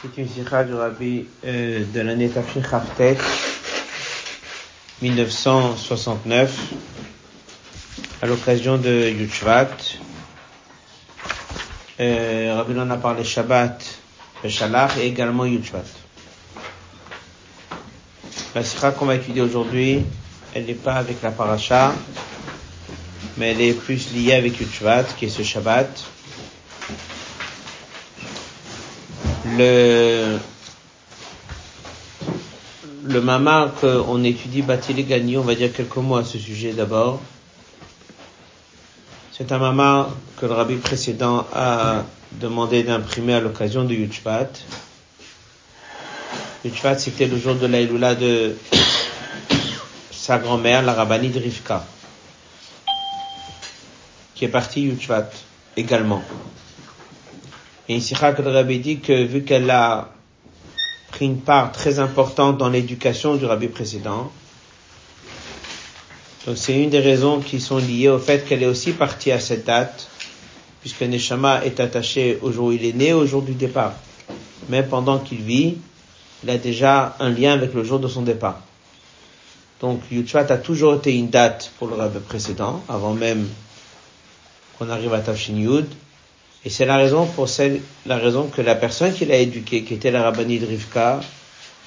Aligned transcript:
C'est 0.00 0.16
une 0.22 0.28
sikha 0.28 0.62
du 0.62 0.74
rabbi 0.74 1.26
euh, 1.44 1.82
de 1.92 2.00
l'année 2.00 2.28
Tafshin 2.28 2.60
Khaftet, 2.60 3.18
1969, 5.02 6.56
à 8.22 8.26
l'occasion 8.26 8.78
de 8.78 9.10
Yuchvat. 9.10 9.66
Euh, 11.98 12.54
rabbi 12.54 12.78
en 12.78 12.88
a 12.90 12.96
parlé 12.96 13.24
Shabbat, 13.24 13.84
Shalach 14.46 14.98
et 14.98 15.06
également 15.08 15.44
Yuchvat. 15.46 15.82
La 18.54 18.62
sikha 18.62 18.92
qu'on 18.92 19.06
va 19.06 19.16
étudier 19.16 19.42
aujourd'hui, 19.42 20.04
elle 20.54 20.66
n'est 20.66 20.74
pas 20.74 20.94
avec 20.94 21.20
la 21.22 21.32
paracha, 21.32 21.92
mais 23.36 23.50
elle 23.50 23.62
est 23.62 23.74
plus 23.74 24.12
liée 24.12 24.34
avec 24.34 24.60
Yuchvat, 24.60 25.02
qui 25.18 25.24
est 25.24 25.28
ce 25.28 25.42
Shabbat. 25.42 25.88
Le 29.58 30.38
le 33.08 33.20
mama 33.22 33.72
qu'on 33.80 34.22
étudie 34.22 34.62
Batili 34.62 35.04
Gani, 35.04 35.38
on 35.38 35.42
va 35.42 35.54
dire 35.54 35.72
quelques 35.72 35.96
mots 35.96 36.16
à 36.16 36.24
ce 36.24 36.38
sujet 36.38 36.72
d'abord. 36.72 37.20
C'est 39.32 39.50
un 39.52 39.58
mama 39.58 40.10
que 40.36 40.46
le 40.46 40.52
rabbi 40.52 40.76
précédent 40.76 41.46
a 41.54 42.02
demandé 42.32 42.82
d'imprimer 42.82 43.34
à 43.34 43.40
l'occasion 43.40 43.84
de 43.84 43.94
Yuchvat. 43.94 44.50
Yuchvat, 46.64 46.98
c'était 46.98 47.26
le 47.26 47.38
jour 47.38 47.54
de 47.54 47.66
l'Aïloula 47.66 48.14
de 48.14 48.56
sa 50.10 50.38
grand-mère, 50.38 50.82
la 50.82 50.92
rabbanie 50.92 51.30
de 51.30 51.38
Rivka, 51.38 51.86
qui 54.34 54.44
est 54.44 54.48
partie 54.48 54.82
Yuchvat 54.82 55.30
également. 55.76 56.22
Et 57.88 57.98
le 57.98 58.50
rabbi 58.50 58.78
dit 58.80 58.98
que 58.98 59.24
vu 59.24 59.44
qu'elle 59.44 59.70
a 59.70 60.10
pris 61.10 61.24
une 61.24 61.40
part 61.40 61.72
très 61.72 61.98
importante 61.98 62.58
dans 62.58 62.68
l'éducation 62.68 63.36
du 63.36 63.46
rabbi 63.46 63.68
précédent, 63.68 64.30
donc 66.46 66.56
c'est 66.56 66.82
une 66.82 66.90
des 66.90 67.00
raisons 67.00 67.40
qui 67.40 67.60
sont 67.60 67.78
liées 67.78 68.08
au 68.08 68.18
fait 68.18 68.46
qu'elle 68.46 68.62
est 68.62 68.66
aussi 68.66 68.92
partie 68.92 69.32
à 69.32 69.40
cette 69.40 69.66
date, 69.66 70.08
puisque 70.80 71.02
Neshama 71.02 71.64
est 71.64 71.80
attaché 71.80 72.38
au 72.42 72.52
jour 72.52 72.68
où 72.68 72.72
il 72.72 72.84
est 72.84 72.94
né, 72.94 73.12
au 73.12 73.26
jour 73.26 73.42
du 73.42 73.52
départ. 73.52 73.94
Mais 74.68 74.82
pendant 74.82 75.18
qu'il 75.18 75.42
vit, 75.42 75.76
il 76.42 76.50
a 76.50 76.58
déjà 76.58 77.16
un 77.20 77.30
lien 77.30 77.52
avec 77.52 77.74
le 77.74 77.84
jour 77.84 77.98
de 77.98 78.08
son 78.08 78.22
départ. 78.22 78.60
Donc 79.80 80.00
Yuchvat 80.10 80.46
a 80.50 80.56
toujours 80.56 80.94
été 80.94 81.14
une 81.14 81.28
date 81.30 81.72
pour 81.78 81.88
le 81.88 81.94
rabbi 81.94 82.18
précédent, 82.18 82.82
avant 82.88 83.14
même 83.14 83.48
qu'on 84.78 84.88
arrive 84.88 85.14
à 85.14 85.20
Tafshin 85.20 85.56
Yud. 85.56 85.86
Et 86.68 86.70
c'est 86.70 86.84
la 86.84 86.98
raison 86.98 87.24
pour 87.24 87.48
la 88.04 88.18
raison 88.18 88.48
que 88.48 88.60
la 88.60 88.74
personne 88.74 89.14
qui 89.14 89.24
l'a 89.24 89.38
éduqué, 89.38 89.84
qui 89.84 89.94
était 89.94 90.10
la 90.10 90.22
rabbanie 90.22 90.58
de 90.58 90.66
Rivka, 90.66 91.20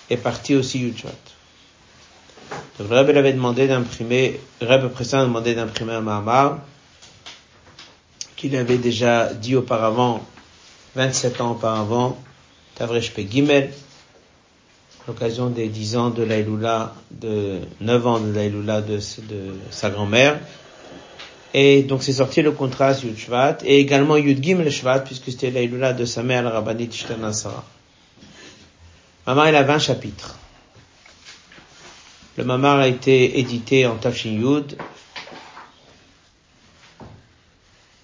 est 0.10 0.18
partie 0.18 0.56
aussi 0.56 0.80
Yuchvat. 0.80 1.12
Donc 2.80 2.90
le 2.90 2.98
Rebbe 2.98 3.16
avait 3.16 3.34
demandé 3.34 3.68
d'imprimer, 3.68 4.40
Rebbe 4.60 4.88
précédent 4.88 5.20
a 5.22 5.26
demandé 5.26 5.54
d'imprimer 5.54 5.94
un 5.94 6.02
Mahamar, 6.02 6.62
qu'il 8.36 8.56
avait 8.56 8.80
déjà 8.80 9.32
dit 9.32 9.56
auparavant, 9.56 10.26
27 10.96 11.42
ans 11.42 11.52
auparavant, 11.52 12.18
Tavresh 12.74 13.14
Gimel, 13.30 13.72
l'occasion 15.08 15.52
des 15.52 15.68
10 15.68 15.96
ans 15.96 16.10
de 16.10 16.24
l'Aïloula, 16.24 16.96
de 17.12 17.60
9 17.82 18.08
ans 18.08 18.20
de 18.20 18.32
l'Aïloula 18.32 18.82
de 18.82 18.98
sa 19.70 19.92
grand-mère, 19.92 20.40
et 21.54 21.84
donc 21.84 22.04
c'est 22.04 22.14
sorti 22.14 22.42
le 22.42 22.52
contrat 22.52 22.94
Yud 22.94 23.18
Shvat, 23.18 23.58
et 23.64 23.80
également 23.80 24.18
Yud 24.18 24.44
Gim 24.44 24.60
le 24.64 24.70
Shvat, 24.70 25.02
puisque 25.02 25.32
c'était 25.32 25.52
l'Aïloula 25.52 25.94
de 25.94 26.06
sa 26.06 26.24
mère, 26.24 26.44
la 26.44 26.52
Rabbanit 26.52 26.90
Sarah. 27.34 27.66
Mamar, 29.28 29.50
il 29.50 29.56
a 29.56 29.64
20 29.64 29.80
chapitres. 29.80 30.38
Le 32.38 32.44
Mamar 32.44 32.80
a 32.80 32.88
été 32.88 33.40
édité 33.40 33.86
en 33.86 33.96
Tafshin 33.96 34.32
Yud. 34.32 34.78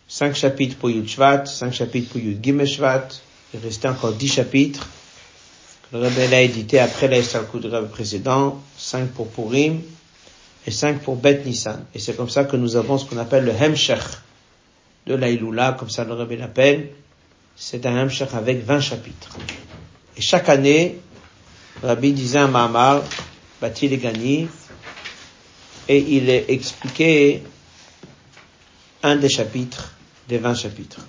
5 0.09 0.35
chapitres 0.35 0.77
pour 0.77 0.89
Yud 0.89 1.07
Shvat, 1.07 1.45
5 1.45 1.73
chapitres 1.73 2.09
pour 2.09 2.21
Yud 2.21 2.43
Gim 2.43 2.65
Shvat. 2.65 3.07
Il 3.53 3.59
restait 3.61 3.87
encore 3.87 4.13
10 4.13 4.27
chapitres. 4.27 4.87
Le 5.93 5.99
Rebbe 5.99 6.29
l'a 6.29 6.41
édité 6.41 6.79
après 6.79 7.07
la 7.07 7.21
du 7.21 7.67
Rebbe 7.67 7.87
précédent, 7.87 8.61
5 8.77 9.07
pour 9.11 9.29
Purim, 9.29 9.81
et 10.67 10.71
5 10.71 10.99
pour 10.99 11.15
Bet 11.15 11.43
Nissan. 11.45 11.85
Et 11.95 11.99
c'est 11.99 12.15
comme 12.15 12.29
ça 12.29 12.43
que 12.43 12.57
nous 12.57 12.75
avons 12.75 12.97
ce 12.97 13.05
qu'on 13.05 13.17
appelle 13.17 13.45
le 13.45 13.53
Hemshech 13.53 14.03
de 15.07 15.15
l'Aïloula, 15.15 15.77
comme 15.79 15.89
ça 15.89 16.03
le 16.03 16.13
Rebbe 16.13 16.37
l'appelle. 16.37 16.89
C'est 17.55 17.85
un 17.85 17.97
Hemshech 17.97 18.33
avec 18.33 18.65
20 18.65 18.81
chapitres. 18.81 19.37
Et 20.17 20.21
chaque 20.21 20.49
année, 20.49 20.99
Rabbi 21.81 22.11
disait 22.11 22.39
un 22.39 22.49
Mahamar, 22.49 23.01
Bati 23.61 23.87
Gani, 23.97 24.49
et 25.87 25.97
il 25.97 26.29
expliqué 26.29 27.43
un 29.03 29.15
des 29.15 29.29
chapitres, 29.29 29.93
des 30.27 30.37
20 30.37 30.53
chapitres. 30.53 30.99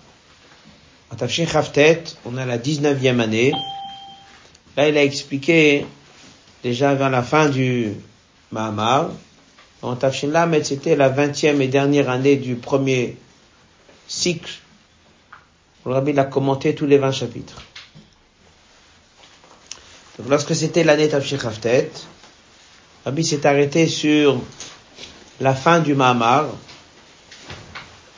En 1.11 1.17
Tafshin 1.17 1.47
Khaftet, 1.47 2.05
on 2.25 2.37
a 2.37 2.47
la 2.47 2.59
19e 2.59 3.19
année. 3.19 3.53
Là, 4.77 4.89
il 4.89 4.97
a 4.97 5.03
expliqué, 5.03 5.85
déjà 6.63 6.95
vers 6.95 7.11
la 7.11 7.25
fin 7.25 7.49
du 7.49 7.95
Mahamar, 8.53 9.11
en 9.83 9.97
Tafshin 9.97 10.29
Lamed, 10.29 10.65
c'était 10.65 10.97
la 10.97 11.09
vingtième 11.09 11.63
et 11.63 11.69
dernière 11.69 12.11
année 12.11 12.37
du 12.37 12.57
premier 12.57 13.17
cycle. 14.07 14.53
Le 15.87 15.93
rabbi 15.93 16.19
a 16.19 16.25
commenté 16.25 16.75
tous 16.75 16.87
les 16.87 16.99
vingt 16.99 17.13
chapitres. 17.13 17.63
Donc 20.19 20.29
lorsque 20.29 20.55
c'était 20.55 20.83
l'année 20.83 21.09
Tafshin 21.09 21.39
Haftet, 21.45 21.91
Rabbi 23.05 23.25
s'est 23.25 23.47
arrêté 23.47 23.87
sur 23.87 24.41
la 25.41 25.55
fin 25.55 25.79
du 25.79 25.95
Mahamar, 25.95 26.47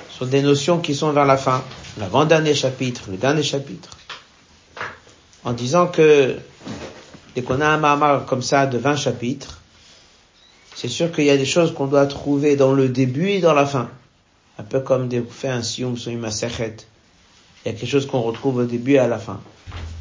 sur 0.08 0.26
des 0.26 0.40
notions 0.40 0.78
qui 0.80 0.94
sont 0.94 1.12
vers 1.12 1.26
la 1.26 1.36
fin, 1.36 1.62
l'avant-dernier 1.98 2.54
chapitre, 2.54 3.02
le 3.10 3.18
dernier 3.18 3.42
chapitre, 3.42 3.90
en 5.44 5.52
disant 5.52 5.86
que 5.86 6.38
dès 7.34 7.42
qu'on 7.42 7.60
a 7.60 7.66
un 7.68 7.76
Mahamar 7.76 8.24
comme 8.24 8.42
ça 8.42 8.66
de 8.66 8.78
20 8.78 8.96
chapitres, 8.96 9.59
c'est 10.80 10.88
sûr 10.88 11.12
qu'il 11.12 11.24
y 11.24 11.30
a 11.30 11.36
des 11.36 11.44
choses 11.44 11.74
qu'on 11.74 11.88
doit 11.88 12.06
trouver 12.06 12.56
dans 12.56 12.72
le 12.72 12.88
début 12.88 13.28
et 13.28 13.40
dans 13.40 13.52
la 13.52 13.66
fin. 13.66 13.90
Un 14.58 14.62
peu 14.62 14.80
comme 14.80 15.08
des 15.08 15.20
fait 15.20 15.50
un 15.50 15.62
sium 15.62 15.98
sur 15.98 16.10
une 16.10 16.24
Il 16.24 16.24
y 16.26 17.68
a 17.68 17.72
quelque 17.74 17.84
chose 17.84 18.06
qu'on 18.06 18.22
retrouve 18.22 18.56
au 18.56 18.64
début 18.64 18.92
et 18.92 18.98
à 18.98 19.06
la 19.06 19.18
fin. 19.18 19.42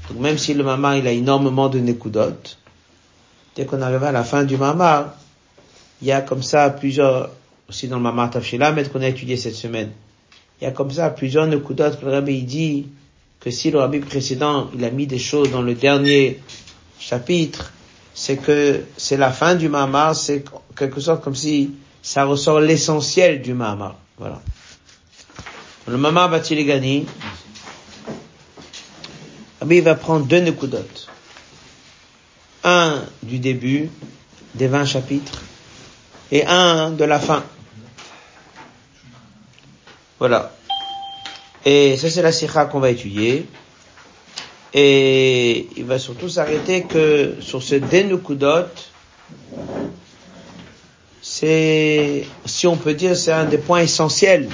Donc 0.07 0.21
même 0.21 0.37
si 0.37 0.53
le 0.53 0.63
mamar 0.63 0.95
il 0.95 1.05
a 1.05 1.11
énormément 1.11 1.67
de 1.67 1.79
nekudot, 1.79 2.55
dès 3.57 3.65
qu'on 3.65 3.81
arrive 3.81 4.05
à 4.05 4.13
la 4.13 4.23
fin 4.23 4.45
du 4.45 4.55
mamar, 4.55 5.15
il 6.01 6.07
y 6.07 6.13
a 6.13 6.21
comme 6.21 6.43
ça 6.43 6.69
plusieurs, 6.69 7.31
aussi 7.67 7.89
dans 7.89 7.97
le 7.97 8.03
mamar 8.03 8.31
mais 8.73 8.83
qu'on 8.85 9.01
a 9.01 9.09
étudié 9.09 9.35
cette 9.35 9.55
semaine, 9.55 9.91
il 10.61 10.63
y 10.63 10.67
a 10.67 10.71
comme 10.71 10.91
ça 10.91 11.09
plusieurs 11.09 11.47
nekudot 11.47 11.91
le 12.01 12.09
rabbi 12.09 12.43
dit 12.43 12.87
que 13.41 13.51
si 13.51 13.69
le 13.69 13.79
rabbi 13.79 13.99
précédent 13.99 14.69
il 14.73 14.85
a 14.85 14.91
mis 14.91 15.07
des 15.07 15.19
choses 15.19 15.51
dans 15.51 15.61
le 15.61 15.73
dernier 15.73 16.39
chapitre, 16.99 17.73
c'est 18.19 18.35
que 18.35 18.83
c'est 18.97 19.15
la 19.15 19.31
fin 19.31 19.55
du 19.55 19.69
Mahamar, 19.69 20.13
c'est 20.13 20.43
quelque 20.75 20.99
sorte 20.99 21.23
comme 21.23 21.35
si 21.35 21.71
ça 22.01 22.25
ressort 22.25 22.59
l'essentiel 22.59 23.41
du 23.41 23.53
Mahamar. 23.53 23.95
Voilà. 24.17 24.41
Le 25.87 25.95
Mahamar 25.95 26.29
Batiligani, 26.29 27.05
il 29.69 29.81
va 29.81 29.95
prendre 29.95 30.25
deux 30.25 30.41
nekudot. 30.41 30.83
Un 32.65 33.01
du 33.23 33.39
début 33.39 33.89
des 34.53 34.67
20 34.67 34.83
chapitres 34.83 35.41
et 36.29 36.45
un 36.45 36.89
de 36.89 37.05
la 37.05 37.21
fin. 37.21 37.41
Voilà. 40.19 40.51
Et 41.63 41.95
ça 41.95 42.09
c'est 42.09 42.21
la 42.21 42.33
sikha 42.33 42.65
qu'on 42.65 42.81
va 42.81 42.89
étudier. 42.89 43.47
Et 44.73 45.67
il 45.77 45.85
va 45.85 45.97
surtout 45.97 46.29
s'arrêter 46.29 46.83
que 46.83 47.35
sur 47.39 47.63
ce 47.63 47.75
Denukudot, 47.75 48.67
c'est, 51.21 52.25
si 52.45 52.67
on 52.67 52.75
peut 52.75 52.93
dire, 52.93 53.15
c'est 53.15 53.31
un 53.31 53.45
des 53.45 53.57
points 53.57 53.81
essentiels 53.81 54.49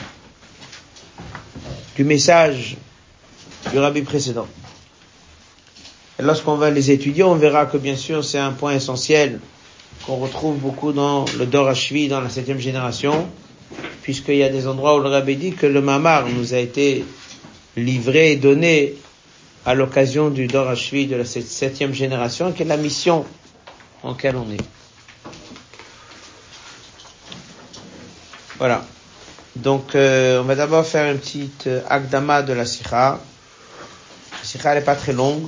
du 1.96 2.04
message 2.04 2.78
du 3.72 3.80
rabbi 3.80 4.02
précédent. 4.02 4.48
Lorsqu'on 6.20 6.56
va 6.56 6.70
les 6.70 6.92
étudier, 6.92 7.24
on 7.24 7.36
verra 7.36 7.66
que 7.66 7.78
bien 7.78 7.96
sûr 7.96 8.24
c'est 8.24 8.38
un 8.38 8.52
point 8.52 8.74
essentiel 8.74 9.40
qu'on 10.06 10.16
retrouve 10.16 10.58
beaucoup 10.58 10.92
dans 10.92 11.26
le 11.38 11.46
Dor 11.46 11.72
dans 12.10 12.22
la 12.22 12.30
septième 12.30 12.60
génération, 12.60 13.28
puisqu'il 14.02 14.38
y 14.38 14.44
a 14.44 14.50
des 14.50 14.68
endroits 14.68 14.96
où 14.98 15.00
le 15.00 15.10
rabbi 15.10 15.36
dit 15.36 15.52
que 15.52 15.66
le 15.66 15.82
Mamar 15.82 16.28
nous 16.30 16.54
a 16.54 16.58
été 16.58 17.04
livré 17.76 18.34
et 18.34 18.36
donné 18.38 18.96
à 19.66 19.74
l'occasion 19.74 20.30
du 20.30 20.48
Dor 20.48 20.68
de 20.68 21.16
la 21.16 21.26
septième 21.26 21.94
génération, 21.94 22.52
qui 22.52 22.62
est 22.64 22.66
la 22.66 22.78
mission 22.78 23.26
en 24.04 24.12
laquelle 24.12 24.36
on 24.36 24.50
est. 24.52 24.64
Voilà. 28.58 28.86
Donc, 29.56 29.96
euh, 29.96 30.42
on 30.42 30.44
va 30.44 30.56
d'abord 30.56 30.86
faire 30.86 31.12
une 31.12 31.20
petite 31.20 31.68
euh, 31.68 31.82
akdama 31.90 32.42
de 32.42 32.54
la 32.54 32.66
sikha. 32.66 33.20
La 34.32 34.44
sikha, 34.44 34.76
n'est 34.76 34.82
pas 34.82 34.96
très 34.96 35.14
longue. 35.14 35.48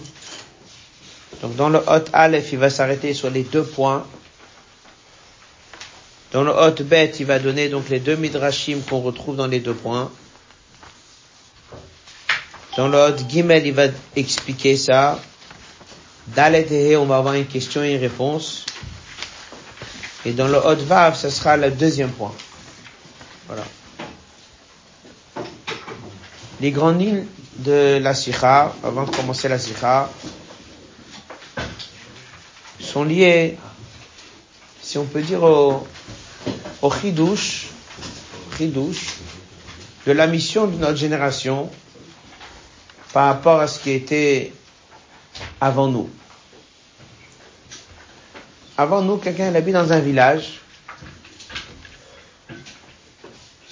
Donc 1.42 1.56
dans 1.56 1.70
le 1.70 1.80
Hot 1.80 2.06
Aleph, 2.14 2.52
il 2.54 2.58
va 2.58 2.70
s'arrêter 2.70 3.14
sur 3.14 3.30
les 3.30 3.44
deux 3.44 3.64
points. 3.64 4.06
Dans 6.32 6.44
le 6.44 6.52
Hot 6.52 6.84
Bet, 6.84 7.14
il 7.20 7.26
va 7.26 7.40
donner 7.40 7.70
donc 7.70 7.90
les 7.90 8.00
deux 8.00 8.16
midrashim 8.16 8.80
qu'on 8.90 9.02
retrouve 9.02 9.36
dans 9.36 9.48
les 9.48 9.60
deux 9.60 9.74
points. 9.74 10.12
Dans 12.78 12.94
Hot 12.94 13.18
Gimel, 13.28 13.66
il 13.66 13.74
va 13.74 13.88
expliquer 14.16 14.78
ça. 14.78 15.20
Dalet 16.28 16.96
on 16.96 17.06
va 17.06 17.18
avoir 17.18 17.34
une 17.34 17.48
question 17.48 17.84
et 17.84 17.94
une 17.94 18.00
réponse. 18.00 18.68
Et 20.24 20.34
dans 20.34 20.48
le 20.48 20.58
Hot 20.58 20.86
Vav, 20.86 21.18
ce 21.18 21.32
sera 21.32 21.58
le 21.58 21.72
deuxième 21.72 22.12
point. 22.12 22.36
Voilà. 23.48 23.64
Les 26.62 26.70
grandes 26.70 27.02
lignes 27.02 27.26
de 27.58 27.98
la 28.00 28.14
Sikha, 28.14 28.76
avant 28.84 29.06
de 29.06 29.16
commencer 29.16 29.50
la 29.50 29.58
Sikha, 29.58 30.12
sont 32.80 33.06
liées, 33.06 33.58
si 34.84 35.00
on 35.00 35.06
peut 35.06 35.24
dire, 35.24 35.42
au, 35.42 35.88
au 36.84 36.92
chidouche, 36.92 37.70
de 38.60 40.12
la 40.12 40.28
mission 40.28 40.68
de 40.68 40.78
notre 40.78 40.98
génération 40.98 41.72
par 43.18 43.26
rapport 43.34 43.60
à 43.60 43.68
ce 43.68 43.80
qui 43.80 43.90
était 43.90 44.54
avant 45.60 45.88
nous. 45.88 46.08
Avant 48.78 49.02
nous, 49.02 49.18
quelqu'un 49.18 49.56
habite 49.56 49.74
dans 49.74 49.92
un 49.92 50.00
village, 50.00 50.62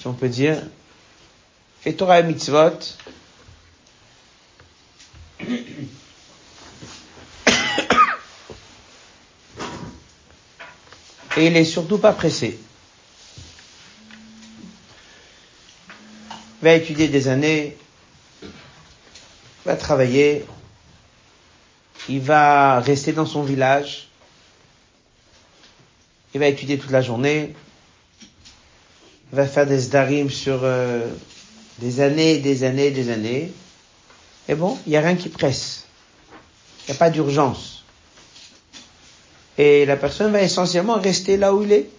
si 0.00 0.06
on 0.08 0.14
peut 0.14 0.28
dire, 0.28 0.60
fait 1.80 1.92
Torah 1.92 2.18
et 2.18 2.22
mitzvot, 2.24 2.72
et 5.38 5.46
il 11.36 11.56
est 11.56 11.64
surtout 11.64 11.98
pas 11.98 12.12
pressé. 12.12 12.58
Il 16.30 16.64
va 16.64 16.72
étudier 16.72 17.06
des 17.06 17.28
années, 17.28 17.78
va 19.66 19.76
travailler, 19.76 20.44
il 22.08 22.20
va 22.20 22.80
rester 22.80 23.12
dans 23.12 23.26
son 23.26 23.42
village, 23.42 24.08
il 26.34 26.40
va 26.40 26.46
étudier 26.46 26.78
toute 26.78 26.90
la 26.90 27.02
journée, 27.02 27.54
il 29.32 29.36
va 29.36 29.46
faire 29.46 29.66
des 29.66 29.80
sdarim 29.80 30.30
sur 30.30 30.60
euh, 30.62 31.08
des 31.78 32.00
années, 32.00 32.38
des 32.38 32.62
années, 32.64 32.90
des 32.90 33.10
années. 33.10 33.52
Et 34.48 34.54
bon, 34.54 34.78
il 34.86 34.90
n'y 34.90 34.96
a 34.96 35.00
rien 35.00 35.16
qui 35.16 35.28
presse. 35.28 35.84
Il 36.86 36.92
n'y 36.92 36.96
a 36.96 36.98
pas 36.98 37.10
d'urgence. 37.10 37.84
Et 39.58 39.84
la 39.84 39.96
personne 39.96 40.30
va 40.30 40.42
essentiellement 40.42 41.00
rester 41.00 41.36
là 41.36 41.54
où 41.54 41.62
il 41.62 41.72
est. 41.72 41.90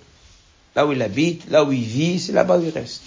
Là 0.76 0.86
où 0.86 0.94
il 0.94 1.02
habite, 1.02 1.50
là 1.50 1.64
où 1.66 1.72
il 1.72 1.84
vit, 1.84 2.20
c'est 2.20 2.32
là-bas 2.32 2.60
où 2.60 2.64
il 2.64 2.70
reste. 2.70 3.02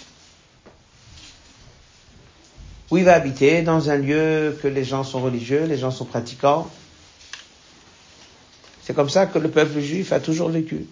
Où 2.91 2.97
il 2.97 3.05
va 3.05 3.15
habiter, 3.15 3.61
dans 3.61 3.89
un 3.89 3.95
lieu 3.95 4.59
que 4.61 4.67
les 4.67 4.83
gens 4.83 5.05
sont 5.05 5.21
religieux, 5.21 5.63
les 5.63 5.77
gens 5.77 5.91
sont 5.91 6.03
pratiquants. 6.03 6.69
C'est 8.83 8.93
comme 8.93 9.09
ça 9.09 9.27
que 9.27 9.39
le 9.39 9.49
peuple 9.49 9.79
juif 9.79 10.11
a 10.11 10.19
toujours 10.19 10.49
vécu. 10.49 10.85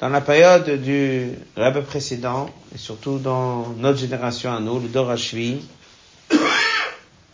Dans 0.00 0.10
la 0.10 0.20
période 0.20 0.82
du 0.82 1.30
rabbin 1.56 1.80
précédent, 1.80 2.50
et 2.74 2.78
surtout 2.78 3.18
dans 3.18 3.68
notre 3.78 3.98
génération 3.98 4.52
à 4.52 4.60
nous, 4.60 4.78
le 4.78 4.88
Dorashvi, 4.88 5.62
il 6.30 6.38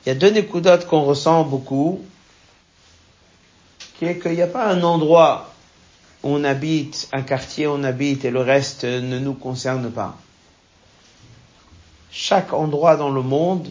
y 0.07 0.11
a 0.11 0.15
deux 0.15 0.31
nécoudotes 0.31 0.87
qu'on 0.87 1.03
ressent 1.03 1.43
beaucoup, 1.43 2.05
qui 3.99 4.05
est 4.05 4.21
qu'il 4.21 4.33
n'y 4.33 4.43
a 4.43 4.47
pas 4.47 4.67
un 4.67 4.83
endroit 4.83 5.53
où 6.23 6.29
on 6.29 6.45
habite, 6.45 7.09
un 7.13 7.23
quartier 7.23 7.67
où 7.67 7.73
on 7.73 7.83
habite 7.83 8.25
et 8.25 8.31
le 8.31 8.41
reste 8.41 8.85
ne 8.85 9.19
nous 9.19 9.35
concerne 9.35 9.91
pas. 9.91 10.17
Chaque 12.17 12.53
endroit 12.53 12.97
dans 12.97 13.11
le 13.11 13.23
monde, 13.23 13.69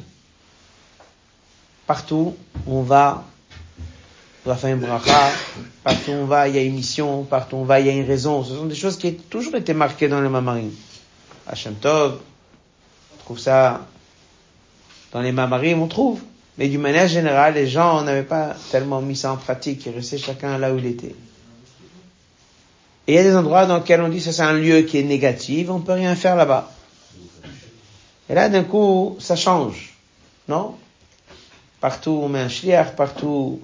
partout 1.87 2.35
où 2.67 2.77
on 2.77 2.81
va, 2.81 3.23
on 4.45 4.49
va 4.49 4.57
faire 4.57 4.75
une 4.75 4.81
bracha, 4.81 5.31
partout 5.81 6.11
où 6.11 6.15
on 6.15 6.25
va, 6.25 6.49
il 6.49 6.55
y 6.55 6.57
a 6.57 6.61
une 6.61 6.75
mission, 6.75 7.23
partout 7.23 7.55
où 7.55 7.59
on 7.59 7.63
va, 7.63 7.79
il 7.79 7.85
y 7.85 7.89
a 7.89 7.93
une 7.93 8.05
raison. 8.05 8.43
Ce 8.43 8.53
sont 8.53 8.65
des 8.65 8.75
choses 8.75 8.97
qui 8.97 9.07
ont 9.07 9.15
toujours 9.29 9.55
été 9.55 9.73
marquées 9.73 10.09
dans 10.09 10.19
le 10.19 10.27
Mamarim. 10.27 10.71
Hashem 11.47 11.75
Tov, 11.75 12.19
on 13.13 13.23
trouve 13.23 13.39
ça 13.39 13.87
dans 15.13 15.21
les 15.21 15.31
Mamarim, 15.31 15.81
on 15.81 15.87
trouve. 15.87 16.19
Mais 16.57 16.67
d'une 16.67 16.81
manière 16.81 17.07
générale, 17.07 17.53
les 17.53 17.67
gens 17.67 18.01
n'avaient 18.01 18.23
pas 18.23 18.57
tellement 18.71 19.01
mis 19.01 19.15
ça 19.15 19.31
en 19.31 19.37
pratique, 19.37 19.85
ils 19.85 19.95
restaient 19.95 20.17
chacun 20.17 20.57
là 20.57 20.73
où 20.73 20.77
il 20.77 20.85
était. 20.85 21.15
Et 23.07 23.13
il 23.13 23.15
y 23.15 23.19
a 23.19 23.23
des 23.23 23.37
endroits 23.37 23.65
dans 23.67 23.77
lesquels 23.77 24.01
on 24.01 24.09
dit 24.09 24.21
que 24.21 24.31
c'est 24.33 24.41
un 24.41 24.51
lieu 24.51 24.81
qui 24.81 24.97
est 24.97 25.03
négatif, 25.03 25.69
on 25.69 25.79
peut 25.79 25.93
rien 25.93 26.13
faire 26.17 26.35
là-bas. 26.35 26.69
Et 28.29 28.33
là, 28.35 28.49
d'un 28.49 28.63
coup, 28.63 29.17
ça 29.19 29.35
change. 29.35 29.93
Non? 30.47 30.75
Partout, 31.81 32.21
on 32.23 32.29
met 32.29 32.39
un 32.39 32.49
shliach, 32.49 32.95
partout, 32.95 33.59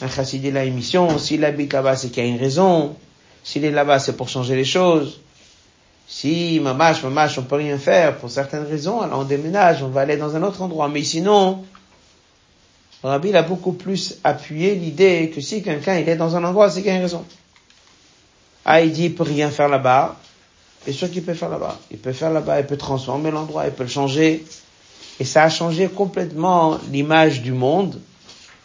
un 0.00 0.08
chassid 0.08 0.56
a 0.56 0.64
une 0.64 0.74
mission. 0.74 1.18
S'il 1.18 1.44
habite 1.44 1.72
là-bas, 1.72 1.96
c'est 1.96 2.08
qu'il 2.08 2.24
y 2.24 2.26
a 2.26 2.30
une 2.30 2.38
raison. 2.38 2.96
S'il 3.42 3.64
est 3.64 3.70
là-bas, 3.70 3.98
c'est 3.98 4.16
pour 4.16 4.28
changer 4.28 4.56
les 4.56 4.64
choses. 4.64 5.20
Si, 6.06 6.60
mamash, 6.60 7.02
mamash, 7.02 7.38
on 7.38 7.42
peut 7.42 7.56
rien 7.56 7.78
faire 7.78 8.18
pour 8.18 8.30
certaines 8.30 8.64
raisons, 8.64 9.00
alors 9.00 9.20
on 9.20 9.24
déménage, 9.24 9.82
on 9.82 9.88
va 9.88 10.02
aller 10.02 10.16
dans 10.16 10.36
un 10.36 10.42
autre 10.42 10.62
endroit. 10.62 10.88
Mais 10.88 11.02
sinon, 11.02 11.64
Rabbi 13.02 13.34
a 13.34 13.42
beaucoup 13.42 13.72
plus 13.72 14.18
appuyé 14.22 14.74
l'idée 14.74 15.32
que 15.34 15.40
si 15.40 15.62
quelqu'un 15.62 15.98
il 15.98 16.08
est 16.08 16.16
dans 16.16 16.36
un 16.36 16.44
endroit, 16.44 16.70
c'est 16.70 16.80
qu'il 16.80 16.90
y 16.90 16.94
a 16.94 16.96
une 16.96 17.02
raison. 17.02 17.24
Ah, 18.64 18.80
il 18.80 18.92
dit, 18.92 19.06
il 19.06 19.14
peut 19.14 19.24
rien 19.24 19.50
faire 19.50 19.68
là-bas. 19.68 20.16
Et 20.86 20.92
sûr 20.92 21.10
qu'il 21.10 21.22
peut 21.22 21.34
faire 21.34 21.48
là-bas. 21.48 21.78
Il 21.90 21.98
peut 21.98 22.12
faire 22.12 22.30
là-bas, 22.30 22.60
il 22.60 22.66
peut 22.66 22.76
transformer 22.76 23.30
l'endroit, 23.30 23.66
il 23.66 23.72
peut 23.72 23.84
le 23.84 23.88
changer. 23.88 24.44
Et 25.20 25.24
ça 25.24 25.44
a 25.44 25.48
changé 25.48 25.88
complètement 25.88 26.78
l'image 26.90 27.42
du 27.42 27.52
monde. 27.52 28.00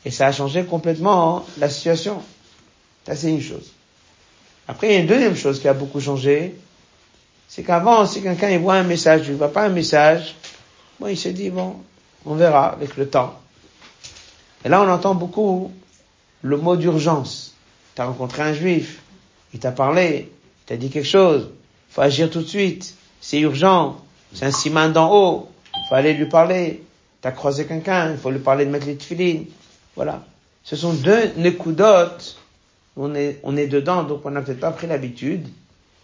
Et 0.06 0.12
ça 0.12 0.27
a 0.27 0.31
changé 0.31 0.63
complètement 0.63 1.45
la 1.57 1.69
situation. 1.69 2.21
Ça, 3.06 3.16
c'est 3.16 3.30
une 3.30 3.42
chose. 3.42 3.71
Après, 4.68 4.88
il 4.88 4.94
y 4.94 4.95
a 4.98 5.00
une 5.00 5.07
deuxième 5.07 5.36
chose 5.36 5.60
qui 5.60 5.68
a 5.68 5.74
beaucoup 5.74 6.00
changé. 6.00 6.56
C'est 7.48 7.63
qu'avant, 7.63 8.06
si 8.06 8.21
quelqu'un 8.21 8.50
il 8.50 8.60
voit 8.60 8.75
un 8.75 8.83
message, 8.83 9.24
il 9.25 9.33
ne 9.33 9.38
voit 9.38 9.51
pas 9.51 9.63
un 9.66 9.69
message, 9.69 10.36
bon, 11.00 11.07
il 11.07 11.18
se 11.18 11.30
dit, 11.30 11.50
bon, 11.50 11.75
on 12.25 12.35
verra 12.35 12.68
avec 12.68 12.95
le 12.95 13.09
temps. 13.09 13.40
Et 14.64 14.69
là, 14.69 14.81
on 14.81 14.90
entend 14.90 15.16
beaucoup 15.16 15.71
le 16.42 16.57
mot 16.57 16.76
d'urgence. 16.76 17.56
Tu 17.95 18.02
as 18.02 18.06
rencontré 18.06 18.44
un 18.44 18.54
juif, 18.54 18.99
il 19.54 19.59
t'a 19.59 19.71
parlé, 19.71 20.31
il 20.31 20.66
t'a 20.66 20.78
dit 20.78 20.90
quelque 20.90 21.07
chose, 21.07 21.49
faut 21.90 22.02
agir 22.02 22.30
tout 22.30 22.42
de 22.42 22.48
suite, 22.48 22.96
c'est 23.22 23.40
urgent, 23.40 24.02
c'est 24.34 24.46
un 24.46 24.52
siman 24.52 24.92
d'en 24.92 25.12
haut, 25.14 25.50
faut 25.90 25.96
aller 25.96 26.14
lui 26.14 26.28
parler. 26.28 26.84
T'as 27.22 27.31
croisé 27.31 27.66
quelqu'un, 27.66 28.12
il 28.12 28.18
faut 28.18 28.31
lui 28.31 28.40
parler 28.40 28.66
de 28.66 28.69
mettre 28.69 28.86
les 28.86 28.96
tefilines. 28.96 29.46
Voilà. 29.96 30.24
Ce 30.64 30.76
sont 30.76 30.94
deux 30.94 31.34
nekudot, 31.36 32.36
on 32.96 33.14
est, 33.16 33.40
on 33.44 33.58
est 33.58 33.68
dedans, 33.68 34.04
donc 34.04 34.22
on 34.26 34.31
n'a 34.31 34.42
peut-être 34.42 34.60
pas 34.60 34.72
pris 34.72 34.88
l'habitude, 34.88 35.46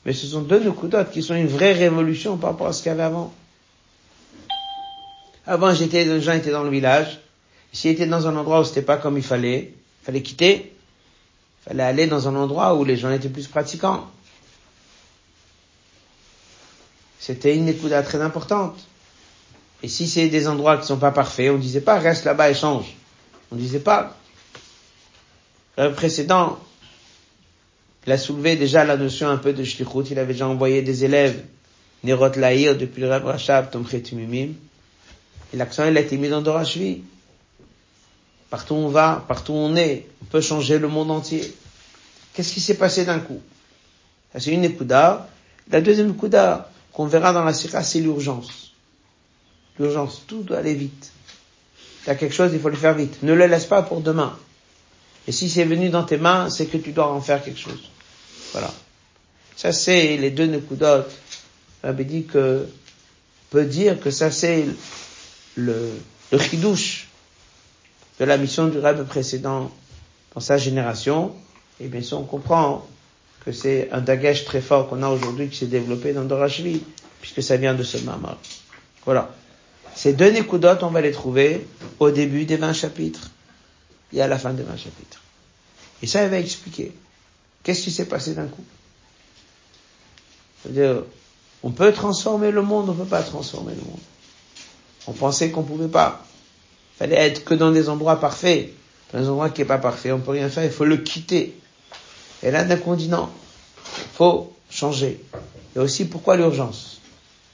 mais 0.06 0.14
ce 0.14 0.28
sont 0.28 0.42
deux 0.42 0.60
nekudot 0.60 1.06
qui 1.06 1.24
sont 1.24 1.36
une 1.36 1.48
vraie 1.48 1.74
révolution 1.74 2.38
par 2.38 2.52
rapport 2.52 2.68
à 2.68 2.74
ce 2.74 2.82
qu'il 2.84 2.90
y 2.90 2.94
avait 2.94 3.04
avant. 3.04 3.34
Avant, 5.48 5.74
j'étais, 5.74 6.06
les 6.06 6.22
gens 6.22 6.34
étaient 6.34 6.52
dans 6.52 6.64
le 6.64 6.72
village. 6.72 7.20
S'ils 7.72 7.92
étaient 7.92 8.08
dans 8.08 8.28
un 8.28 8.36
endroit 8.36 8.62
où 8.62 8.64
c'était 8.64 8.82
pas 8.82 8.98
comme 8.98 9.18
il 9.18 9.24
fallait, 9.24 9.74
fallait 10.04 10.22
quitter. 10.22 10.74
Fallait 11.66 11.84
aller 11.84 12.08
dans 12.08 12.28
un 12.28 12.36
endroit 12.36 12.74
où 12.76 12.84
les 12.84 12.98
gens 12.98 13.12
étaient 13.12 13.30
plus 13.30 13.48
pratiquants. 13.48 14.10
C'était 17.26 17.56
une 17.56 17.68
écoute 17.68 17.92
très 18.04 18.22
importante. 18.22 18.78
Et 19.82 19.88
si 19.88 20.08
c'est 20.08 20.28
des 20.28 20.48
endroits 20.48 20.78
qui 20.78 20.86
sont 20.86 21.00
pas 21.00 21.10
parfaits, 21.10 21.50
on 21.50 21.58
disait 21.58 21.82
pas 21.82 21.98
reste 21.98 22.24
là-bas 22.24 22.52
et 22.52 22.54
change. 22.54 22.96
On 23.52 23.56
disait 23.56 23.80
pas. 23.80 24.16
Le 25.76 25.92
précédent, 25.92 26.60
il 28.06 28.14
a 28.14 28.20
soulevé 28.20 28.58
déjà 28.58 28.86
la 28.86 28.96
notion 28.96 29.28
un 29.28 29.38
peu 29.38 29.54
de 29.54 29.64
shlichut. 29.64 30.12
Il 30.12 30.20
avait 30.20 30.34
déjà 30.34 30.48
envoyé 30.48 30.84
des 30.84 31.04
élèves, 31.04 31.44
Nerot 32.04 32.36
Lahir, 32.36 32.78
depuis 32.78 33.02
le 33.02 33.10
Rav 33.10 33.26
Rachab, 33.26 33.72
Tomchet 33.72 34.04
Mimim. 34.12 34.54
Et 35.52 35.58
l'accent, 35.58 35.88
il 35.88 35.98
a 35.98 36.02
été 36.02 36.18
mis 36.18 36.30
dans 36.30 36.44
Dorashvi. 36.44 37.02
Partout 38.52 38.76
où 38.76 38.78
on 38.78 38.90
va, 38.90 39.26
partout 39.28 39.54
où 39.54 39.56
on 39.56 39.76
est, 39.76 40.06
on 40.22 40.26
peut 40.26 40.42
changer 40.42 40.78
le 40.78 40.90
monde 40.90 41.10
entier. 41.10 41.56
Qu'est-ce 42.36 42.54
qui 42.54 42.62
s'est 42.62 42.78
passé 42.78 43.04
d'un 43.04 43.18
coup? 43.18 43.42
c'est 44.38 44.52
une 44.52 44.64
écouda. 44.64 45.28
La 45.72 45.82
deuxième 45.82 46.12
écouda, 46.12 46.70
qu'on 46.96 47.06
verra 47.06 47.34
dans 47.34 47.44
la 47.44 47.54
sira, 47.54 47.84
c'est 47.84 48.00
l'urgence. 48.00 48.72
L'urgence, 49.78 50.24
tout 50.26 50.44
doit 50.44 50.60
aller 50.60 50.74
vite. 50.74 51.12
Tu 52.06 52.10
as 52.10 52.16
quelque 52.16 52.34
chose, 52.34 52.52
il 52.54 52.60
faut 52.62 52.70
le 52.70 52.78
faire 52.78 52.94
vite. 52.94 53.22
Ne 53.22 53.34
le 53.34 53.48
laisse 53.48 53.66
pas 53.66 53.82
pour 53.82 54.00
demain. 54.00 54.38
Et 55.28 55.34
si 55.34 55.50
c'est 55.50 55.66
venu 55.66 55.90
dans 55.90 56.04
tes 56.04 56.18
mains, 56.18 56.50
c'est 56.50 56.68
que 56.68 56.78
tu 56.78 56.94
dois 56.94 57.12
en 57.12 57.20
faire 57.20 57.44
quelque 57.44 57.60
chose. 57.60 57.90
Voilà. 58.54 58.72
Ça, 59.58 59.74
c'est 59.74 60.16
les 60.16 60.32
deux 60.32 60.46
nekudot. 60.46 61.04
Rabbi 61.84 62.06
dit 62.06 62.24
que, 62.24 62.66
peut 63.50 63.66
dire 63.66 64.00
que 64.00 64.10
ça, 64.10 64.32
c'est 64.32 64.66
le, 65.56 65.92
le 66.32 66.38
de 68.20 68.26
la 68.26 68.38
mission 68.38 68.68
du 68.68 68.80
Rebbe 68.80 69.06
précédent 69.06 69.70
dans 70.34 70.40
sa 70.42 70.58
génération, 70.58 71.36
et 71.82 71.88
bien 71.88 72.02
sûr 72.02 72.20
on 72.20 72.24
comprend 72.24 72.88
que 73.46 73.52
c'est 73.52 73.90
un 73.92 74.02
dagash 74.02 74.44
très 74.44 74.60
fort 74.60 74.90
qu'on 74.90 75.04
a 75.04 75.10
aujourd'hui 75.10 75.50
qui 75.50 75.58
s'est 75.58 75.68
développé 75.68 76.14
dans 76.14 76.24
Dorashvi, 76.24 76.82
puisque 77.22 77.44
ça 77.44 77.58
vient 77.58 77.76
de 77.76 77.84
ce 77.84 77.98
mamar. 78.00 78.38
Voilà. 79.06 79.30
Ces 79.94 80.14
deux 80.14 80.32
Nekudot, 80.32 80.82
on 80.82 80.90
va 80.90 81.02
les 81.02 81.12
trouver 81.12 81.66
au 82.00 82.10
début 82.10 82.46
des 82.46 82.58
20 82.58 82.74
chapitres 82.74 83.30
et 84.12 84.22
à 84.22 84.28
la 84.28 84.40
fin 84.40 84.52
des 84.52 84.64
20 84.64 84.76
chapitres. 84.76 85.22
Et 86.02 86.08
ça, 86.08 86.24
il 86.24 86.30
va 86.30 86.40
expliquer. 86.40 86.92
Qu'est-ce 87.64 87.84
qui 87.84 87.92
s'est 87.92 88.08
passé 88.08 88.34
d'un 88.34 88.48
coup? 88.48 88.64
On 91.64 91.70
peut 91.70 91.94
transformer 91.94 92.50
le 92.52 92.64
monde, 92.64 92.90
on 92.90 92.94
ne 92.94 92.98
peut 92.98 93.10
pas 93.10 93.22
transformer 93.22 93.74
le 93.76 93.82
monde. 93.82 94.00
On 95.08 95.14
pensait 95.14 95.52
qu'on 95.52 95.64
pouvait 95.64 95.88
pas. 95.88 96.26
Il 96.96 96.98
fallait 96.98 97.16
être 97.16 97.46
que 97.46 97.54
dans 97.54 97.72
des 97.72 97.90
endroits 97.90 98.20
parfaits. 98.20 98.72
Dans 99.14 99.20
des 99.20 99.30
endroits 99.30 99.52
qui 99.52 99.62
n'est 99.62 99.68
pas 99.68 99.78
parfait, 99.78 100.12
on 100.12 100.20
peut 100.20 100.32
rien 100.32 100.50
faire, 100.50 100.64
il 100.64 100.72
faut 100.72 100.86
le 100.86 100.98
quitter. 100.98 101.56
Et 102.44 102.52
là, 102.52 102.64
d'un 102.64 102.78
coup, 102.78 102.96
il 102.96 103.10
faut 104.14 104.54
changer. 104.70 105.20
Et 105.76 105.80
aussi, 105.80 106.06
pourquoi 106.06 106.38
l'urgence? 106.38 107.02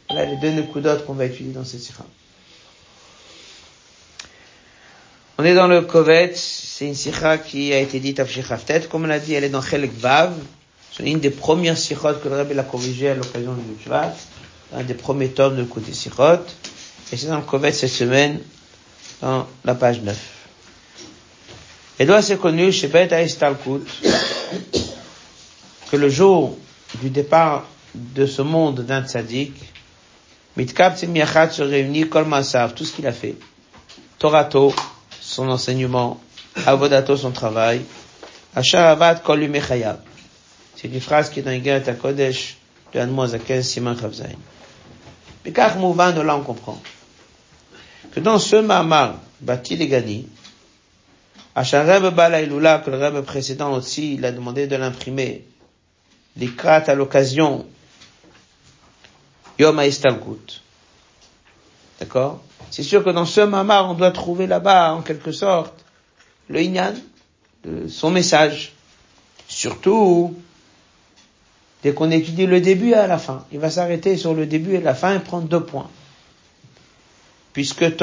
Là, 0.09 0.25
les 0.25 0.37
deux 0.37 0.61
d'autres 0.81 1.05
qu'on 1.05 1.13
va 1.13 1.25
étudier 1.25 1.53
dans 1.53 1.63
cette 1.63 1.81
sikha. 1.81 2.03
On 5.37 5.43
est 5.43 5.55
dans 5.55 5.67
le 5.67 5.81
Kovet, 5.81 6.33
c'est 6.35 6.85
une 6.85 6.95
sikha 6.95 7.37
qui 7.37 7.73
a 7.73 7.79
été 7.79 7.99
dite 7.99 8.19
à 8.19 8.25
Tête. 8.25 8.89
Comme 8.89 9.05
on 9.05 9.07
l'a 9.07 9.19
dit, 9.19 9.33
elle 9.33 9.43
est 9.43 9.49
dans 9.49 9.61
Chelek 9.61 9.91
Vav. 9.97 10.33
C'est 10.95 11.03
une 11.03 11.19
des 11.19 11.29
premières 11.29 11.77
sikhot 11.77 12.15
que 12.21 12.27
le 12.27 12.35
Rabbi 12.35 12.53
l'a 12.53 12.63
corrigé 12.63 13.09
à 13.09 13.15
l'occasion 13.15 13.53
du 13.53 13.83
Shvat. 13.83 14.13
Un 14.73 14.83
des 14.83 14.93
premiers 14.93 15.29
tomes 15.29 15.55
de 15.55 15.63
côté 15.63 15.93
sikhot. 15.93 16.45
Et 17.11 17.17
c'est 17.17 17.27
dans 17.27 17.37
le 17.37 17.43
Kovet 17.43 17.71
cette 17.71 17.89
semaine, 17.89 18.39
dans 19.21 19.47
la 19.63 19.75
page 19.75 20.01
9. 20.01 20.17
Et 21.99 22.05
doit 22.05 22.21
c'est 22.21 22.37
connu 22.37 22.71
chez 22.71 22.87
Bet 22.87 23.07
Talkut 23.07 23.81
que 25.89 25.95
le 25.97 26.09
jour 26.09 26.57
du 27.01 27.09
départ 27.09 27.65
de 27.93 28.25
ce 28.25 28.41
monde 28.41 28.81
d'un 28.81 29.03
tzaddik, 29.03 29.53
Mitkab 30.57 30.93
Miachat 31.07 31.51
se 31.51 31.61
réunit 31.61 32.09
Kol 32.09 32.25
Masav, 32.25 32.73
tout 32.73 32.85
ce 32.85 32.93
qu'il 32.93 33.07
a 33.07 33.13
fait. 33.13 33.35
Torato, 34.19 34.73
son 35.19 35.49
enseignement, 35.49 36.19
Avodato, 36.65 37.15
son 37.15 37.31
travail, 37.31 37.81
Asharavat 38.55 39.15
Kol 39.15 39.49
C'est 40.75 40.87
une 40.87 40.99
phrase 40.99 41.29
qui 41.29 41.39
est 41.39 41.43
dans 41.43 41.51
Igat 41.51 41.93
Kodesh 41.93 42.57
de 42.93 42.99
Anmoazakel 42.99 43.63
Siman 43.63 43.97
Chavzain. 43.97 44.25
Mais 45.45 45.51
car 45.51 45.77
Mouvan 45.77 46.11
de 46.11 46.21
là 46.21 46.35
on 46.35 46.41
comprend 46.41 46.79
que 48.11 48.19
dans 48.19 48.39
ce 48.39 48.57
Mahamar, 48.57 49.15
Bati 49.39 49.77
Legani, 49.77 50.27
Ashareb 51.55 52.13
Balaïloula, 52.13 52.79
que 52.79 52.89
le 52.89 52.97
Rebbe 52.97 53.21
précédent 53.25 53.73
aussi, 53.73 54.13
il 54.13 54.25
a 54.25 54.31
demandé 54.31 54.67
de 54.67 54.75
l'imprimer, 54.75 55.45
les 56.37 56.49
à 56.63 56.95
l'occasion 56.95 57.65
Yom 59.59 59.77
HaEstalkut. 59.79 60.61
D'accord? 61.99 62.41
C'est 62.69 62.83
sûr 62.83 63.03
que 63.03 63.09
dans 63.09 63.25
ce 63.25 63.41
mamar, 63.41 63.89
on 63.89 63.93
doit 63.95 64.11
trouver 64.11 64.47
là-bas, 64.47 64.93
en 64.93 65.01
quelque 65.01 65.31
sorte, 65.31 65.83
le 66.47 66.61
Inyan, 66.61 66.93
son 67.89 68.11
message. 68.11 68.73
Surtout, 69.47 70.33
dès 71.83 71.93
qu'on 71.93 72.11
étudie 72.11 72.45
le 72.45 72.61
début 72.61 72.93
à 72.93 73.07
la 73.07 73.17
fin. 73.17 73.45
Il 73.51 73.59
va 73.59 73.69
s'arrêter 73.69 74.15
sur 74.15 74.33
le 74.33 74.45
début 74.45 74.75
et 74.75 74.81
la 74.81 74.95
fin 74.95 75.15
et 75.15 75.19
prendre 75.19 75.47
deux 75.47 75.63
points. 75.63 75.89
Puisque 77.51 77.97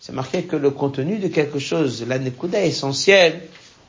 c'est 0.00 0.12
marqué 0.12 0.44
que 0.44 0.56
le 0.56 0.70
contenu 0.70 1.18
de 1.18 1.28
quelque 1.28 1.58
chose, 1.58 2.04
la 2.06 2.18
nekuda 2.18 2.64
essentielle, 2.64 3.40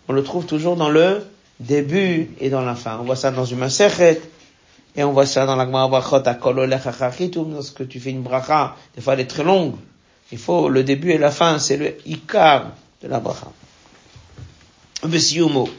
on 0.08 0.14
le 0.14 0.24
trouve 0.24 0.46
toujours 0.46 0.76
dans 0.76 0.90
le 0.90 1.26
début 1.60 2.32
et 2.40 2.50
dans 2.50 2.62
la 2.62 2.76
fin. 2.76 2.98
On 3.00 3.04
voit 3.04 3.16
ça 3.16 3.32
dans 3.32 3.46
une 3.46 3.60
Masechet, 3.60 4.22
et 4.96 5.04
on 5.04 5.14
voit 5.14 5.26
ça 5.26 5.46
dans 5.46 5.56
la 5.56 5.66
Brachot, 5.66 6.28
à 6.28 6.38
lorsque 7.52 7.88
tu 7.88 8.00
fais 8.00 8.10
une 8.10 8.24
bracha, 8.24 8.76
des 8.96 9.02
fois 9.02 9.14
elle 9.14 9.20
est 9.22 9.28
très 9.28 9.44
longue. 9.44 9.76
Il 10.32 10.38
faut 10.38 10.70
le 10.70 10.84
début 10.84 11.12
et 11.12 11.18
la 11.18 11.32
fin, 11.32 11.58
c'est 11.60 11.78
le 11.78 11.98
ikar 12.08 12.72
de 13.02 13.08
la 13.08 13.20
bracha. 13.20 13.48
Besiyumo. 15.04 15.70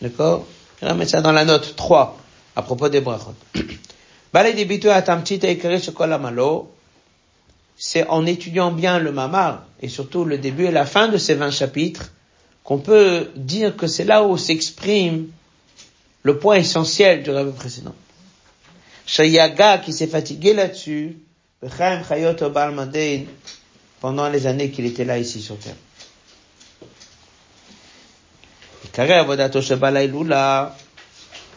D'accord? 0.00 0.46
Je 0.80 0.86
vais 0.86 0.94
mettre 0.94 1.10
ça 1.10 1.20
dans 1.20 1.32
la 1.32 1.44
note 1.44 1.74
3, 1.76 2.18
à 2.56 2.62
propos 2.62 2.88
des 2.88 3.00
brachot. 3.00 3.34
C'est 7.84 8.06
en 8.06 8.26
étudiant 8.26 8.70
bien 8.70 9.00
le 9.00 9.10
mamar, 9.10 9.66
et 9.80 9.88
surtout 9.88 10.24
le 10.24 10.38
début 10.38 10.66
et 10.66 10.70
la 10.70 10.86
fin 10.86 11.08
de 11.08 11.18
ces 11.18 11.34
20 11.34 11.50
chapitres, 11.50 12.12
qu'on 12.62 12.78
peut 12.78 13.32
dire 13.34 13.76
que 13.76 13.88
c'est 13.88 14.04
là 14.04 14.22
où 14.22 14.38
s'exprime 14.38 15.32
le 16.22 16.38
point 16.38 16.54
essentiel 16.54 17.24
du 17.24 17.30
rêve 17.30 17.50
précédent. 17.50 17.96
Shayaga 19.04 19.78
qui 19.78 19.92
s'est 19.92 20.06
fatigué 20.06 20.54
là-dessus, 20.54 21.16
pendant 24.00 24.28
les 24.28 24.46
années 24.46 24.70
qu'il 24.70 24.86
était 24.86 25.04
là 25.04 25.18
ici 25.18 25.42
sur 25.42 25.58
terre. 25.58 25.74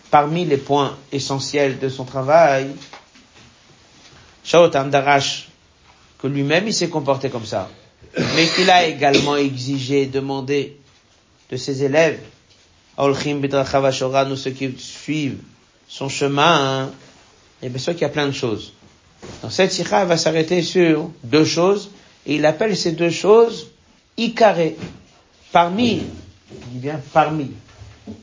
Parmi 0.09 0.45
les 0.45 0.57
points 0.57 0.97
essentiels 1.11 1.77
de 1.77 1.87
son 1.87 2.03
travail, 2.03 2.71
Shaotam 4.43 4.89
Darash, 4.89 5.49
que 6.25 6.29
lui-même 6.31 6.67
il 6.67 6.73
s'est 6.73 6.89
comporté 6.89 7.29
comme 7.29 7.45
ça, 7.45 7.69
mais 8.35 8.47
qu'il 8.47 8.67
a 8.71 8.87
également 8.87 9.35
exigé, 9.35 10.07
demandé 10.07 10.75
de 11.51 11.55
ses 11.55 11.83
élèves, 11.83 12.19
nous 12.97 14.35
ceux 14.35 14.49
qui 14.49 14.73
suivent 14.79 15.37
son 15.87 16.09
chemin, 16.09 16.89
et 17.61 17.69
bien 17.69 17.77
sûr 17.77 17.93
qu'il 17.93 18.01
y 18.01 18.05
a 18.05 18.09
plein 18.09 18.25
de 18.25 18.31
choses. 18.31 18.73
Dans 19.43 19.51
cette 19.51 19.71
sikha, 19.71 20.03
va 20.05 20.17
s'arrêter 20.17 20.63
sur 20.63 21.11
deux 21.23 21.45
choses, 21.45 21.91
et 22.25 22.37
il 22.37 22.45
appelle 22.47 22.75
ces 22.75 22.93
deux 22.93 23.11
choses 23.11 23.67
ikaré. 24.17 24.77
Parmi, 25.51 26.01
il 26.51 26.57
dit 26.71 26.79
bien 26.79 26.99
parmi. 27.13 27.51
On 28.07 28.13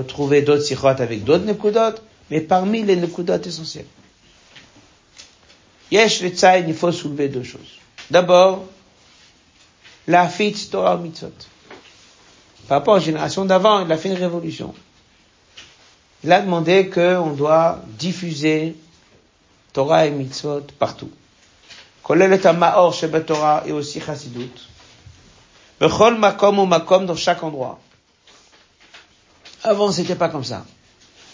peut 0.00 0.04
trouver 0.04 0.42
d'autres 0.42 0.64
sikhot 0.64 0.88
avec 0.88 1.22
d'autres 1.22 1.44
nekudot, 1.44 1.94
mais 2.28 2.40
parmi 2.40 2.82
les 2.82 2.96
nekudot 2.96 3.40
essentiels. 3.44 3.86
Yesh 5.90 6.22
le 6.22 6.68
il 6.68 6.74
faut 6.74 6.92
soulever 6.92 7.28
deux 7.28 7.42
choses. 7.42 7.78
D'abord, 8.10 8.64
la 10.06 10.28
fit 10.28 10.68
Torah 10.70 10.96
mitzvot 10.96 11.32
par 12.70 12.78
rapport 12.78 12.98
aux 12.98 13.00
générations 13.00 13.44
d'avant, 13.44 13.84
il 13.84 13.90
a 13.90 13.96
fait 13.96 14.10
une 14.10 14.14
révolution. 14.14 14.72
Il 16.22 16.30
a 16.30 16.40
demandé 16.40 16.88
qu'on 16.88 17.32
doit 17.32 17.80
diffuser 17.98 18.76
Torah 19.72 20.06
et 20.06 20.12
mitzvot 20.12 20.62
partout. 20.78 21.10
Maor 22.08 22.94
Torah 23.26 23.64
et 23.66 23.72
aussi 23.72 24.00
Chassidut. 24.00 24.52
Bechol 25.80 26.16
makom 26.20 26.60
ou 26.60 26.66
makom 26.66 27.06
dans 27.06 27.16
chaque 27.16 27.42
endroit. 27.42 27.80
Avant, 29.64 29.90
c'était 29.90 30.14
pas 30.14 30.28
comme 30.28 30.44
ça. 30.44 30.64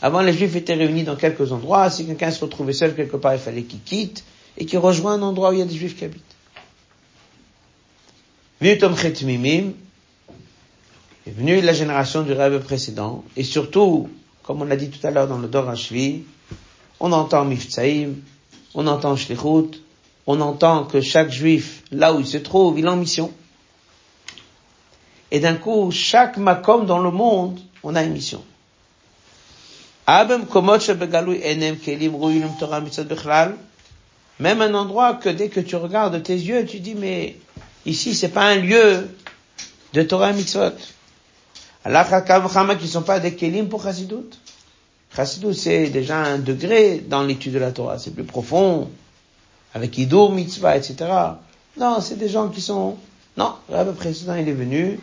Avant, 0.01 0.23
les 0.23 0.33
Juifs 0.33 0.57
étaient 0.57 0.73
réunis 0.73 1.05
dans 1.05 1.17
quelques 1.17 1.53
endroits. 1.53 1.91
Si 1.91 2.07
quelqu'un 2.07 2.31
se 2.31 2.41
retrouvait 2.41 2.73
seul 2.73 2.95
quelque 2.95 3.19
part, 3.19 3.35
il 3.35 3.41
fallait 3.41 3.65
qu'il 3.65 3.83
quitte 3.83 4.25
et 4.59 4.67
qu'il 4.67 4.79
rejoigne 4.79 5.21
un 5.21 5.23
endroit 5.23 5.51
où 5.51 5.53
il 5.55 5.59
y 5.59 5.63
a 5.63 5.67
des 5.67 5.75
Juifs 5.75 5.97
qui 5.97 6.05
habitent. 6.05 6.23
Est 11.27 11.31
venu 11.31 11.61
la 11.61 11.73
génération 11.73 12.23
du 12.23 12.33
rêve 12.33 12.61
précédent, 12.63 13.25
et 13.37 13.43
surtout, 13.43 14.09
comme 14.43 14.63
on 14.63 14.65
l'a 14.65 14.77
dit 14.77 14.91
tout 14.91 15.05
à 15.07 15.11
l'heure 15.11 15.27
dans 15.27 15.39
le 15.39 15.49
Dor 15.49 15.73
on 17.01 17.13
entend 17.13 17.45
Miftsaïm, 17.45 18.23
on 18.75 18.87
entend 18.87 19.17
Shlichut, 19.17 19.83
on 20.27 20.41
entend 20.41 20.85
que 20.85 21.01
chaque 21.01 21.31
juif, 21.31 21.83
là 21.91 22.15
où 22.15 22.21
il 22.21 22.27
se 22.27 22.39
trouve, 22.39 22.79
il 22.79 22.85
est 22.85 22.89
en 22.89 22.97
mission. 22.97 23.33
Et 25.31 25.41
d'un 25.41 25.55
coup, 25.57 25.91
chaque 25.91 26.37
makom 26.37 26.87
dans 26.87 27.01
le 27.01 27.11
monde, 27.11 27.61
on 27.83 27.95
a 27.95 28.03
une 28.03 28.13
mission. 28.13 28.43
Même 34.39 34.61
un 34.61 34.75
endroit 34.75 35.15
que 35.15 35.29
dès 35.29 35.49
que 35.49 35.61
tu 35.61 35.77
regardes 35.77 36.23
tes 36.23 36.35
yeux, 36.35 36.67
tu 36.67 36.81
dis, 36.81 36.95
mais 36.95 37.37
ici, 37.87 38.15
c'est 38.15 38.29
pas 38.29 38.47
un 38.47 38.57
lieu 38.57 39.09
de 39.93 40.03
Torah 40.03 40.33
Mitzvot. 40.33 40.73
Allah 41.85 42.05
qui 42.79 42.89
sont 42.89 43.03
pas 43.03 43.21
des 43.21 43.35
kelim 43.35 43.69
pour 43.69 43.83
Chassidut? 43.83 44.37
Chassidut, 45.15 45.55
c'est 45.55 45.89
déjà 45.89 46.19
un 46.19 46.39
degré 46.39 46.99
dans 46.99 47.23
l'étude 47.23 47.55
de 47.55 47.59
la 47.59 47.71
Torah. 47.71 47.99
C'est 47.99 48.11
plus 48.11 48.25
profond. 48.25 48.91
Avec 49.73 49.97
Idur, 49.97 50.33
Mitzvah, 50.33 50.77
etc. 50.77 50.97
Non, 51.79 52.01
c'est 52.01 52.17
des 52.17 52.29
gens 52.29 52.49
qui 52.49 52.61
sont, 52.61 52.97
non, 53.37 53.55
le 53.69 53.77
Rabbi 53.77 53.93
précédent, 53.97 54.35
il 54.35 54.49
est 54.49 54.53
venu, 54.53 54.99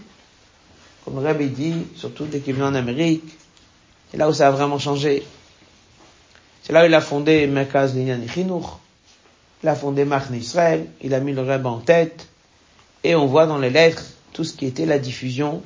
comme 1.06 1.20
le 1.20 1.26
Rabbi 1.26 1.48
dit, 1.48 1.76
surtout 1.96 2.26
dès 2.26 2.40
qu'il 2.40 2.54
venu 2.54 2.66
en 2.66 2.76
Amérique. 2.76 3.38
C'est 4.12 4.18
là 4.18 4.30
où 4.30 4.34
ça 4.34 4.48
a 4.48 4.52
vraiment 4.52 4.80
changé. 4.80 5.26
C'est 6.64 6.74
là 6.74 6.84
où 6.84 6.86
il 6.88 6.94
a 6.94 7.02
fondé 7.02 7.48
Mekaz 7.48 7.96
Linyan 7.96 8.28
Chinuch. 8.28 8.83
Il 9.64 9.70
a 9.70 9.76
fondé 9.76 10.04
Marne 10.04 10.36
Israël, 10.36 10.88
il 11.02 11.14
a 11.14 11.20
mis 11.22 11.32
le 11.32 11.42
Rebbe 11.42 11.66
en 11.66 11.80
tête, 11.80 12.28
et 13.04 13.16
on 13.16 13.26
voit 13.26 13.46
dans 13.46 13.58
les 13.58 13.70
lettres 13.70 14.04
tout 14.34 14.44
ce 14.44 14.54
qui 14.54 14.66
était 14.66 14.86
la 14.86 15.00
diffusion, 15.00 15.62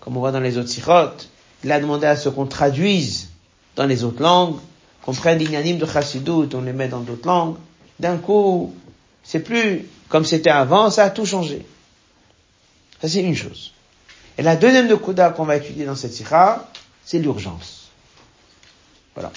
comme 0.00 0.16
on 0.16 0.20
voit 0.20 0.32
dans 0.32 0.40
les 0.40 0.56
autres 0.56 0.68
sirotes. 0.68 1.28
Il 1.64 1.72
a 1.72 1.80
demandé 1.80 2.06
à 2.06 2.16
ce 2.16 2.28
qu'on 2.28 2.46
traduise 2.46 3.30
dans 3.74 3.86
les 3.86 4.04
autres 4.04 4.22
langues, 4.22 4.56
qu'on 5.02 5.12
prenne 5.12 5.38
l'inanime 5.38 5.78
de 5.78 5.86
Chassidut, 5.86 6.54
on 6.54 6.62
les 6.62 6.72
met 6.72 6.88
dans 6.88 7.00
d'autres 7.00 7.26
langues. 7.26 7.56
D'un 7.98 8.18
coup, 8.18 8.74
c'est 9.22 9.40
plus 9.40 9.88
comme 10.08 10.24
c'était 10.24 10.50
avant, 10.50 10.90
ça 10.90 11.04
a 11.04 11.10
tout 11.10 11.26
changé. 11.26 11.66
Ça, 13.00 13.08
c'est 13.08 13.22
une 13.22 13.34
chose. 13.34 13.72
Et 14.38 14.42
la 14.42 14.56
deuxième 14.56 14.88
de 14.88 14.94
Kouda 14.94 15.30
qu'on 15.30 15.44
va 15.44 15.56
étudier 15.56 15.86
dans 15.86 15.96
cette 15.96 16.12
sikha, 16.12 16.68
c'est 17.04 17.18
l'urgence. 17.18 17.88
Voilà. 19.14 19.32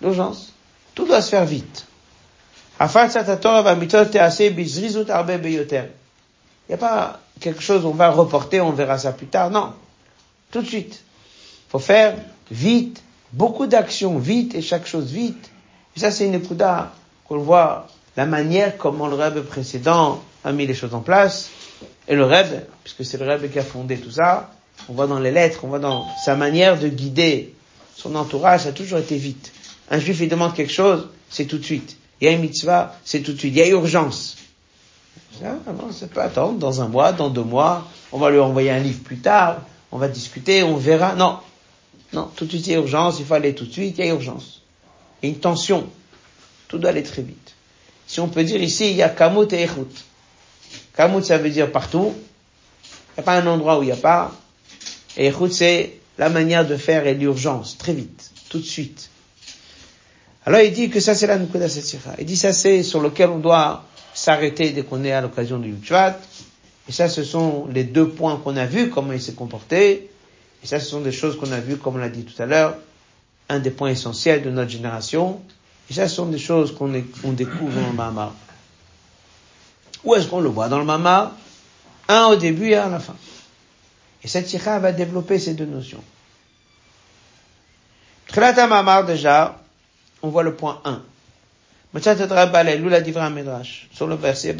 L'urgence. 0.00 0.52
Tout 0.94 1.06
doit 1.06 1.22
se 1.22 1.30
faire 1.30 1.44
vite. 1.44 1.86
Il 6.68 6.72
n'y 6.72 6.74
a 6.74 6.78
pas 6.78 7.20
quelque 7.40 7.62
chose, 7.62 7.84
on 7.84 7.92
va 7.92 8.10
reporter, 8.10 8.60
on 8.60 8.72
verra 8.72 8.98
ça 8.98 9.12
plus 9.12 9.26
tard. 9.26 9.50
Non. 9.50 9.72
Tout 10.50 10.62
de 10.62 10.66
suite. 10.66 11.02
Il 11.68 11.70
faut 11.70 11.78
faire 11.78 12.16
vite, 12.50 13.02
beaucoup 13.32 13.66
d'actions 13.66 14.18
vite 14.18 14.54
et 14.54 14.62
chaque 14.62 14.86
chose 14.86 15.10
vite. 15.10 15.50
Et 15.96 16.00
ça, 16.00 16.10
c'est 16.10 16.26
une 16.26 16.42
kouda 16.42 16.92
qu'on 17.26 17.38
voit 17.38 17.86
la 18.16 18.26
manière 18.26 18.76
comment 18.76 19.06
le 19.06 19.14
rêve 19.14 19.42
précédent 19.42 20.22
a 20.44 20.52
mis 20.52 20.66
les 20.66 20.74
choses 20.74 20.94
en 20.94 21.00
place. 21.00 21.50
Et 22.08 22.14
le 22.14 22.24
rêve, 22.24 22.64
puisque 22.84 23.04
c'est 23.04 23.18
le 23.18 23.26
rêve 23.26 23.50
qui 23.50 23.58
a 23.58 23.62
fondé 23.62 23.96
tout 23.96 24.10
ça, 24.10 24.50
on 24.88 24.92
voit 24.92 25.06
dans 25.06 25.18
les 25.18 25.30
lettres, 25.30 25.60
on 25.64 25.68
voit 25.68 25.78
dans 25.78 26.06
sa 26.24 26.36
manière 26.36 26.78
de 26.78 26.88
guider 26.88 27.54
son 27.94 28.14
entourage, 28.14 28.62
ça 28.62 28.68
a 28.68 28.72
toujours 28.72 28.98
été 28.98 29.16
vite. 29.16 29.52
Un 29.90 29.98
juif, 29.98 30.20
il 30.20 30.28
demande 30.28 30.54
quelque 30.54 30.72
chose, 30.72 31.08
c'est 31.30 31.46
tout 31.46 31.58
de 31.58 31.64
suite. 31.64 31.96
Il 32.20 32.24
y 32.24 32.28
a 32.28 32.32
une 32.32 32.40
mitzvah, 32.40 32.96
c'est 33.04 33.20
tout 33.20 33.32
de 33.32 33.38
suite. 33.38 33.54
Il 33.54 33.58
y 33.58 33.62
a 33.62 33.68
urgence. 33.68 34.36
Ça, 35.38 35.58
ça 35.92 36.06
peut 36.06 36.22
attendre 36.22 36.58
dans 36.58 36.80
un 36.80 36.88
mois, 36.88 37.12
dans 37.12 37.28
deux 37.28 37.44
mois. 37.44 37.86
On 38.10 38.18
va 38.18 38.30
lui 38.30 38.38
envoyer 38.38 38.70
un 38.70 38.78
livre 38.78 39.00
plus 39.02 39.18
tard. 39.18 39.60
On 39.92 39.98
va 39.98 40.08
discuter, 40.08 40.62
on 40.62 40.76
verra. 40.76 41.14
Non. 41.14 41.38
Non, 42.12 42.30
tout 42.34 42.46
de 42.46 42.50
suite, 42.50 42.66
il 42.68 42.72
y 42.72 42.74
a 42.74 42.78
urgence. 42.78 43.18
Il 43.18 43.26
faut 43.26 43.34
aller 43.34 43.54
tout 43.54 43.66
de 43.66 43.72
suite. 43.72 43.98
Il 43.98 44.04
y 44.04 44.08
a 44.08 44.12
urgence. 44.12 44.62
Il 45.22 45.28
y 45.28 45.32
a 45.32 45.34
une 45.34 45.40
tension. 45.40 45.86
Tout 46.68 46.78
doit 46.78 46.90
aller 46.90 47.02
très 47.02 47.22
vite. 47.22 47.54
Si 48.06 48.20
on 48.20 48.28
peut 48.28 48.44
dire 48.44 48.62
ici, 48.62 48.90
il 48.90 48.96
y 48.96 49.02
a 49.02 49.08
kamut 49.08 49.52
et 49.52 49.62
echut. 49.62 50.04
Kamut, 50.96 51.22
ça 51.22 51.38
veut 51.38 51.50
dire 51.50 51.70
partout. 51.70 52.14
Il 52.14 53.18
n'y 53.18 53.20
a 53.20 53.22
pas 53.22 53.36
un 53.36 53.46
endroit 53.46 53.78
où 53.78 53.82
il 53.82 53.86
n'y 53.86 53.92
a 53.92 53.96
pas. 53.96 54.32
Et 55.16 55.28
echut, 55.28 55.52
c'est 55.52 55.98
la 56.16 56.30
manière 56.30 56.66
de 56.66 56.76
faire 56.76 57.06
et 57.06 57.14
l'urgence. 57.14 57.76
Très 57.76 57.92
vite. 57.92 58.30
Tout 58.48 58.58
de 58.58 58.64
suite. 58.64 59.10
Alors 60.46 60.60
il 60.60 60.72
dit 60.72 60.88
que 60.90 61.00
ça 61.00 61.16
c'est 61.16 61.26
la 61.26 61.38
Nukuda 61.38 61.68
Setzira. 61.68 62.12
Il 62.18 62.24
dit 62.24 62.36
ça 62.36 62.52
c'est 62.52 62.84
sur 62.84 63.00
lequel 63.00 63.30
on 63.30 63.38
doit 63.38 63.84
s'arrêter 64.14 64.70
dès 64.70 64.84
qu'on 64.84 65.04
est 65.04 65.10
à 65.10 65.20
l'occasion 65.20 65.58
du 65.58 65.70
Yuchvat. 65.70 66.16
Et 66.88 66.92
ça 66.92 67.08
ce 67.08 67.24
sont 67.24 67.66
les 67.66 67.82
deux 67.82 68.08
points 68.08 68.36
qu'on 68.36 68.56
a 68.56 68.64
vus, 68.64 68.88
comment 68.90 69.12
il 69.12 69.20
s'est 69.20 69.34
comporté. 69.34 70.08
Et 70.62 70.66
ça 70.66 70.78
ce 70.78 70.86
sont 70.88 71.00
des 71.00 71.10
choses 71.10 71.36
qu'on 71.36 71.50
a 71.50 71.58
vues, 71.58 71.76
comme 71.76 71.96
on 71.96 71.98
l'a 71.98 72.08
dit 72.08 72.24
tout 72.24 72.40
à 72.40 72.46
l'heure, 72.46 72.76
un 73.48 73.58
des 73.58 73.70
points 73.70 73.90
essentiels 73.90 74.42
de 74.42 74.50
notre 74.50 74.70
génération. 74.70 75.40
Et 75.90 75.94
ça 75.94 76.08
ce 76.08 76.14
sont 76.14 76.26
des 76.26 76.38
choses 76.38 76.72
qu'on 76.72 76.88
découvre 77.32 77.74
dans 77.74 77.88
le 77.88 77.92
Mama. 77.92 78.32
Où 80.04 80.14
est-ce 80.14 80.28
qu'on 80.28 80.40
le 80.40 80.48
voit 80.48 80.68
dans 80.68 80.78
le 80.78 80.84
Mama? 80.84 81.32
Un 82.08 82.26
au 82.26 82.36
début 82.36 82.70
et 82.70 82.76
un 82.76 82.86
à 82.86 82.90
la 82.90 83.00
fin. 83.00 83.16
Et 84.22 84.28
cette 84.28 84.46
sikha 84.46 84.78
va 84.78 84.92
développer 84.92 85.40
ces 85.40 85.54
deux 85.54 85.66
notions. 85.66 86.02
Trilata 88.28 89.02
déjà, 89.02 89.56
on 90.22 90.28
voit 90.28 90.42
le 90.42 90.54
point 90.54 90.80
1. 90.84 91.02
Sur 93.92 94.06
le 94.06 94.14
verset, 94.16 94.56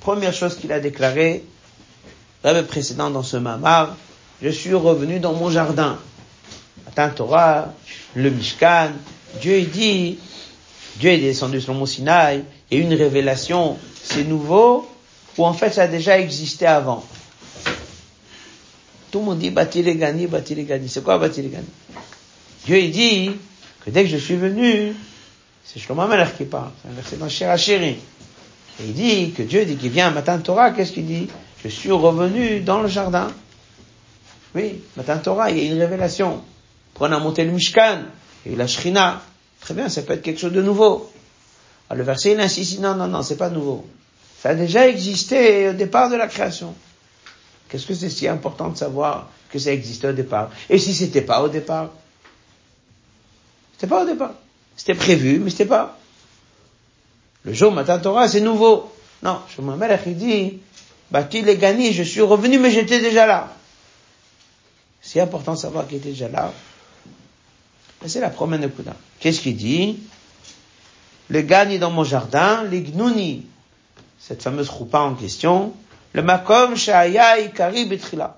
première 0.00 0.32
chose 0.32 0.56
qu'il 0.56 0.72
a 0.72 0.80
déclaré, 0.80 1.44
l'année 2.44 2.62
précédent 2.62 3.10
dans 3.10 3.22
ce 3.22 3.36
mamar, 3.36 3.96
je 4.40 4.48
suis 4.48 4.74
revenu 4.74 5.18
dans 5.20 5.34
mon 5.34 5.50
jardin. 5.50 5.98
Matin 6.86 7.08
Torah, 7.10 7.74
le 8.14 8.30
Mishkan, 8.30 8.92
Dieu 9.40 9.60
dit, 9.62 10.18
Dieu 10.96 11.10
est 11.10 11.18
descendu 11.18 11.60
sur 11.60 11.72
le 11.72 11.78
mont 11.78 11.86
Sinaï, 11.86 12.44
et 12.70 12.78
une 12.78 12.94
révélation, 12.94 13.76
c'est 14.02 14.24
nouveau, 14.24 14.88
ou 15.36 15.44
en 15.44 15.52
fait 15.52 15.70
ça 15.70 15.82
a 15.82 15.88
déjà 15.88 16.18
existé 16.18 16.66
avant. 16.66 17.04
Tout 19.10 19.20
le 19.20 19.24
monde 19.24 19.38
dit 19.38 19.50
Bati 19.50 19.82
les 19.82 19.96
Gani, 19.96 20.26
Bati 20.26 20.54
les 20.54 20.64
Gani. 20.64 20.88
C'est 20.88 21.02
quoi 21.02 21.18
Bati 21.18 21.40
les 21.42 21.48
Gani? 21.48 21.64
Dieu 22.68 22.86
dit 22.88 23.30
que 23.82 23.88
dès 23.88 24.02
que 24.04 24.10
je 24.10 24.18
suis 24.18 24.36
venu, 24.36 24.94
c'est 25.64 25.78
Shlomo 25.78 26.06
Melech 26.06 26.36
qui 26.36 26.44
parle, 26.44 26.68
c'est 26.82 26.90
un 26.90 26.92
verset 26.92 27.16
dans 27.16 27.26
Shirachiri. 27.26 27.86
Et 27.88 27.98
il 28.80 28.92
dit 28.92 29.30
que 29.32 29.42
Dieu 29.42 29.64
dit 29.64 29.76
qu'il 29.76 29.90
vient 29.90 30.10
matin 30.10 30.38
Torah, 30.38 30.72
qu'est-ce 30.72 30.92
qu'il 30.92 31.06
dit? 31.06 31.28
Je 31.64 31.68
suis 31.68 31.90
revenu 31.90 32.60
dans 32.60 32.82
le 32.82 32.88
jardin. 32.88 33.28
Oui, 34.54 34.82
matin 34.98 35.16
Torah, 35.16 35.50
il 35.50 35.64
y 35.64 35.66
a 35.66 35.72
une 35.72 35.80
révélation. 35.80 36.42
Pour 36.92 37.06
a 37.06 37.18
monté 37.18 37.42
le 37.46 37.52
Mishkan, 37.52 38.02
et 38.44 38.54
la 38.54 38.66
Shrina. 38.66 39.22
Très 39.60 39.72
bien, 39.72 39.88
ça 39.88 40.02
peut 40.02 40.12
être 40.12 40.22
quelque 40.22 40.38
chose 40.38 40.52
de 40.52 40.60
nouveau. 40.60 41.10
Alors 41.88 42.00
le 42.00 42.04
verset, 42.04 42.32
il 42.32 42.40
insiste, 42.40 42.80
non, 42.80 42.94
non, 42.96 43.08
non, 43.08 43.22
c'est 43.22 43.38
pas 43.38 43.48
nouveau. 43.48 43.86
Ça 44.42 44.50
a 44.50 44.54
déjà 44.54 44.86
existé 44.86 45.70
au 45.70 45.72
départ 45.72 46.10
de 46.10 46.16
la 46.16 46.26
création. 46.26 46.74
Qu'est-ce 47.70 47.86
que 47.86 47.94
c'est 47.94 48.10
si 48.10 48.28
important 48.28 48.68
de 48.68 48.76
savoir 48.76 49.30
que 49.50 49.58
ça 49.58 49.72
existait 49.72 50.08
au 50.08 50.12
départ? 50.12 50.50
Et 50.68 50.76
si 50.76 50.92
c'était 50.92 51.22
pas 51.22 51.42
au 51.42 51.48
départ? 51.48 51.92
C'était 53.78 53.86
pas 53.86 54.02
au 54.02 54.06
départ. 54.06 54.32
C'était 54.76 54.94
prévu, 54.94 55.38
mais 55.38 55.50
c'était 55.50 55.66
pas. 55.66 55.96
Le 57.44 57.52
jour 57.52 57.70
matin 57.70 58.00
Torah, 58.00 58.26
c'est 58.26 58.40
nouveau. 58.40 58.92
Non, 59.22 59.38
je 59.48 59.62
Melech, 59.62 60.00
il 60.06 60.16
dit, 60.16 60.58
Bati 61.12 61.42
les 61.42 61.56
gagné, 61.56 61.92
je 61.92 62.02
suis 62.02 62.20
revenu, 62.20 62.58
mais 62.58 62.72
j'étais 62.72 63.00
déjà 63.00 63.26
là. 63.26 63.54
C'est 65.00 65.20
important 65.20 65.54
de 65.54 65.58
savoir 65.58 65.86
qu'il 65.86 65.98
était 65.98 66.10
déjà 66.10 66.28
là. 66.28 66.52
C'est 68.04 68.20
la 68.20 68.30
promesse 68.30 68.60
de 68.60 68.66
Kouda. 68.66 68.96
Qu'est-ce 69.20 69.40
qu'il 69.40 69.56
dit? 69.56 70.00
Le 71.28 71.42
gagne 71.42 71.78
dans 71.78 71.90
mon 71.90 72.04
jardin, 72.04 72.64
les 72.64 72.82
gnouni, 72.82 73.46
cette 74.18 74.42
fameuse 74.42 74.68
roupa 74.70 75.00
en 75.00 75.14
question, 75.14 75.72
le 76.14 76.22
makom 76.22 76.74
shaya 76.74 77.38
ikari 77.38 77.84
betrila. 77.84 78.37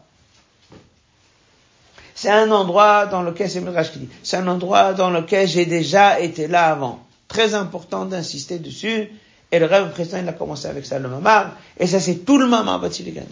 C'est 2.20 2.28
un 2.28 2.50
endroit 2.50 3.06
dans 3.06 3.22
lequel, 3.22 3.48
c'est 3.48 3.64
qui 3.92 3.98
dit, 3.98 4.08
c'est 4.22 4.36
un 4.36 4.46
endroit 4.46 4.92
dans 4.92 5.08
lequel 5.08 5.48
j'ai 5.48 5.64
déjà 5.64 6.20
été 6.20 6.48
là 6.48 6.66
avant. 6.66 7.02
Très 7.28 7.54
important 7.54 8.04
d'insister 8.04 8.58
dessus. 8.58 9.08
Et 9.50 9.58
le 9.58 9.64
rêve 9.64 9.90
précédent, 9.92 10.18
il 10.22 10.28
a 10.28 10.34
commencé 10.34 10.68
avec 10.68 10.84
ça, 10.84 10.98
le 10.98 11.08
mamar. 11.08 11.52
Et 11.78 11.86
ça, 11.86 11.98
c'est 11.98 12.16
tout 12.16 12.36
le 12.36 12.46
mamar 12.46 12.78
Batiligani. 12.78 13.26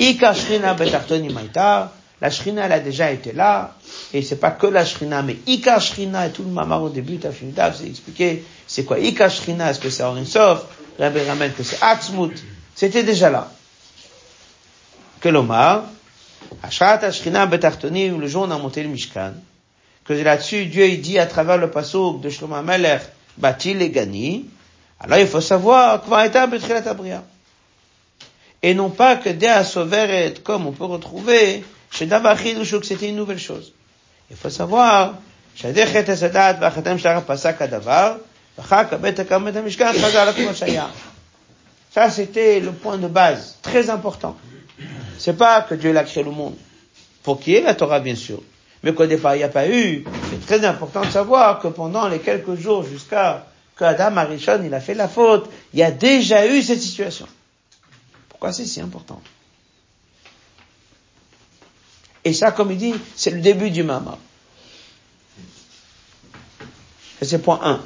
Ika 0.00 0.32
Shrina 0.32 0.72
Betartoni 0.72 1.28
Maïta. 1.28 1.92
La 2.18 2.30
Shrina, 2.30 2.64
elle 2.64 2.72
a 2.72 2.80
déjà 2.80 3.10
été 3.10 3.32
là. 3.32 3.74
Et 4.14 4.22
c'est 4.22 4.36
pas 4.36 4.52
que 4.52 4.68
la 4.68 4.86
Shrina, 4.86 5.20
mais 5.20 5.36
Ika 5.46 5.80
Shrina 5.80 6.28
et 6.28 6.30
tout 6.30 6.44
le 6.44 6.50
mamar 6.50 6.82
au 6.82 6.88
début, 6.88 7.18
Tafinidav, 7.18 7.76
c'est 7.76 7.88
expliqué. 7.88 8.42
C'est 8.66 8.84
quoi 8.84 8.98
Ika 8.98 9.28
Shrina? 9.28 9.70
Est-ce 9.70 9.80
que 9.80 9.90
c'est 9.90 10.02
Orinsov? 10.02 10.64
Rabbi 10.98 11.20
ramène 11.28 11.52
que 11.52 11.62
c'est 11.62 11.82
Atzmut. 11.82 12.42
C'était 12.74 13.02
déjà 13.02 13.28
là. 13.28 13.52
Que 15.20 15.28
l'Omar, 15.28 15.84
Ashrat 16.61 17.03
Ashkina 17.03 17.45
Betartoni, 17.45 18.09
le 18.09 18.27
jour 18.27 18.43
où 18.43 18.45
on 18.45 18.51
a 18.51 18.57
monté 18.57 18.83
le 18.83 18.89
Mishkan, 18.89 19.33
que 20.05 20.13
là-dessus, 20.13 20.65
Dieu 20.65 20.87
il 20.87 21.01
dit 21.01 21.19
à 21.19 21.25
travers 21.25 21.57
le 21.57 21.69
passouk 21.69 22.21
de 22.21 22.29
Shlomo 22.29 22.61
Melech, 22.61 23.01
Batil 23.37 23.81
et 23.81 23.89
Gani, 23.89 24.45
alors 24.99 25.19
il 25.19 25.27
faut 25.27 25.41
savoir 25.41 26.01
comment 26.01 26.19
est 26.21 26.47
Betrilat 26.47 26.87
Abria. 26.87 27.23
Et 28.61 28.73
non 28.73 28.89
pas 28.89 29.17
que 29.17 29.29
dès 29.29 29.63
Soveret, 29.63 30.35
comme 30.43 30.67
on 30.67 30.71
peut 30.71 30.85
retrouver, 30.85 31.63
chez 31.91 32.05
Davachid 32.05 32.57
que 32.57 32.85
c'était 32.85 33.09
une 33.09 33.17
nouvelle 33.17 33.39
chose. 33.39 33.73
Il 34.31 34.37
faut 34.37 34.49
savoir, 34.49 35.15
שהדרך 35.55 36.09
הסדת 36.09 36.55
והחתם 36.61 36.97
שלך 36.97 37.23
פסק 37.25 37.61
הדבר, 37.61 38.15
ואחר 38.57 38.83
כך 38.83 38.93
בית 38.93 39.19
הקמת 39.19 39.55
המשכן 39.55 39.91
חזר 40.01 40.33
כמו 40.33 40.55
שהיה. 40.55 40.87
Ça, 41.93 42.09
c'était 42.09 42.59
le 42.59 42.71
point 42.71 42.97
de 42.97 43.07
base, 43.07 43.57
très 43.61 43.91
important. 43.91 44.35
C'est 45.18 45.36
pas 45.36 45.62
que 45.62 45.74
Dieu 45.74 45.92
l'a 45.92 46.04
créé 46.04 46.22
le 46.22 46.30
monde. 46.30 46.56
Pour 47.22 47.40
qui 47.40 47.54
est 47.54 47.60
la 47.60 47.74
Torah, 47.74 48.00
bien 48.00 48.14
sûr. 48.14 48.40
Mais 48.82 48.94
qu'au 48.94 49.06
départ, 49.06 49.34
il 49.34 49.38
n'y 49.38 49.44
a 49.44 49.48
pas 49.48 49.68
eu. 49.68 50.04
C'est 50.30 50.46
très 50.46 50.64
important 50.64 51.02
de 51.02 51.10
savoir 51.10 51.58
que 51.58 51.68
pendant 51.68 52.08
les 52.08 52.20
quelques 52.20 52.54
jours 52.54 52.84
jusqu'à 52.84 53.46
que 53.78 53.84
Adam 53.84 54.16
Arishon, 54.16 54.62
il 54.64 54.74
a 54.74 54.80
fait 54.80 54.94
la 54.94 55.08
faute, 55.08 55.48
il 55.72 55.78
y 55.78 55.82
a 55.84 55.90
déjà 55.90 56.46
eu 56.46 56.62
cette 56.62 56.80
situation. 56.80 57.26
Pourquoi 58.28 58.52
c'est 58.52 58.66
si 58.66 58.80
important? 58.80 59.22
Et 62.24 62.32
ça, 62.32 62.50
comme 62.50 62.72
il 62.72 62.78
dit, 62.78 62.94
c'est 63.14 63.30
le 63.30 63.40
début 63.40 63.70
du 63.70 63.84
Mama. 63.84 64.18
C'est 67.22 67.42
point 67.42 67.60
1. 67.62 67.80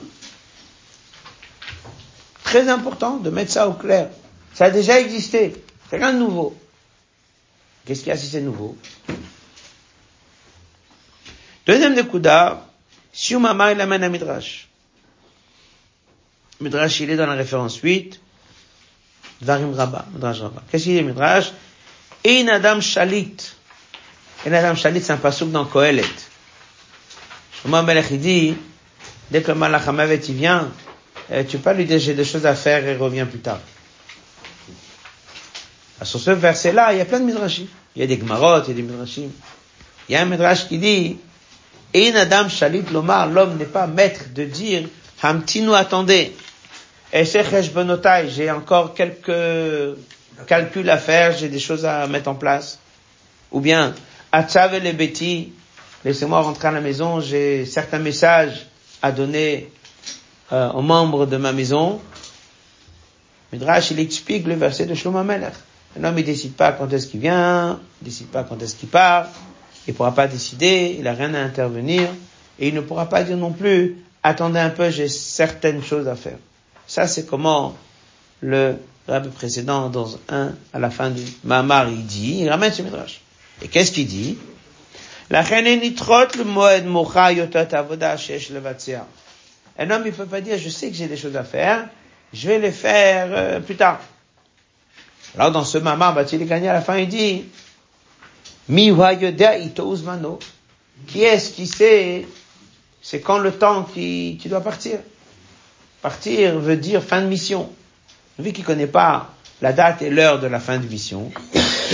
Très 2.45 2.69
important 2.69 3.17
de 3.19 3.31
mettre 3.31 3.53
ça 3.53 3.69
au 3.69 3.75
clair. 3.75 4.11
Ça 4.55 4.67
a 4.67 4.71
déjà 4.71 5.01
existé. 5.01 5.55
C'est 5.89 5.97
rien 5.97 6.13
de 6.13 6.19
nouveau. 6.19 6.57
Qu'est-ce 7.85 8.01
qu'il 8.01 8.09
y 8.09 8.13
a 8.13 8.17
si 8.17 8.27
c'est 8.27 8.41
nouveau? 8.41 8.77
Deuxième 11.67 11.95
de 11.95 12.03
Kouda, 12.03 12.67
Si 13.13 13.37
Mamar, 13.37 13.73
il 13.73 13.81
amène 13.81 14.03
un 14.05 14.09
Midrash. 14.09 14.69
Midrash, 16.61 17.01
il 17.01 17.11
est 17.11 17.17
dans 17.17 17.27
la 17.27 17.35
référence 17.35 17.77
8. 17.79 18.21
Dvarim 19.43 19.75
Rabba, 19.75 20.07
Midrash 20.13 20.41
Rabba. 20.41 20.63
Qu'est-ce 20.71 20.85
qu'il 20.85 20.97
dit, 20.97 21.03
Midrash? 21.03 21.53
In 22.27 22.49
Adam 22.49 22.81
Shalit. 22.81 23.37
In 24.47 24.53
Adam 24.53 24.75
Shalit, 24.75 25.03
c'est 25.03 25.13
un 25.13 25.17
pasouk 25.19 25.51
dans 25.51 25.65
Kohelet. 25.67 26.05
Shlomo 27.61 27.83
Melech, 27.83 28.07
il 28.11 28.21
dit, 28.21 28.55
dès 29.31 29.43
que 29.43 29.49
le 29.53 29.59
Malach 29.59 29.85
il 30.29 30.35
vient, 30.35 30.71
euh, 31.31 31.45
tu 31.45 31.59
peux 31.59 31.73
lui 31.75 31.85
dire, 31.85 31.99
j'ai 31.99 32.15
des 32.15 32.25
choses 32.25 32.47
à 32.47 32.55
faire 32.55 32.85
et 32.87 32.97
reviens 32.97 33.27
plus 33.27 33.39
tard. 33.41 33.61
Sur 36.03 36.21
ce 36.21 36.31
verset-là, 36.31 36.93
il 36.93 36.99
y 36.99 37.01
a 37.01 37.05
plein 37.05 37.21
de 37.21 37.25
midrashim. 37.25 37.67
Il 37.95 38.01
y 38.01 38.05
a 38.05 38.07
des 38.09 38.17
gmarot, 38.17 38.63
il 38.65 38.69
y 38.69 38.71
a 38.73 38.75
des 38.75 38.83
midrashim. 38.83 39.31
Il 40.09 40.13
y 40.13 40.17
a 40.17 40.23
un 40.23 40.25
midrash 40.25 40.67
qui 40.69 40.79
dit, 40.79 41.19
Adam 41.95 42.49
Shalit 42.49 42.85
Lomar, 42.93 43.29
l'homme 43.29 43.57
n'est 43.57 43.65
pas 43.65 43.87
maître 43.87 44.25
de 44.35 44.45
dire, 44.45 44.89
Hamtinu 45.23 45.75
attendez. 45.75 46.35
Et 47.13 47.25
j'ai 47.25 48.51
encore 48.51 48.95
quelques 48.95 49.97
calculs 50.47 50.91
à 50.91 50.99
faire, 50.99 51.37
j'ai 51.37 51.49
des 51.49 51.59
choses 51.59 51.85
à 51.85 52.07
mettre 52.07 52.29
en 52.29 52.35
place. 52.35 52.79
Ou 53.51 53.61
bien, 53.61 53.95
Atzav 54.33 54.83
le 54.83 54.93
Beti, 54.93 55.53
laissez-moi 56.05 56.41
rentrer 56.41 56.69
à 56.69 56.71
la 56.73 56.81
maison, 56.81 57.21
j'ai 57.21 57.67
certains 57.67 57.99
messages 57.99 58.67
à 59.03 59.13
donner 59.13 59.71
euh, 60.53 60.71
aux 60.73 60.83
membres 60.83 61.27
de 61.27 61.37
ma 61.37 61.53
maison. 61.53 62.01
Midrash, 63.53 63.91
il 63.91 64.01
explique 64.01 64.47
le 64.47 64.55
verset 64.55 64.87
de 64.87 64.95
Shlomo 64.95 65.23
Melech. 65.23 65.53
Un 65.99 66.05
homme, 66.05 66.19
il 66.19 66.25
décide 66.25 66.55
pas 66.55 66.73
quand 66.73 66.91
est-ce 66.93 67.07
qu'il 67.07 67.21
vient, 67.21 67.81
il 68.01 68.07
décide 68.07 68.29
pas 68.29 68.45
quand 68.45 68.61
est-ce 68.63 68.77
qu'il 68.77 68.89
part, 68.89 69.29
il 69.87 69.95
pourra 69.95 70.15
pas 70.15 70.27
décider, 70.27 70.97
il 70.99 71.07
a 71.07 71.13
rien 71.13 71.35
à 71.35 71.41
intervenir, 71.41 72.09
et 72.59 72.69
il 72.69 72.75
ne 72.75 72.81
pourra 72.81 73.09
pas 73.09 73.25
dire 73.25 73.37
non 73.37 73.53
plus, 73.53 73.99
attendez 74.23 74.59
un 74.59 74.71
peu, 74.71 74.91
j'ai 74.91 75.09
certaines 75.09 75.83
choses 75.83 76.09
à 76.09 76.17
faire. 76.17 76.39
Ça, 76.87 77.07
c'est 77.07 77.27
comment 77.27 77.77
le 78.41 78.77
rabbi 79.09 79.29
précédent, 79.29 79.89
dans 79.89 80.19
un, 80.29 80.53
à 80.73 80.79
la 80.79 80.91
fin 80.91 81.11
du 81.11 81.23
Mamar, 81.45 81.89
il 81.89 82.07
dit, 82.07 82.39
il 82.41 82.49
ramène 82.49 82.73
ce 82.73 82.83
midrash. 82.83 83.21
Et 83.63 83.69
qu'est-ce 83.69 83.93
qu'il 83.93 84.07
dit? 84.07 84.39
La 85.31 85.43
le 85.43 86.45
moed 86.45 86.85
Un 89.79 89.91
homme, 89.91 90.03
il 90.05 90.13
peut 90.13 90.27
pas 90.27 90.41
dire, 90.41 90.59
je 90.59 90.69
sais 90.69 90.89
que 90.89 90.95
j'ai 90.95 91.07
des 91.07 91.17
choses 91.17 91.37
à 91.37 91.45
faire, 91.45 91.89
je 92.33 92.49
vais 92.49 92.59
les 92.59 92.73
faire 92.73 93.29
euh, 93.31 93.61
plus 93.61 93.77
tard. 93.77 94.01
Alors 95.35 95.51
dans 95.51 95.65
ce 95.65 95.79
mamar, 95.79 96.17
il 96.33 96.47
gagné 96.47 96.69
à 96.69 96.75
la 96.75 96.83
fin, 96.83 96.99
il 96.99 97.09
dit, 97.09 97.45
Mi 98.69 98.93
Qui 101.07 101.23
est-ce 101.23 101.51
qui 101.51 101.67
sait 101.67 102.27
C'est 103.01 103.21
quand 103.21 103.39
le 103.39 103.53
temps 103.53 103.85
qui, 103.85 104.39
qui 104.41 104.49
doit 104.49 104.61
partir? 104.61 104.99
Partir 106.03 106.59
veut 106.59 106.77
dire 106.77 107.03
fin 107.03 107.23
de 107.23 107.27
mission. 107.27 107.71
Lui 108.39 108.53
qui 108.53 108.63
connaît 108.63 108.87
pas 108.87 109.31
la 109.61 109.73
date 109.73 110.03
et 110.03 110.11
l'heure 110.11 110.41
de 110.41 110.49
la 110.49 110.59
fin 110.59 110.79
de 110.79 110.87
mission, 110.87 111.31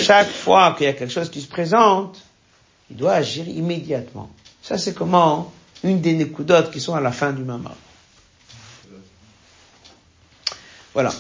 chaque 0.01 0.31
fois 0.31 0.75
qu'il 0.77 0.87
y 0.87 0.89
a 0.89 0.95
quelque 0.95 1.13
chose 1.13 1.31
qui 1.31 1.43
se 1.43 1.49
présente, 1.49 2.19
il 2.91 2.97
doit 2.97 3.13
agir 3.13 3.47
immédiatement. 3.47 4.31
Ça, 4.63 4.79
c'est 4.79 4.95
comment 4.95 5.53
une 5.85 6.01
des 6.01 6.15
nécoudotes 6.15 6.71
qui 6.71 6.81
sont 6.81 6.95
à 6.95 7.01
la 7.01 7.13
fin 7.13 7.33
du 7.33 7.43
mamar. 7.43 7.75
Voilà. 10.95 11.13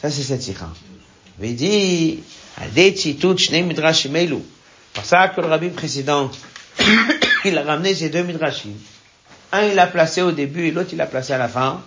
Ça, 0.00 0.10
c'est 0.10 0.22
cette 0.22 0.42
sikha. 0.42 0.68
Dit, 1.48 2.22
Pour 4.92 5.04
ça 5.04 5.28
que 5.28 5.40
le 5.40 5.46
rabbi 5.46 5.68
précédent, 5.70 6.30
il 7.44 7.56
a 7.58 7.62
ramené 7.62 7.94
ces 7.94 8.10
deux 8.10 8.22
midrashim. 8.22 8.74
Un, 9.52 9.66
il 9.66 9.74
l'a 9.74 9.86
placé 9.86 10.22
au 10.22 10.32
début 10.32 10.66
et 10.66 10.70
l'autre, 10.70 10.90
il 10.92 10.98
l'a 10.98 11.06
placé 11.06 11.32
à 11.32 11.38
la 11.38 11.48
fin. 11.48 11.82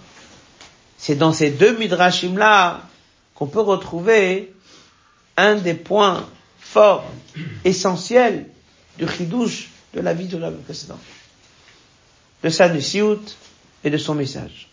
C'est 0.97 1.15
dans 1.15 1.33
ces 1.33 1.51
deux 1.51 1.77
midrashim 1.77 2.37
là 2.37 2.81
qu'on 3.35 3.47
peut 3.47 3.61
retrouver 3.61 4.53
un 5.37 5.55
des 5.55 5.73
points 5.73 6.27
forts, 6.59 7.05
essentiels 7.65 8.47
du 8.97 9.07
chidouche 9.07 9.69
de 9.93 10.01
la 10.01 10.13
vie 10.13 10.25
du 10.25 10.35
rabbi 10.35 10.61
précédent. 10.63 10.99
De 12.43 12.49
sa 12.49 12.69
nusiout 12.69 13.21
et 13.83 13.89
de 13.89 13.97
son 13.97 14.15
message. 14.15 14.67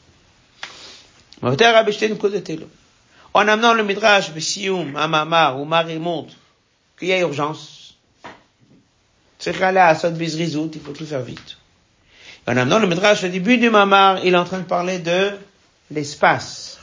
En 3.32 3.46
amenant 3.46 3.74
le 3.74 3.84
Midrash, 3.84 4.32
Bessioum, 4.32 4.96
Amamar, 4.96 5.60
ou 5.60 5.64
montre 5.64 6.34
qu'il 6.98 7.08
y 7.08 7.12
a 7.12 7.20
urgence. 7.20 7.94
C'est 9.38 9.60
à 9.62 9.86
Assad 9.88 10.16
Bizrizout, 10.18 10.70
il 10.74 10.80
faut 10.80 10.92
tout 10.92 11.06
faire 11.06 11.22
vite. 11.22 11.56
En 12.46 12.56
amenant 12.56 12.78
le 12.78 12.86
Midrash, 12.86 13.24
au 13.24 13.28
début 13.28 13.58
du 13.58 13.70
Mamar, 13.70 14.24
il 14.24 14.34
est 14.34 14.36
en 14.36 14.44
train 14.44 14.58
de 14.58 14.64
parler 14.64 14.98
de 14.98 15.30
l'espace. 15.90 16.78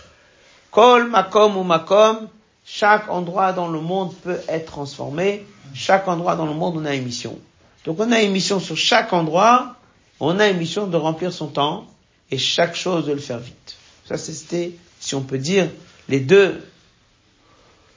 Kol, 0.72 1.10
Makom 1.10 1.58
ou 1.58 1.64
Makom, 1.64 2.30
chaque 2.66 3.10
endroit 3.10 3.54
dans 3.54 3.68
le 3.68 3.80
monde 3.80 4.16
peut 4.24 4.40
être 4.48 4.66
transformé. 4.66 5.46
Chaque 5.74 6.08
endroit 6.08 6.36
dans 6.36 6.46
le 6.46 6.54
monde, 6.54 6.78
on 6.78 6.86
a 6.86 6.96
une 6.96 7.04
mission. 7.04 7.38
Donc 7.86 8.00
on 8.00 8.12
a 8.12 8.22
une 8.22 8.32
mission 8.32 8.60
sur 8.60 8.76
chaque 8.78 9.14
endroit, 9.14 9.76
on 10.20 10.40
a 10.40 10.48
une 10.48 10.58
mission 10.58 10.88
de 10.88 10.98
remplir 10.98 11.32
son 11.32 11.48
temps, 11.48 11.86
et 12.32 12.38
chaque 12.38 12.76
chose 12.76 13.06
de 13.06 13.14
le 13.14 13.20
faire 13.20 13.40
vite. 13.40 13.76
Ça, 14.06 14.18
c'était, 14.18 14.72
si 15.00 15.16
on 15.16 15.22
peut 15.22 15.38
dire, 15.38 15.70
les 16.10 16.20
deux 16.20 16.64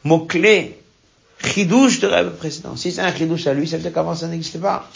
mots-clés, 0.05 0.79
chidouche 1.45 2.01
de 2.01 2.07
rêve 2.07 2.37
précédent. 2.37 2.77
Si 2.77 2.93
c'est 2.93 3.03
un 3.03 3.15
chidouche 3.15 3.47
à 3.47 3.55
lui, 3.55 3.69
ça 3.69 3.77
veut 3.77 3.83
dire 3.83 3.93
qu'avant 3.93 4.15
ça 4.15 4.27
n'existait 4.27 4.59
pas. 4.59 4.89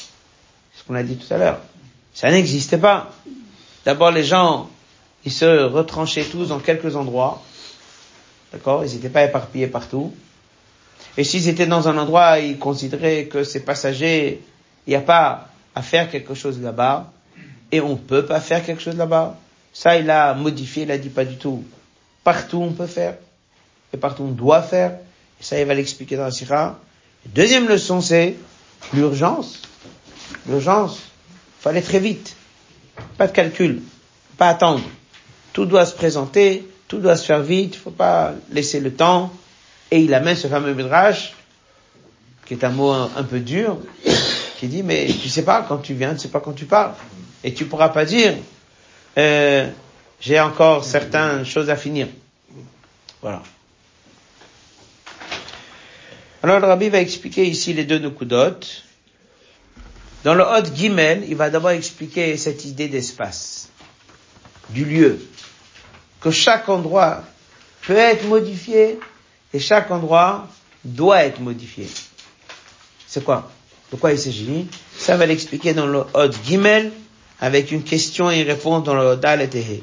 C'est 0.72 0.81
ce 0.83 0.87
qu'on 0.87 0.94
a 0.94 1.03
dit 1.03 1.16
tout 1.16 1.33
à 1.33 1.38
l'heure. 1.38 1.61
Ça 2.12 2.31
n'existait 2.31 2.79
pas. 2.79 3.12
D'abord, 3.85 4.11
les 4.11 4.24
gens, 4.24 4.70
ils 5.24 5.33
se 5.33 5.64
retranchaient 5.64 6.24
tous 6.24 6.48
dans 6.48 6.59
quelques 6.59 6.96
endroits. 6.96 7.42
D'accord? 8.53 8.85
Ils 8.85 8.94
n'étaient 8.94 9.09
pas 9.09 9.24
éparpillés 9.24 9.66
partout. 9.66 10.14
Et 11.16 11.24
s'ils 11.24 11.48
étaient 11.48 11.66
dans 11.66 11.88
un 11.88 11.98
endroit, 11.98 12.38
ils 12.38 12.59
considéraient 12.59 13.27
que 13.27 13.44
c'est 13.44 13.61
passager, 13.61 14.42
il 14.87 14.90
n'y 14.90 14.96
a 14.96 15.00
pas 15.00 15.48
à 15.74 15.83
faire 15.83 16.11
quelque 16.11 16.35
chose 16.35 16.61
là-bas. 16.61 17.12
Et 17.72 17.81
on 17.81 17.96
peut 17.96 18.24
pas 18.24 18.40
faire 18.40 18.64
quelque 18.64 18.83
chose 18.83 18.96
là-bas. 18.96 19.37
Ça, 19.72 19.98
il 19.98 20.09
a 20.11 20.35
modifié, 20.35 20.85
il 20.85 20.90
a 20.90 20.98
dit 20.98 21.09
pas 21.09 21.24
du 21.24 21.37
tout. 21.37 21.64
Partout 22.24 22.62
on 22.62 22.72
peut 22.72 22.87
faire, 22.87 23.16
et 23.92 23.96
partout 23.96 24.22
on 24.22 24.32
doit 24.32 24.62
faire. 24.62 24.98
Et 25.40 25.44
ça, 25.44 25.60
il 25.60 25.66
va 25.66 25.74
l'expliquer 25.74 26.16
dans 26.16 26.24
la 26.24 26.30
Sira. 26.30 26.78
Deuxième 27.26 27.68
leçon, 27.68 28.00
c'est 28.00 28.37
l'urgence. 28.92 29.62
L'urgence. 30.48 31.00
Faut 31.60 31.68
aller 31.68 31.82
très 31.82 32.00
vite. 32.00 32.37
Pas 33.18 33.26
de 33.26 33.32
calcul. 33.32 33.82
Pas 34.37 34.48
attendre. 34.48 34.82
Tout 35.52 35.66
doit 35.66 35.87
se 35.87 35.94
présenter, 35.94 36.68
tout 36.88 36.98
doit 36.98 37.16
se 37.16 37.24
faire 37.24 37.42
vite, 37.42 37.74
il 37.76 37.78
faut 37.78 37.90
pas 37.90 38.34
laisser 38.50 38.80
le 38.80 38.92
temps. 38.92 39.32
Et 39.90 40.00
il 40.00 40.12
amène 40.14 40.34
ce 40.34 40.48
fameux 40.48 40.74
midrash, 40.74 41.34
qui 42.46 42.54
est 42.54 42.64
un 42.64 42.70
mot 42.70 42.90
un, 42.90 43.22
peu 43.22 43.38
dur, 43.38 43.78
qui 44.58 44.66
dit, 44.66 44.82
mais 44.82 45.06
tu 45.06 45.28
sais 45.28 45.44
pas 45.44 45.64
quand 45.66 45.78
tu 45.78 45.94
viens, 45.94 46.14
tu 46.14 46.20
sais 46.20 46.28
pas 46.28 46.40
quand 46.40 46.52
tu 46.52 46.64
pars. 46.64 46.96
Et 47.44 47.54
tu 47.54 47.66
pourras 47.66 47.90
pas 47.90 48.04
dire, 48.04 48.34
euh, 49.18 49.68
j'ai 50.20 50.40
encore 50.40 50.85
certaines 50.85 51.44
choses 51.44 51.70
à 51.70 51.77
finir. 51.77 52.09
Voilà. 53.20 53.42
Alors 56.42 56.61
le 56.61 56.66
rabbi 56.66 56.90
va 56.90 57.00
expliquer 57.00 57.46
ici 57.46 57.72
les 57.72 57.85
deux 57.85 57.98
Nukudot. 57.98 58.61
Dans 60.24 60.35
le 60.35 60.42
Hot 60.42 60.74
Gimel, 60.74 61.24
il 61.29 61.37
va 61.37 61.50
d'abord 61.50 61.70
expliquer 61.70 62.37
cette 62.37 62.64
idée 62.64 62.88
d'espace, 62.88 63.68
du 64.70 64.85
lieu, 64.85 65.27
que 66.20 66.31
chaque 66.31 66.68
endroit 66.68 67.22
peut 67.83 67.96
être 67.96 68.24
modifié 68.24 68.98
et 69.53 69.59
chaque 69.59 69.90
endroit 69.90 70.48
doit 70.85 71.24
être 71.24 71.40
modifié. 71.40 71.88
C'est 73.07 73.22
quoi? 73.22 73.50
De 73.92 73.96
quoi 73.96 74.12
il 74.12 74.18
s'agit? 74.18 74.66
Ça 74.98 75.16
va 75.16 75.27
l'expliquer 75.27 75.74
dans 75.74 75.87
le 75.87 76.00
Hot 76.14 76.33
Gimel 76.44 76.92
avec 77.40 77.70
une 77.70 77.83
question 77.83 78.31
et 78.31 78.40
une 78.40 78.48
réponse 78.48 78.85
dans 78.85 78.94
le 78.94 79.16
Dal 79.16 79.42
et 79.42 79.83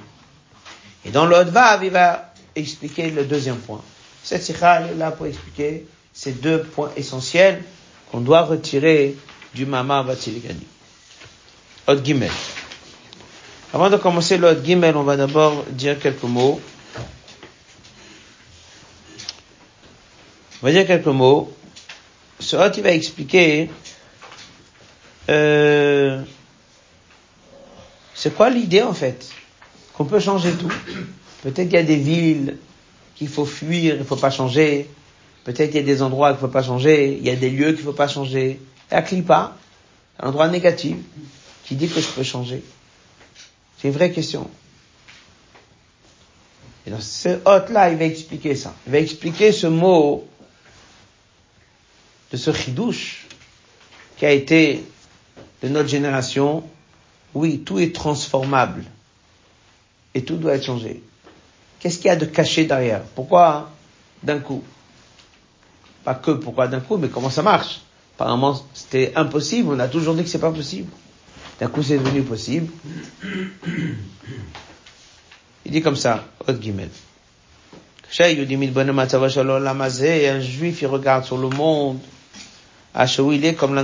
et 1.05 1.11
dans 1.11 1.25
l'autre 1.25 1.51
Vav, 1.51 1.83
il 1.83 1.91
va 1.91 2.33
expliquer 2.55 3.09
le 3.09 3.25
deuxième 3.25 3.57
point. 3.57 3.81
Cette 4.23 4.43
sikha 4.43 4.81
est 4.81 4.95
là 4.95 5.11
pour 5.11 5.25
expliquer 5.25 5.85
ces 6.13 6.33
deux 6.33 6.63
points 6.63 6.91
essentiels 6.95 7.63
qu'on 8.11 8.21
doit 8.21 8.43
retirer 8.43 9.15
du 9.55 9.65
Mama 9.65 10.03
Vatziligani. 10.03 10.67
Od 11.87 12.05
Gimel. 12.05 12.31
Avant 13.73 13.89
de 13.89 13.97
commencer 13.97 14.37
l'Od 14.37 14.63
Gimel, 14.63 14.95
on 14.97 15.03
va 15.03 15.15
d'abord 15.15 15.63
dire 15.69 15.97
quelques 15.97 16.23
mots. 16.23 16.61
On 20.61 20.67
va 20.67 20.71
dire 20.71 20.85
quelques 20.85 21.05
mots. 21.07 21.55
Ce 22.39 22.55
Hot, 22.55 22.71
il 22.75 22.83
va 22.83 22.91
expliquer 22.91 23.69
euh, 25.29 26.21
c'est 28.13 28.35
quoi 28.35 28.49
l'idée 28.49 28.81
en 28.81 28.93
fait? 28.93 29.31
Qu'on 30.01 30.09
peut 30.09 30.19
changer 30.19 30.53
tout. 30.53 30.73
Peut-être 31.43 31.67
qu'il 31.69 31.73
y 31.73 31.77
a 31.77 31.83
des 31.83 31.95
villes 31.95 32.57
qu'il 33.13 33.27
faut 33.27 33.45
fuir, 33.45 33.93
il 33.93 33.99
ne 33.99 34.03
faut 34.03 34.15
pas 34.15 34.31
changer. 34.31 34.89
Peut-être 35.43 35.69
qu'il 35.69 35.79
y 35.79 35.83
a 35.83 35.85
des 35.85 36.01
endroits 36.01 36.29
qu'il 36.29 36.37
ne 36.37 36.47
faut 36.47 36.51
pas 36.51 36.63
changer. 36.63 37.17
Il 37.19 37.23
y 37.23 37.29
a 37.29 37.35
des 37.35 37.51
lieux 37.51 37.67
qu'il 37.73 37.85
ne 37.85 37.91
faut 37.91 37.93
pas 37.93 38.07
changer. 38.07 38.59
Et 38.91 38.95
à 38.95 39.03
Klipa, 39.03 39.55
un 40.19 40.29
endroit 40.29 40.47
négatif, 40.47 40.95
qui 41.65 41.75
dit 41.75 41.87
que 41.87 42.01
je 42.01 42.07
peux 42.07 42.23
changer. 42.23 42.63
C'est 43.77 43.89
une 43.89 43.93
vraie 43.93 44.11
question. 44.11 44.49
Et 46.87 46.89
dans 46.89 46.99
ce 46.99 47.39
hôte-là, 47.45 47.91
il 47.91 47.97
va 47.99 48.05
expliquer 48.05 48.55
ça. 48.55 48.73
Il 48.87 48.91
va 48.93 48.97
expliquer 48.97 49.51
ce 49.51 49.67
mot 49.67 50.27
de 52.31 52.37
ce 52.37 52.51
chidouche 52.51 53.27
qui 54.17 54.25
a 54.25 54.31
été 54.31 54.83
de 55.61 55.67
notre 55.69 55.89
génération. 55.89 56.63
Oui, 57.35 57.59
tout 57.59 57.77
est 57.77 57.93
transformable. 57.93 58.83
Et 60.13 60.23
tout 60.23 60.35
doit 60.35 60.53
être 60.53 60.65
changé. 60.65 61.01
Qu'est-ce 61.79 61.97
qu'il 61.97 62.07
y 62.07 62.09
a 62.09 62.15
de 62.15 62.25
caché 62.25 62.65
derrière? 62.65 63.01
Pourquoi 63.15 63.71
d'un 64.21 64.39
coup? 64.39 64.63
Pas 66.03 66.15
que 66.15 66.31
pourquoi 66.31 66.67
d'un 66.67 66.79
coup, 66.79 66.97
mais 66.97 67.09
comment 67.09 67.29
ça 67.29 67.41
marche? 67.41 67.81
Apparemment, 68.15 68.61
c'était 68.73 69.13
impossible. 69.15 69.73
On 69.73 69.79
a 69.79 69.87
toujours 69.87 70.13
dit 70.13 70.23
que 70.23 70.29
c'est 70.29 70.39
pas 70.39 70.51
possible. 70.51 70.91
D'un 71.59 71.67
coup, 71.67 71.81
c'est 71.81 71.97
devenu 71.97 72.21
possible. 72.23 72.71
Il 75.65 75.71
dit 75.71 75.81
comme 75.81 75.95
ça, 75.95 76.25
Haute 76.47 76.59
guillemets. 76.59 76.89
Un 78.19 80.41
juif, 80.41 80.81
il 80.81 80.87
regarde 80.87 81.23
sur 81.23 81.37
le 81.37 81.49
monde. 81.49 81.99
il 82.95 83.45
est 83.45 83.53
comme 83.53 83.75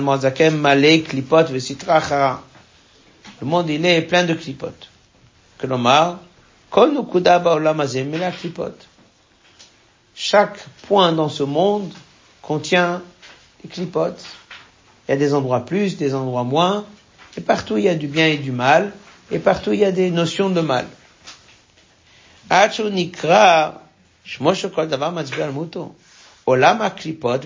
Le 3.40 3.48
monde, 3.48 3.70
il 3.70 3.86
est 3.86 4.02
plein 4.02 4.24
de 4.24 4.34
klipot. 4.34 4.74
Mais 5.63 5.67
la 8.17 8.32
klipot. 8.32 8.74
Chaque 10.15 10.65
point 10.88 11.12
dans 11.13 11.30
ce 11.30 11.43
monde 11.43 11.91
contient 12.41 13.02
des 13.63 13.70
clipotes. 13.70 14.26
Il 15.08 15.12
y 15.12 15.13
a 15.13 15.17
des 15.17 15.34
endroits 15.34 15.65
plus, 15.65 15.98
des 15.98 16.13
endroits 16.13 16.43
moins, 16.43 16.86
et 17.38 17.41
partout 17.41 17.78
il 17.78 17.84
y 17.86 17.89
a 17.89 17.96
du 17.96 18.08
bien 18.08 18.28
et 18.28 18.38
du 18.38 18.52
mal, 18.52 18.91
et 19.32 19.39
partout 19.39 19.74
il 19.74 19.80
y 19.80 19.86
a 19.86 19.91
des 19.91 20.12
notions 20.12 20.50
de 20.50 20.62
mal. 20.62 20.86
Olam 26.46 26.89
klipot 26.96 27.38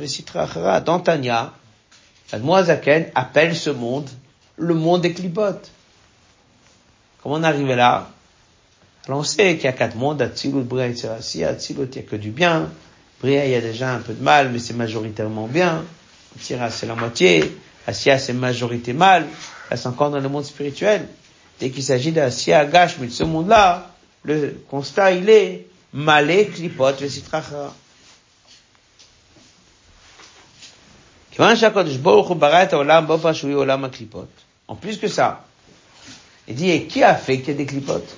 Dans 0.86 1.00
Tanya, 1.00 1.54
Admoazaken 2.32 3.12
appelle 3.16 3.56
ce 3.56 3.70
monde 3.70 4.10
le 4.58 4.74
monde 4.74 5.02
des 5.02 5.14
clipotes. 5.14 5.72
Comment 7.22 7.36
on 7.36 7.44
arrive 7.44 7.68
là? 7.68 8.10
Alors 9.08 9.20
on 9.20 9.24
sait 9.24 9.56
qu'il 9.56 9.66
y 9.66 9.68
a 9.68 9.74
quatre 9.74 9.96
mondes, 9.96 10.22
Atzilut, 10.22 10.64
Bria. 10.64 10.92
Si 11.22 11.44
Atzilut, 11.44 11.88
il 11.96 12.02
n'y 12.02 12.08
a 12.08 12.10
que 12.10 12.16
du 12.16 12.32
bien. 12.32 12.70
Bria, 13.22 13.46
il 13.46 13.52
y 13.52 13.56
a 13.56 13.62
déjà 13.62 13.94
un 13.94 14.00
peu 14.00 14.14
de 14.14 14.24
mal, 14.24 14.50
mais 14.52 14.60
c'est 14.60 14.74
majoritairement 14.74 15.48
bien. 15.48 15.84
Tira, 16.40 16.70
c'est 16.70 16.86
la 16.86 16.96
moitié. 16.96 17.56
Assia, 17.88 18.20
c'est 18.20 18.34
majorité 18.34 18.94
mal. 18.94 19.28
Là, 19.70 19.78
c'est 19.78 19.88
encore 19.88 20.12
dans 20.12 20.20
le 20.20 20.30
monde 20.30 20.46
spirituel. 20.46 21.08
Dès 21.60 21.70
qu'il 21.70 21.84
s'agit 21.84 22.12
d'Assia, 22.12 22.66
Gash, 22.66 22.98
mais 23.00 23.08
de 23.08 23.12
ce 23.12 23.24
monde-là, 23.24 23.92
le 24.24 24.62
constat, 24.70 25.12
il 25.12 25.30
est 25.30 25.68
malé, 25.94 26.48
klipot, 26.48 26.94
vesitracha. 26.94 27.74
En 34.68 34.76
plus 34.76 34.98
que 34.98 35.08
ça, 35.08 35.46
il 36.48 36.56
dit, 36.56 36.70
et 36.70 36.88
qui 36.88 37.04
a 37.04 37.16
fait 37.16 37.40
qu'il 37.40 37.50
y 37.50 37.52
ait 37.52 37.56
des 37.56 37.66
clipotes? 37.66 38.16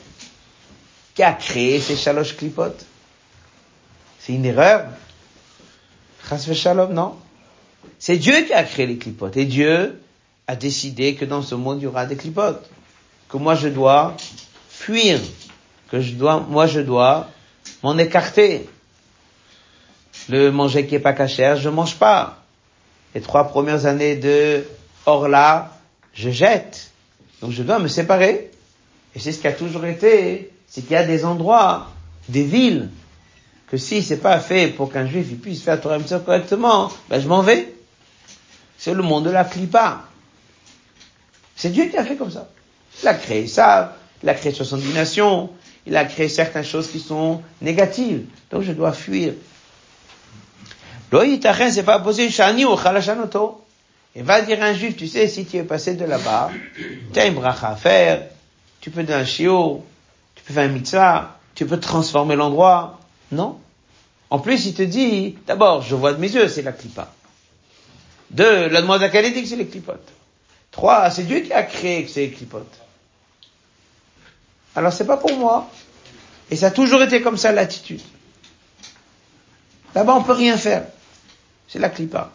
Qui 1.15 1.23
a 1.23 1.33
créé 1.33 1.79
ces 1.79 1.95
chaloches 1.95 2.36
clipotes? 2.36 2.86
C'est 4.19 4.33
une 4.33 4.45
erreur 4.45 4.88
Chas 6.27 6.53
shalom, 6.53 6.93
non? 6.93 7.15
C'est 7.99 8.17
Dieu 8.17 8.43
qui 8.43 8.53
a 8.53 8.63
créé 8.63 8.88
les 8.88 8.97
clipotes. 8.97 9.36
Et 9.38 9.45
Dieu 9.45 10.01
a 10.47 10.55
décidé 10.55 11.15
que 11.15 11.25
dans 11.25 11.41
ce 11.41 11.55
monde, 11.55 11.79
il 11.81 11.83
y 11.83 11.88
aura 11.88 12.05
des 12.05 12.15
clipotes. 12.15 12.69
Que 13.27 13.38
moi, 13.38 13.55
je 13.55 13.67
dois 13.67 14.15
fuir. 14.69 15.19
Que 15.89 15.99
je 15.99 16.13
dois, 16.13 16.39
moi, 16.39 16.65
je 16.67 16.79
dois 16.79 17.29
m'en 17.83 17.97
écarter. 17.97 18.69
Le 20.29 20.51
manger 20.51 20.86
qui 20.88 20.95
est 20.95 20.99
pas 20.99 21.13
cachère, 21.13 21.57
je 21.57 21.69
mange 21.69 21.95
pas. 21.95 22.41
Les 23.13 23.21
trois 23.21 23.47
premières 23.49 23.86
années 23.86 24.15
de 24.15 24.65
Orla, 25.05 25.77
je 26.13 26.29
jette. 26.29 26.91
Donc 27.43 27.51
je 27.51 27.62
dois 27.62 27.77
me 27.77 27.89
séparer. 27.89 28.49
Et 29.13 29.19
c'est 29.19 29.34
ce 29.34 29.39
qui 29.39 29.47
a 29.47 29.51
toujours 29.51 29.86
été 29.86 30.49
c'est 30.73 30.82
qu'il 30.82 30.93
y 30.93 30.95
a 30.95 31.03
des 31.03 31.23
endroits, 31.23 31.91
des 32.29 32.43
villes, 32.43 32.89
que 33.67 33.77
si 33.77 34.01
c'est 34.01 34.17
pas 34.17 34.39
fait 34.39 34.69
pour 34.69 34.91
qu'un 34.91 35.06
juif 35.06 35.39
puisse 35.39 35.62
faire 35.62 35.79
Torah 35.79 35.99
correctement, 36.25 36.91
ben 37.12 37.21
je 37.21 37.27
m'en 37.27 37.43
vais. 37.43 37.71
C'est 38.79 38.95
le 38.95 39.03
monde 39.03 39.25
de 39.25 39.29
la 39.29 39.43
clipa. 39.43 40.01
C'est 41.56 41.69
Dieu 41.69 41.86
qui 41.86 41.97
a 41.97 42.03
fait 42.03 42.15
comme 42.15 42.32
ça. 42.32 42.49
Il 43.03 43.08
a 43.08 43.13
créé 43.13 43.45
ça, 43.45 43.97
il 44.23 44.29
a 44.29 44.34
créé 44.34 44.51
70 44.51 44.93
nations, 44.95 45.51
il 45.86 45.95
a 45.95 46.06
créé 46.06 46.27
certaines 46.27 46.65
choses 46.65 46.89
qui 46.89 46.99
sont 46.99 47.43
négatives. 47.62 48.25
Donc 48.49 48.63
je 48.63 48.71
dois 48.71 48.93
fuir. 48.93 49.34
c'est 51.12 51.84
pas 51.84 51.99
posé 51.99 52.32
shani 52.32 52.65
ou 52.65 52.75
Et 54.15 54.21
va 54.21 54.41
dire 54.41 54.62
à 54.62 54.67
un 54.67 54.73
juif, 54.73 54.95
tu 54.95 55.08
sais, 55.08 55.28
si 55.28 55.45
tu 55.45 55.58
es 55.58 55.63
passé 55.63 55.95
de 55.95 56.06
là-bas, 56.06 56.52
tu 57.13 57.19
as 57.19 57.26
une 57.26 57.34
bracha 57.34 57.69
à 57.69 57.76
faire, 57.76 58.28
tu 58.80 58.91
peux 58.91 59.04
donner 59.04 59.19
un 59.19 59.26
chiot, 59.26 59.84
tu 60.36 60.43
peux 60.43 60.54
faire 60.54 60.65
un 60.65 60.73
mitzvah, 60.73 61.39
tu 61.56 61.65
peux 61.65 61.80
transformer 61.80 62.36
l'endroit. 62.36 62.99
Non. 63.32 63.60
En 64.30 64.39
plus, 64.39 64.65
il 64.65 64.73
te 64.73 64.84
dit, 64.84 65.38
d'abord, 65.47 65.82
je 65.82 65.95
vois 65.95 66.13
de 66.13 66.19
mes 66.19 66.32
yeux, 66.32 66.47
c'est 66.47 66.62
la 66.62 66.71
clipa. 66.73 67.12
Deux, 68.30 68.67
la 68.67 68.82
demande 68.82 69.04
dit 69.04 69.10
que 69.10 69.47
c'est 69.47 69.56
les 69.56 69.67
clipotes. 69.67 70.12
Trois, 70.71 71.10
c'est 71.12 71.23
Dieu 71.23 71.41
qui 71.41 71.54
a 71.54 71.63
créé 71.63 72.04
que 72.04 72.10
c'est 72.10 72.21
les 72.21 72.32
clipotes. 72.32 72.80
Alors 74.76 74.91
c'est 74.91 75.06
pas 75.06 75.17
pour 75.17 75.38
moi. 75.38 75.69
Et 76.49 76.56
ça 76.56 76.67
a 76.67 76.71
toujours 76.71 77.02
été 77.04 77.21
comme 77.21 77.38
ça 77.38 77.52
l'attitude. 77.52 78.02
Là-bas, 79.93 80.15
on 80.15 80.23
peut 80.23 80.34
rien 80.34 80.58
faire. 80.58 80.86
C'est 81.67 81.80
la 81.80 81.89
clipa. 81.89 82.32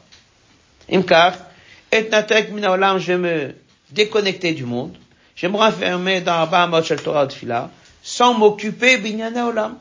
Et 1.92 2.08
natek 2.10 2.52
minaolam, 2.52 2.98
je 2.98 3.12
vais 3.12 3.18
me 3.18 3.54
déconnecter 3.90 4.52
du 4.52 4.64
monde. 4.64 4.96
Je 5.34 5.46
vais 5.46 5.52
me 5.52 5.58
renfermer 5.58 6.20
dans 6.20 6.42
Abba 6.42 6.82
Shel 6.82 7.00
Torah 7.00 7.26
Tfila 7.26 7.70
sans 8.02 8.34
m'occuper 8.34 8.98
binyana 8.98 9.46
olam. 9.46 9.76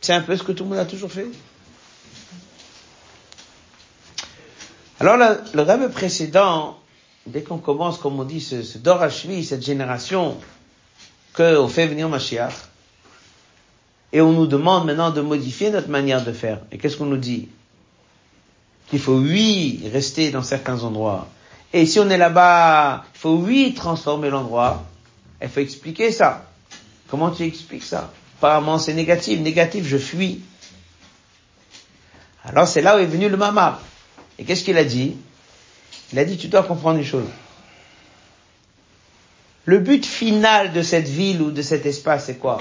C'est 0.00 0.12
un 0.12 0.20
peu 0.20 0.36
ce 0.36 0.42
que 0.42 0.52
tout 0.52 0.64
le 0.64 0.70
monde 0.70 0.78
a 0.78 0.84
toujours 0.84 1.10
fait. 1.10 1.26
Alors 5.00 5.16
le, 5.16 5.62
rêve 5.62 5.90
précédent, 5.90 6.78
dès 7.26 7.42
qu'on 7.42 7.58
commence, 7.58 7.98
comme 7.98 8.20
on 8.20 8.24
dit, 8.24 8.40
ce, 8.40 8.62
ce 8.62 8.78
Dorashvi, 8.78 9.44
cette 9.44 9.64
génération, 9.64 10.36
qu'on 11.34 11.68
fait 11.68 11.86
venir 11.86 12.08
Mashiach, 12.08 12.52
et 14.12 14.20
on 14.20 14.32
nous 14.32 14.46
demande 14.46 14.86
maintenant 14.86 15.10
de 15.10 15.20
modifier 15.20 15.70
notre 15.70 15.88
manière 15.88 16.24
de 16.24 16.32
faire. 16.32 16.60
Et 16.70 16.78
qu'est-ce 16.78 16.96
qu'on 16.96 17.06
nous 17.06 17.16
dit? 17.16 17.48
Qu'il 18.92 19.00
faut, 19.00 19.16
oui, 19.16 19.88
rester 19.90 20.30
dans 20.30 20.42
certains 20.42 20.84
endroits. 20.84 21.26
Et 21.72 21.86
si 21.86 21.98
on 21.98 22.10
est 22.10 22.18
là-bas, 22.18 23.06
il 23.14 23.18
faut, 23.18 23.36
oui, 23.36 23.72
transformer 23.74 24.28
l'endroit. 24.28 24.84
Il 25.40 25.48
faut 25.48 25.60
expliquer 25.60 26.12
ça. 26.12 26.44
Comment 27.08 27.30
tu 27.30 27.44
expliques 27.44 27.84
ça? 27.84 28.12
Apparemment 28.36 28.78
c'est 28.78 28.92
négatif, 28.92 29.40
négatif, 29.40 29.86
je 29.86 29.96
fuis. 29.96 30.42
Alors 32.44 32.68
c'est 32.68 32.82
là 32.82 32.96
où 32.96 32.98
est 32.98 33.06
venu 33.06 33.30
le 33.30 33.38
mama. 33.38 33.80
Et 34.38 34.44
qu'est-ce 34.44 34.62
qu'il 34.62 34.76
a 34.76 34.84
dit? 34.84 35.16
Il 36.12 36.18
a 36.18 36.26
dit 36.26 36.36
tu 36.36 36.48
dois 36.48 36.62
comprendre 36.62 36.98
une 36.98 37.06
chose. 37.06 37.30
Le 39.64 39.78
but 39.78 40.04
final 40.04 40.74
de 40.74 40.82
cette 40.82 41.08
ville 41.08 41.40
ou 41.40 41.50
de 41.50 41.62
cet 41.62 41.86
espace, 41.86 42.26
c'est 42.26 42.36
quoi? 42.36 42.60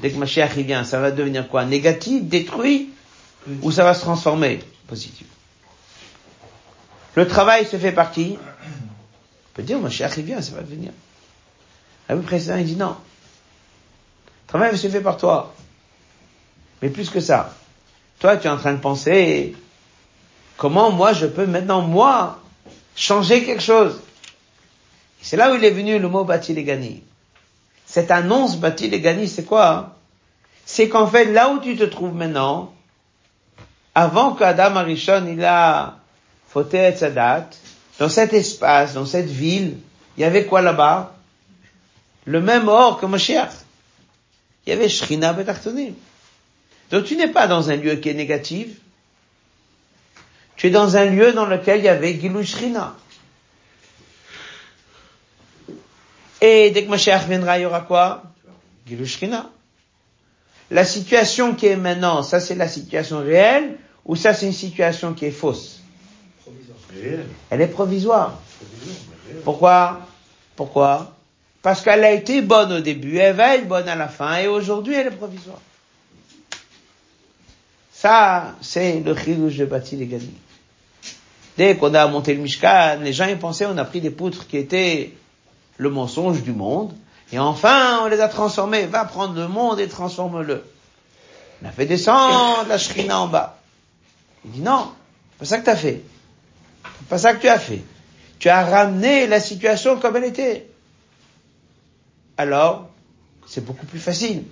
Dès 0.00 0.10
que 0.10 0.16
Mashiach 0.16 0.54
vient, 0.54 0.84
ça 0.84 1.00
va 1.00 1.10
devenir 1.10 1.48
quoi? 1.48 1.66
Négatif, 1.66 2.22
détruit 2.22 2.88
Ou 3.60 3.70
ça 3.70 3.84
va 3.84 3.92
se 3.92 4.00
transformer? 4.00 4.60
Positif. 4.86 5.26
Le 7.16 7.26
travail 7.26 7.66
se 7.66 7.76
fait 7.78 7.92
par 7.92 8.12
qui 8.12 8.38
On 8.38 9.54
peut 9.54 9.62
dire 9.62 9.78
Mashiach 9.80 10.18
vient, 10.18 10.40
ça 10.40 10.54
va 10.54 10.62
devenir. 10.62 10.92
Le 12.08 12.20
président, 12.20 12.56
il 12.56 12.66
dit 12.66 12.76
non. 12.76 12.94
Le 14.26 14.46
travail 14.46 14.78
se 14.78 14.88
fait 14.88 15.00
par 15.00 15.16
toi. 15.16 15.54
Mais 16.80 16.90
plus 16.90 17.10
que 17.10 17.20
ça. 17.20 17.54
Toi, 18.20 18.36
tu 18.36 18.46
es 18.46 18.50
en 18.50 18.58
train 18.58 18.74
de 18.74 18.80
penser, 18.80 19.56
comment 20.56 20.92
moi 20.92 21.14
je 21.14 21.26
peux 21.26 21.46
maintenant, 21.46 21.80
moi, 21.80 22.38
changer 22.94 23.44
quelque 23.44 23.62
chose. 23.62 24.00
C'est 25.20 25.36
là 25.36 25.50
où 25.50 25.56
il 25.56 25.64
est 25.64 25.70
venu 25.70 25.98
le 25.98 26.08
mot 26.08 26.24
bâti 26.24 26.52
les 26.52 26.64
gani. 26.64 27.02
Cette 27.86 28.10
annonce 28.10 28.58
bâti 28.58 28.88
les 28.88 29.00
gani, 29.00 29.26
c'est 29.26 29.44
quoi? 29.44 29.96
C'est 30.66 30.88
qu'en 30.88 31.06
fait, 31.06 31.24
là 31.26 31.50
où 31.50 31.60
tu 31.60 31.76
te 31.76 31.84
trouves 31.84 32.14
maintenant, 32.14 32.74
avant 33.94 34.34
qu'Adam 34.34 34.76
Arishon, 34.76 35.26
il 35.28 35.42
a 35.44 35.96
fauté 36.48 36.94
sa 36.96 37.10
date, 37.10 37.56
dans 37.98 38.08
cet 38.08 38.32
espace, 38.32 38.94
dans 38.94 39.06
cette 39.06 39.28
ville, 39.28 39.78
il 40.16 40.20
y 40.20 40.24
avait 40.24 40.46
quoi 40.46 40.62
là-bas? 40.62 41.14
Le 42.24 42.40
même 42.40 42.68
or 42.68 42.98
que 42.98 43.06
Moshiach 43.06 43.52
il 44.66 44.70
y 44.70 44.72
avait 44.72 44.88
Shrina 44.88 45.32
Betartonim. 45.32 45.94
Donc 46.90 47.04
tu 47.04 47.16
n'es 47.16 47.28
pas 47.28 47.46
dans 47.46 47.70
un 47.70 47.76
lieu 47.76 47.94
qui 47.96 48.08
est 48.08 48.14
négatif. 48.14 48.68
Tu 50.56 50.66
es 50.66 50.70
dans 50.70 50.96
un 50.96 51.04
lieu 51.04 51.32
dans 51.32 51.46
lequel 51.46 51.78
il 51.78 51.84
y 51.84 51.88
avait 51.88 52.18
Gilou 52.18 52.42
Shrina. 52.42 52.96
Et 56.40 56.70
dès 56.70 56.84
que 56.84 56.90
Mashiach 56.90 57.26
viendra, 57.26 57.58
il 57.58 57.62
y 57.62 57.66
aura 57.66 57.80
quoi? 57.80 58.22
Gilushrina. 58.86 59.50
La 60.70 60.84
situation 60.84 61.54
qui 61.54 61.66
est 61.66 61.76
maintenant, 61.76 62.22
ça 62.22 62.40
c'est 62.40 62.54
la 62.54 62.68
situation 62.68 63.20
réelle, 63.20 63.78
ou 64.04 64.16
ça 64.16 64.34
c'est 64.34 64.46
une 64.46 64.52
situation 64.52 65.14
qui 65.14 65.26
est 65.26 65.30
fausse? 65.30 65.80
Elle 67.50 67.60
est 67.60 67.66
provisoire. 67.66 68.38
Pourquoi? 69.44 70.00
Pourquoi? 70.54 71.12
Parce 71.62 71.82
qu'elle 71.82 72.04
a 72.04 72.12
été 72.12 72.42
bonne 72.42 72.72
au 72.72 72.80
début, 72.80 73.16
elle 73.18 73.34
va 73.34 73.56
être 73.56 73.66
bonne 73.66 73.88
à 73.88 73.96
la 73.96 74.08
fin, 74.08 74.38
et 74.38 74.46
aujourd'hui 74.46 74.94
elle 74.94 75.08
est 75.08 75.10
provisoire. 75.10 75.60
Ça, 77.92 78.54
c'est 78.60 79.00
le 79.00 79.16
chirouge 79.16 79.56
de 79.56 79.64
Bati 79.64 79.96
les 79.96 80.06
Gani. 80.06 80.32
Dès 81.56 81.76
qu'on 81.76 81.92
a 81.94 82.06
monté 82.06 82.34
le 82.34 82.40
Mishkan, 82.40 82.98
les 83.00 83.12
gens 83.12 83.26
y 83.26 83.34
pensaient, 83.36 83.66
on 83.66 83.78
a 83.78 83.84
pris 83.84 84.00
des 84.00 84.10
poutres 84.10 84.46
qui 84.46 84.58
étaient 84.58 85.14
le 85.78 85.90
mensonge 85.90 86.42
du 86.42 86.52
monde, 86.52 86.94
et 87.32 87.38
enfin, 87.38 88.00
on 88.04 88.06
les 88.06 88.20
a 88.20 88.28
transformés. 88.28 88.86
Va 88.86 89.04
prendre 89.04 89.34
le 89.34 89.48
monde 89.48 89.80
et 89.80 89.88
transforme-le. 89.88 90.64
On 91.62 91.66
a 91.66 91.72
fait 91.72 91.86
descendre 91.86 92.68
la 92.68 92.78
shrina 92.78 93.20
en 93.20 93.26
bas. 93.26 93.58
Il 94.44 94.52
dit 94.52 94.60
non, 94.60 94.92
c'est 95.32 95.38
pas 95.38 95.44
ça 95.44 95.58
que 95.58 95.64
tu 95.64 95.70
as 95.70 95.76
fait. 95.76 96.02
C'est 96.98 97.08
pas 97.08 97.18
ça 97.18 97.34
que 97.34 97.40
tu 97.40 97.48
as 97.48 97.58
fait. 97.58 97.82
Tu 98.38 98.48
as 98.48 98.64
ramené 98.64 99.26
la 99.26 99.40
situation 99.40 99.98
comme 99.98 100.16
elle 100.16 100.24
était. 100.24 100.68
Alors, 102.36 102.90
c'est 103.46 103.64
beaucoup 103.64 103.86
plus 103.86 103.98
facile 103.98 104.44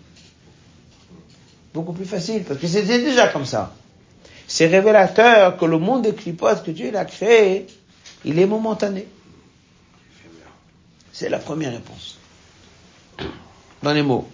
beaucoup 1.74 1.92
plus 1.92 2.06
facile, 2.06 2.44
parce 2.44 2.60
que 2.60 2.68
c'était 2.68 3.00
déjà 3.00 3.26
comme 3.28 3.44
ça. 3.44 3.74
C'est 4.46 4.66
révélateur 4.66 5.56
que 5.56 5.64
le 5.64 5.78
monde 5.78 6.02
des 6.02 6.14
clipotes 6.14 6.64
que 6.64 6.70
Dieu 6.70 6.96
a 6.96 7.04
créé, 7.04 7.66
il 8.24 8.38
est 8.38 8.46
momentané. 8.46 9.08
C'est 11.12 11.28
la 11.28 11.38
première 11.38 11.72
réponse. 11.72 12.18
Dans 13.82 13.92
les 13.92 14.02
mots. 14.02 14.28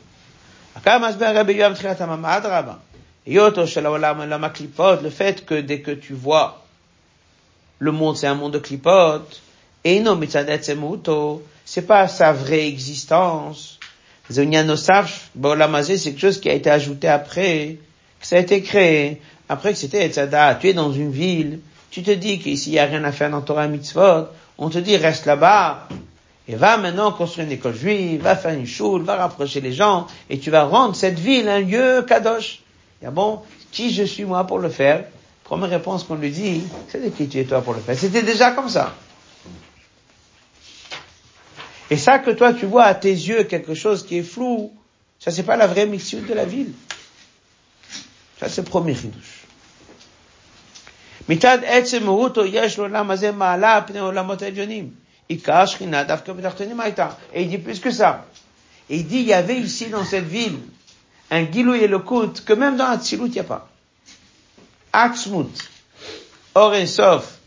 Le 5.03 5.11
fait 5.11 5.45
que 5.47 5.61
dès 5.61 5.81
que 5.81 5.91
tu 5.91 6.13
vois 6.15 6.60
le 7.81 7.91
monde, 7.91 8.17
c'est 8.17 8.29
un 8.29 8.35
monde 8.35 8.53
de 8.53 8.59
clipotes, 8.59 9.43
et 9.83 9.99
non, 10.01 10.21
c'est 11.65 11.87
pas 11.87 12.07
sa 12.07 12.33
vraie 12.33 12.69
existence. 12.69 13.79
C'est 14.29 14.49
quelque 14.49 16.19
chose 16.19 16.41
qui 16.41 16.49
a 16.49 16.53
été 16.53 16.71
ajouté 16.71 17.09
après, 17.09 17.79
que 18.21 18.27
ça 18.27 18.37
a 18.37 18.39
été 18.39 18.63
créé, 18.63 19.21
après 19.49 19.73
que 19.73 19.79
c'était 19.79 20.05
Etzada. 20.07 20.55
Tu 20.55 20.69
es 20.69 20.73
dans 20.75 20.93
une 20.93 21.11
ville, 21.11 21.59
tu 21.91 22.03
te 22.05 22.13
dis 22.13 22.39
qu'ici 22.39 22.71
il 22.71 22.73
n'y 22.75 22.79
a 22.79 22.85
rien 22.85 23.03
à 23.03 23.11
faire 23.11 23.31
dans 23.31 23.41
Torah 23.41 23.67
Mitzvot, 23.67 24.29
on 24.59 24.69
te 24.69 24.79
dit 24.79 24.97
reste 24.97 25.27
là-bas, 25.27 25.89
et 26.47 26.55
va 26.55 26.77
maintenant 26.77 27.13
construire 27.13 27.47
une 27.47 27.55
école 27.55 27.75
juive, 27.75 28.23
va 28.23 28.37
faire 28.37 28.55
une 28.55 28.67
choule, 28.67 29.03
va 29.03 29.17
rapprocher 29.17 29.61
les 29.61 29.73
gens, 29.73 30.07
et 30.29 30.39
tu 30.39 30.51
vas 30.51 30.65
rendre 30.65 30.95
cette 30.95 31.19
ville 31.19 31.49
un 31.49 31.61
lieu 31.61 32.05
kadosh. 32.07 32.61
Et 33.03 33.09
bon, 33.09 33.41
qui 33.73 33.93
je 33.93 34.03
suis 34.03 34.25
moi 34.25 34.45
pour 34.45 34.59
le 34.59 34.69
faire? 34.69 35.05
Première 35.50 35.70
réponse 35.70 36.04
qu'on 36.04 36.16
lui 36.16 36.32
dit, 36.32 36.64
c'est 36.90 37.04
de 37.04 37.10
qui 37.10 37.28
tu 37.28 37.40
es 37.40 37.44
toi 37.46 37.62
pour 37.62 37.74
le 37.74 37.80
faire. 37.80 37.98
C'était 37.98 38.24
déjà 38.24 38.52
comme 38.52 38.70
ça. 38.70 38.96
Et 41.90 41.98
ça 41.98 42.18
que 42.20 42.32
toi 42.32 42.54
tu 42.54 42.66
vois 42.66 42.86
à 42.86 42.96
tes 42.96 43.12
yeux 43.12 43.44
quelque 43.44 43.76
chose 43.76 44.04
qui 44.06 44.18
est 44.18 44.24
flou, 44.24 44.72
ça 45.20 45.30
c'est 45.32 45.44
pas 45.44 45.56
la 45.56 45.68
vraie 45.68 45.86
mission 45.86 46.20
de 46.28 46.34
la 46.34 46.46
ville. 46.46 46.74
Ça 48.40 48.50
c'est 48.50 48.62
le 48.62 48.68
premier 48.70 48.96
chidouche. 48.96 49.42
מצד 51.30 51.58
עצם 51.66 52.04
מהותו 52.04 52.46
יש 52.46 52.78
לעולם 52.78 53.12
הזה 53.12 53.32
מעלה 53.32 53.82
פני 53.88 54.00
עולמות 54.00 54.42
העליונים. 54.42 54.90
עיקר 55.28 55.66
שכינה 55.66 56.04
דווקא 56.04 56.34
בתחתונים 56.34 56.80
הייתה. 56.80 57.10
Et 57.34 57.42
il 57.42 57.50
dit 57.50 57.58
plus 57.58 57.80
que 57.80 57.92
ça. 57.92 58.26
Et 58.90 58.98
il 58.98 59.08
dit, 59.08 59.20
il 59.20 59.26
y 59.28 59.34
avait 59.34 59.58
ici 59.58 59.88
dans 59.88 60.06
cette 60.06 60.26
ville 60.26 60.60
un 61.32 61.52
gilou 61.52 61.74
et 61.74 61.88
le 61.88 62.00
que 62.00 62.54
même 62.54 62.78
dans 62.78 62.86
Atzilut, 62.86 63.26
il 63.28 63.32
n'y 63.32 63.40
a 63.40 63.44
pas. 63.44 63.68
Atzmut, 64.93 65.71
Or 66.55 66.75
et 66.75 66.87
Sof, 66.87 67.39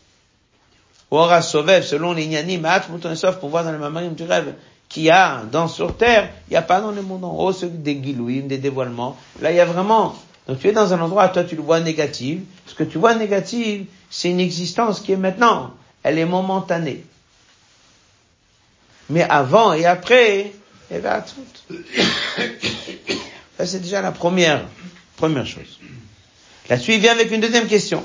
Ora 1.10 1.42
Sovev, 1.42 1.84
selon 1.84 2.12
les 2.12 2.26
Nyanim, 2.26 2.66
sauf 3.14 3.36
pour 3.36 3.50
voir 3.50 3.64
dans 3.64 3.72
le 3.72 3.78
mamarim 3.78 4.14
du 4.14 4.24
rêve, 4.24 4.54
qu'il 4.88 5.04
y 5.04 5.10
a 5.10 5.42
dans 5.50 5.68
sur 5.68 5.96
terre, 5.96 6.30
il 6.48 6.52
n'y 6.52 6.56
a 6.56 6.62
pas 6.62 6.80
dans 6.80 6.90
le 6.90 7.02
monde 7.02 7.24
en 7.24 7.32
haut 7.32 7.52
des 7.52 8.02
gilouim, 8.02 8.46
des 8.46 8.58
dévoilements. 8.58 9.16
Là, 9.40 9.50
il 9.50 9.56
y 9.56 9.60
a 9.60 9.64
vraiment, 9.64 10.16
donc 10.48 10.58
tu 10.58 10.68
es 10.68 10.72
dans 10.72 10.92
un 10.92 11.00
endroit, 11.00 11.28
toi 11.28 11.44
tu 11.44 11.56
le 11.56 11.62
vois 11.62 11.80
négatif. 11.80 12.40
Ce 12.66 12.74
que 12.74 12.84
tu 12.84 12.98
vois 12.98 13.14
négatif, 13.14 13.86
c'est 14.10 14.30
une 14.30 14.40
existence 14.40 15.00
qui 15.00 15.12
est 15.12 15.16
maintenant, 15.16 15.74
elle 16.02 16.18
est 16.18 16.24
momentanée. 16.24 17.04
Mais 19.10 19.22
avant 19.22 19.72
et 19.72 19.84
après, 19.86 20.52
elle 20.90 21.00
va 21.00 21.22
tout. 21.22 21.74
Ça, 23.56 23.66
c'est 23.66 23.80
déjà 23.80 24.00
la 24.00 24.12
première, 24.12 24.66
première 25.16 25.46
chose. 25.46 25.78
La 26.68 26.78
suite 26.78 27.00
vient 27.00 27.12
avec 27.12 27.30
une 27.30 27.40
deuxième 27.40 27.66
question. 27.66 28.02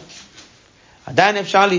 Adan 1.08 1.36
Efshar 1.36 1.70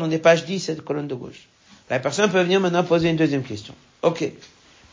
on 0.00 0.10
est 0.10 0.18
page 0.18 0.44
10, 0.44 0.60
cette 0.60 0.82
colonne 0.82 1.08
de 1.08 1.14
gauche. 1.14 1.48
La 1.90 1.98
personne 1.98 2.30
peut 2.30 2.42
venir 2.42 2.60
maintenant 2.60 2.84
poser 2.84 3.08
une 3.10 3.16
deuxième 3.16 3.42
question. 3.42 3.74
Ok. 4.02 4.24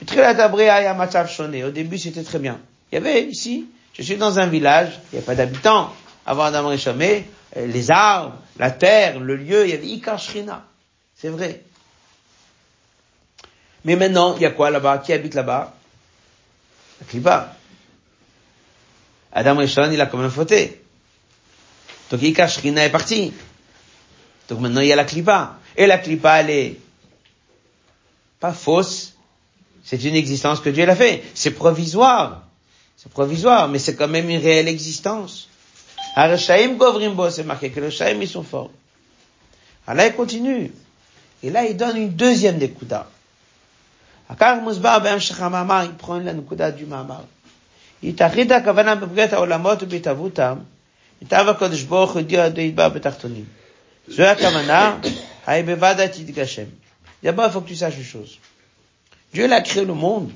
Au 0.01 1.71
début, 1.71 1.97
c'était 1.97 2.23
très 2.23 2.39
bien. 2.39 2.59
Il 2.91 2.95
y 2.95 2.97
avait 2.97 3.23
ici, 3.23 3.65
je 3.93 4.01
suis 4.01 4.17
dans 4.17 4.39
un 4.39 4.47
village, 4.47 4.99
il 5.11 5.17
n'y 5.17 5.23
a 5.23 5.25
pas 5.25 5.35
d'habitants. 5.35 5.93
Avant 6.25 6.43
Adam 6.43 6.67
Réchamé, 6.67 7.25
euh, 7.55 7.67
les 7.67 7.91
arbres, 7.91 8.35
la 8.57 8.71
terre, 8.71 9.19
le 9.19 9.35
lieu, 9.35 9.65
il 9.65 9.69
y 9.69 9.73
avait 9.73 9.87
Ikar 9.87 10.19
C'est 11.15 11.29
vrai. 11.29 11.61
Mais 13.83 13.95
maintenant, 13.95 14.35
il 14.35 14.41
y 14.41 14.45
a 14.45 14.51
quoi 14.51 14.71
là-bas? 14.71 14.97
Qui 14.97 15.13
habite 15.13 15.35
là-bas? 15.35 15.73
La 16.99 17.05
Klipa. 17.07 17.53
Adam 19.31 19.57
Rishon, 19.57 19.91
il 19.91 20.01
a 20.01 20.07
quand 20.07 20.17
même 20.17 20.31
fauté. 20.31 20.81
Donc 22.15 22.23
Ikar 22.23 22.47
est 22.65 22.89
parti. 22.91 23.33
Donc 24.47 24.61
maintenant 24.61 24.79
il 24.79 24.87
y 24.87 24.93
a 24.93 24.95
la 24.95 25.03
clipa. 25.03 25.57
Et 25.75 25.85
la 25.85 25.97
clipa, 25.97 26.39
elle 26.39 26.49
est 26.49 26.79
pas 28.39 28.53
fausse. 28.53 29.15
C'est 29.83 30.01
une 30.01 30.15
existence 30.15 30.61
que 30.61 30.69
Dieu 30.69 30.85
l'a 30.85 30.95
fait. 30.95 31.21
C'est 31.33 31.51
provisoire. 31.51 32.43
C'est 32.95 33.11
provisoire, 33.11 33.67
mais 33.67 33.79
c'est 33.79 33.97
quand 33.97 34.07
même 34.07 34.29
une 34.29 34.39
réelle 34.39 34.69
existence. 34.69 35.49
Govrimbo, 36.77 37.29
c'est 37.29 37.43
marqué 37.43 37.69
que 37.69 37.81
les 37.81 37.91
Shaim, 37.91 38.21
ils 38.21 38.29
sont 38.29 38.43
forts. 38.43 38.71
Alors 39.85 39.97
là, 39.97 40.07
il 40.07 40.13
continue. 40.13 40.71
Et 41.43 41.49
là, 41.49 41.65
il 41.65 41.75
donne 41.75 41.97
une 41.97 42.13
deuxième 42.13 42.59
dékouda. 42.59 43.09
Akar 44.29 44.61
Musbar 44.61 45.01
Ben 45.01 45.19
Shechamamar, 45.19 45.83
il 45.83 45.95
prend 45.95 46.17
la 46.19 46.33
dékouda 46.33 46.71
du 46.71 46.85
Mamar. 46.85 47.25
Il 48.01 48.15
à 48.23 48.29
Kavana 48.61 48.95
Bebret 48.95 49.33
Olamot 49.33 49.75
Betavutam. 49.85 50.63
D'abord, 51.21 51.55
il 57.47 57.51
faut 57.51 57.61
que 57.61 57.67
tu 57.67 57.75
saches 57.75 57.97
une 57.97 58.03
chose. 58.03 58.39
Dieu 59.33 59.51
a 59.51 59.61
créé 59.61 59.85
le 59.85 59.93
monde. 59.93 60.31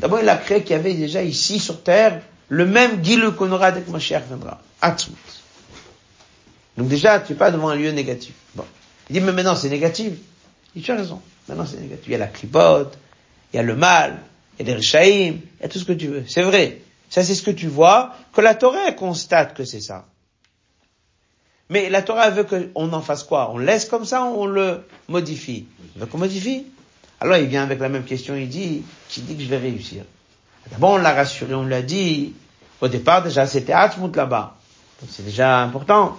D'abord, 0.00 0.20
il 0.20 0.28
a 0.28 0.36
créé 0.36 0.62
qu'il 0.62 0.72
y 0.72 0.78
avait 0.78 0.94
déjà 0.94 1.22
ici 1.22 1.58
sur 1.58 1.82
terre 1.82 2.20
le 2.48 2.66
même 2.66 3.00
guilou 3.00 3.32
qu'on 3.32 3.50
aura 3.50 3.72
dès 3.72 3.80
que 3.80 3.90
Mashiach 3.90 4.26
viendra. 4.26 4.60
Atzmut. 4.80 5.16
Donc 6.76 6.88
déjà, 6.88 7.20
tu 7.20 7.32
n'es 7.32 7.38
pas 7.38 7.50
devant 7.50 7.68
un 7.68 7.76
lieu 7.76 7.90
négatif. 7.92 8.34
Bon. 8.54 8.64
Il 9.08 9.14
dit, 9.14 9.20
mais 9.20 9.32
maintenant 9.32 9.56
c'est 9.56 9.70
négatif. 9.70 10.12
Il 10.74 10.80
dit, 10.80 10.84
tu 10.84 10.92
as 10.92 10.96
raison. 10.96 11.20
Maintenant 11.48 11.66
c'est 11.66 11.80
négatif. 11.80 12.04
Il 12.06 12.12
y 12.12 12.14
a 12.14 12.18
la 12.18 12.26
clipote, 12.26 12.98
il 13.52 13.56
y 13.56 13.58
a 13.58 13.62
le 13.62 13.76
mal, 13.76 14.18
il 14.58 14.66
y 14.66 14.70
a 14.70 14.72
des 14.72 14.78
rishaïm, 14.78 15.40
il 15.58 15.62
y 15.62 15.64
a 15.64 15.68
tout 15.68 15.78
ce 15.78 15.84
que 15.84 15.92
tu 15.92 16.08
veux. 16.08 16.24
C'est 16.28 16.42
vrai. 16.42 16.80
Ça, 17.12 17.22
c'est 17.22 17.34
ce 17.34 17.42
que 17.42 17.50
tu 17.50 17.66
vois, 17.66 18.14
que 18.32 18.40
la 18.40 18.54
Torah 18.54 18.90
constate 18.92 19.52
que 19.52 19.66
c'est 19.66 19.82
ça. 19.82 20.06
Mais 21.68 21.90
la 21.90 22.00
Torah 22.00 22.30
veut 22.30 22.44
qu'on 22.44 22.90
en 22.90 23.02
fasse 23.02 23.22
quoi? 23.22 23.50
On 23.52 23.58
laisse 23.58 23.84
comme 23.84 24.06
ça 24.06 24.24
ou 24.24 24.44
on 24.44 24.46
le 24.46 24.86
modifie 25.08 25.66
Il 25.94 26.00
veut 26.00 26.08
modifie? 26.14 26.64
Alors 27.20 27.36
il 27.36 27.48
vient 27.48 27.64
avec 27.64 27.80
la 27.80 27.90
même 27.90 28.04
question, 28.04 28.34
il 28.34 28.48
dit, 28.48 28.82
qui 29.10 29.20
dit 29.20 29.36
que 29.36 29.42
je 29.42 29.48
vais 29.48 29.58
réussir? 29.58 30.04
D'abord 30.70 30.92
on 30.92 30.96
l'a 30.96 31.12
rassuré, 31.12 31.52
on 31.52 31.66
l'a 31.66 31.82
dit. 31.82 32.32
Au 32.80 32.88
départ 32.88 33.22
déjà 33.22 33.46
c'était 33.46 33.74
Atmout 33.74 34.16
là-bas. 34.16 34.56
Donc 35.02 35.10
c'est 35.12 35.22
déjà 35.22 35.60
important. 35.60 36.16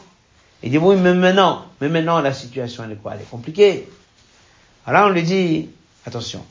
Il 0.61 0.69
dit 0.69 0.77
oui 0.77 0.95
mais 0.95 1.15
maintenant, 1.15 1.65
mais 1.81 1.89
maintenant 1.89 2.21
la 2.21 2.33
situation 2.33 2.83
elle 2.83 2.91
est 2.91 3.01
quoi? 3.01 3.15
Elle 3.15 3.21
est 3.21 3.31
compliquée. 3.31 3.89
Alors 4.85 5.07
on 5.07 5.09
lui 5.09 5.23
dit, 5.23 5.69
attention, 6.05 6.45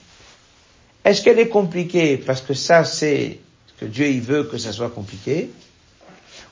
est-ce 1.04 1.22
qu'elle 1.22 1.38
est 1.38 1.48
compliquée 1.48 2.16
parce 2.16 2.40
que 2.40 2.54
ça 2.54 2.82
c'est 2.82 3.38
que 3.82 3.86
Dieu 3.88 4.06
il 4.06 4.20
veut 4.20 4.44
que 4.44 4.58
ça 4.58 4.72
soit 4.72 4.90
compliqué 4.90 5.50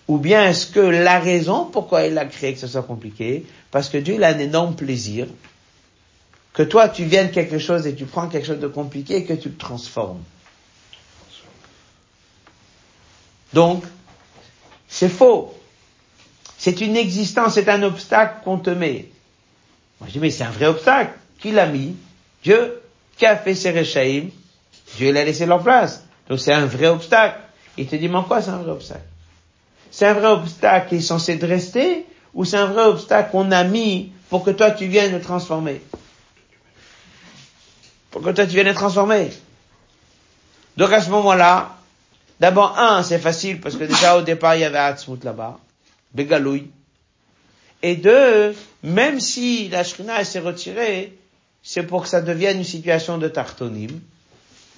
ou 0.09 0.19
bien 0.19 0.49
est-ce 0.49 0.67
que 0.67 0.81
la 0.81 1.21
raison 1.21 1.67
pourquoi 1.67 2.05
il 2.05 2.19
a 2.19 2.25
créé 2.25 2.55
que 2.55 2.59
ce 2.59 2.67
soit 2.67 2.83
compliqué, 2.83 3.47
parce 3.71 3.89
que 3.89 3.97
Dieu 3.97 4.21
a 4.25 4.29
un 4.29 4.39
énorme 4.41 4.75
plaisir 4.75 5.29
que 6.53 6.65
toi 6.65 6.89
tu 6.89 7.05
viennes 7.05 7.31
quelque 7.31 7.61
chose 7.61 7.87
et 7.87 7.95
tu 7.95 8.07
prends 8.07 8.29
quelque 8.29 8.47
chose 8.47 8.59
de 8.59 8.67
compliqué 8.67 9.19
et 9.19 9.25
que 9.25 9.35
tu 9.35 9.51
le 9.51 9.57
transformes. 9.57 10.23
Donc, 13.53 13.85
c'est 14.89 15.09
faux. 15.09 15.57
C'est 16.59 16.81
une 16.81 16.97
existence, 16.97 17.55
c'est 17.55 17.69
un 17.69 17.85
obstacle 17.85 18.43
qu'on 18.43 18.59
te 18.59 18.71
met. 18.71 19.09
Moi 20.01 20.09
je 20.09 20.15
dis 20.15 20.19
mais 20.19 20.31
c'est 20.31 20.43
un 20.45 20.51
vrai 20.51 20.67
obstacle. 20.67 21.13
Qui 21.39 21.53
l'a 21.53 21.67
mis? 21.67 21.95
Dieu. 22.43 22.83
qui 23.17 23.27
a 23.27 23.37
fait 23.37 23.55
ces 23.55 23.71
Rechaim, 23.71 24.31
Dieu 24.97 25.13
l'a 25.13 25.25
laissé 25.25 25.47
leur 25.47 25.63
place. 25.63 26.03
Donc 26.31 26.39
c'est 26.39 26.53
un 26.53 26.65
vrai 26.65 26.87
obstacle. 26.87 27.41
Il 27.77 27.87
te 27.89 27.97
dit, 27.97 28.09
mais 28.09 28.23
quoi 28.27 28.41
c'est 28.41 28.51
un 28.51 28.59
vrai 28.59 28.71
obstacle? 28.71 29.03
C'est 29.91 30.07
un 30.07 30.15
vrai 30.15 30.29
obstacle 30.29 30.89
qui 30.89 30.97
est 30.97 31.01
censé 31.01 31.37
te 31.39 31.45
rester 31.45 32.07
ou 32.33 32.45
c'est 32.45 32.57
un 32.57 32.67
vrai 32.67 32.85
obstacle 32.85 33.33
qu'on 33.33 33.51
a 33.51 33.65
mis 33.65 34.13
pour 34.29 34.45
que 34.45 34.53
toi 34.53 34.71
tu 34.71 34.87
viennes 34.87 35.13
le 35.13 35.21
transformer? 35.21 35.83
Pour 38.13 38.23
que 38.23 38.31
toi 38.31 38.47
tu 38.47 38.53
viennes 38.53 38.69
le 38.69 38.75
transformer. 38.75 39.31
Donc 40.77 40.93
à 40.93 41.03
ce 41.03 41.11
moment-là, 41.11 41.77
d'abord, 42.39 42.79
un, 42.79 43.03
c'est 43.03 43.19
facile 43.19 43.61
parce 43.61 43.75
que 43.75 43.85
déjà 43.85 44.17
au 44.17 44.23
départ 44.23 44.55
il 44.55 44.61
y 44.61 44.65
avait 44.65 44.79
Atzmut 44.79 45.25
là-bas, 45.25 45.59
Begalouille. 46.15 46.71
Et 47.83 47.97
deux, 47.97 48.55
même 48.85 49.19
si 49.19 49.69
la 49.69 49.83
Shrina 49.83 50.23
s'est 50.23 50.39
retirée, 50.39 51.19
c'est 51.65 51.83
pour 51.83 52.03
que 52.03 52.09
ça 52.09 52.21
devienne 52.21 52.59
une 52.59 52.65
situation 52.65 53.19
de 53.19 53.27
tartonim, 53.27 53.99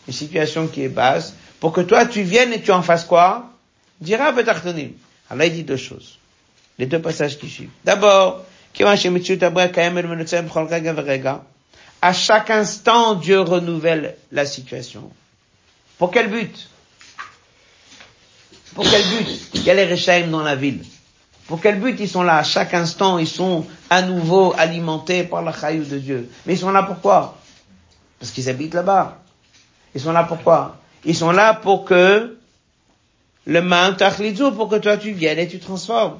une 0.08 0.14
situation 0.14 0.66
qui 0.66 0.84
est 0.84 0.88
basse, 0.88 1.34
pour 1.62 1.72
que 1.72 1.80
toi 1.80 2.06
tu 2.06 2.22
viennes 2.22 2.52
et 2.52 2.60
tu 2.60 2.72
en 2.72 2.82
fasses 2.82 3.04
quoi? 3.04 3.48
Dira 4.00 4.32
tartonim. 4.32 4.90
Alors 5.30 5.46
il 5.46 5.52
dit 5.52 5.62
deux 5.62 5.76
choses. 5.76 6.18
Les 6.76 6.86
deux 6.86 7.00
passages 7.00 7.38
qui 7.38 7.48
suivent. 7.48 7.70
D'abord, 7.84 8.44
à 12.02 12.12
chaque 12.12 12.50
instant, 12.50 13.14
Dieu 13.14 13.40
renouvelle 13.40 14.16
la 14.32 14.44
situation. 14.44 15.08
Pour 15.98 16.10
quel 16.10 16.30
but? 16.30 16.68
Pour 18.74 18.82
quel 18.82 19.02
but? 19.02 19.50
Il 19.54 19.62
y 19.62 19.70
a 19.70 19.74
les 19.74 19.86
Rechaim 19.86 20.26
dans 20.32 20.42
la 20.42 20.56
ville? 20.56 20.84
Pour 21.46 21.60
quel 21.60 21.78
but 21.78 21.94
ils 22.00 22.08
sont 22.08 22.24
là? 22.24 22.38
À 22.38 22.42
chaque 22.42 22.74
instant, 22.74 23.18
ils 23.18 23.28
sont 23.28 23.68
à 23.88 24.02
nouveau 24.02 24.52
alimentés 24.58 25.22
par 25.22 25.42
la 25.42 25.52
chaïou 25.52 25.84
de 25.84 25.98
Dieu. 25.98 26.28
Mais 26.44 26.54
ils 26.54 26.58
sont 26.58 26.72
là 26.72 26.82
pourquoi? 26.82 27.38
Parce 28.18 28.32
qu'ils 28.32 28.48
habitent 28.48 28.74
là-bas. 28.74 29.18
Ils 29.94 30.00
sont 30.00 30.10
là 30.10 30.24
pourquoi? 30.24 30.81
Ils 31.04 31.16
sont 31.16 31.32
là 31.32 31.54
pour 31.54 31.84
que 31.84 32.36
le 33.46 33.60
man 33.60 33.96
pour 33.96 34.68
que 34.68 34.76
toi 34.76 34.96
tu 34.96 35.12
viennes 35.12 35.38
et 35.38 35.48
tu 35.48 35.58
transformes. 35.58 36.18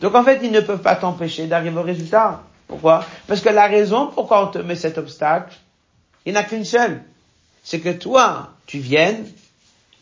Donc 0.00 0.14
en 0.14 0.24
fait, 0.24 0.40
ils 0.42 0.50
ne 0.50 0.60
peuvent 0.60 0.82
pas 0.82 0.96
t'empêcher 0.96 1.46
d'arriver 1.46 1.78
au 1.78 1.82
résultat. 1.82 2.42
Pourquoi? 2.66 3.04
Parce 3.26 3.40
que 3.40 3.50
la 3.50 3.66
raison 3.66 4.06
pourquoi 4.08 4.44
on 4.44 4.48
te 4.48 4.58
met 4.58 4.76
cet 4.76 4.98
obstacle, 4.98 5.54
il 6.24 6.32
n'y 6.32 6.38
a 6.38 6.42
qu'une 6.42 6.64
seule. 6.64 7.02
C'est 7.62 7.80
que 7.80 7.90
toi, 7.90 8.50
tu 8.66 8.78
viennes 8.78 9.26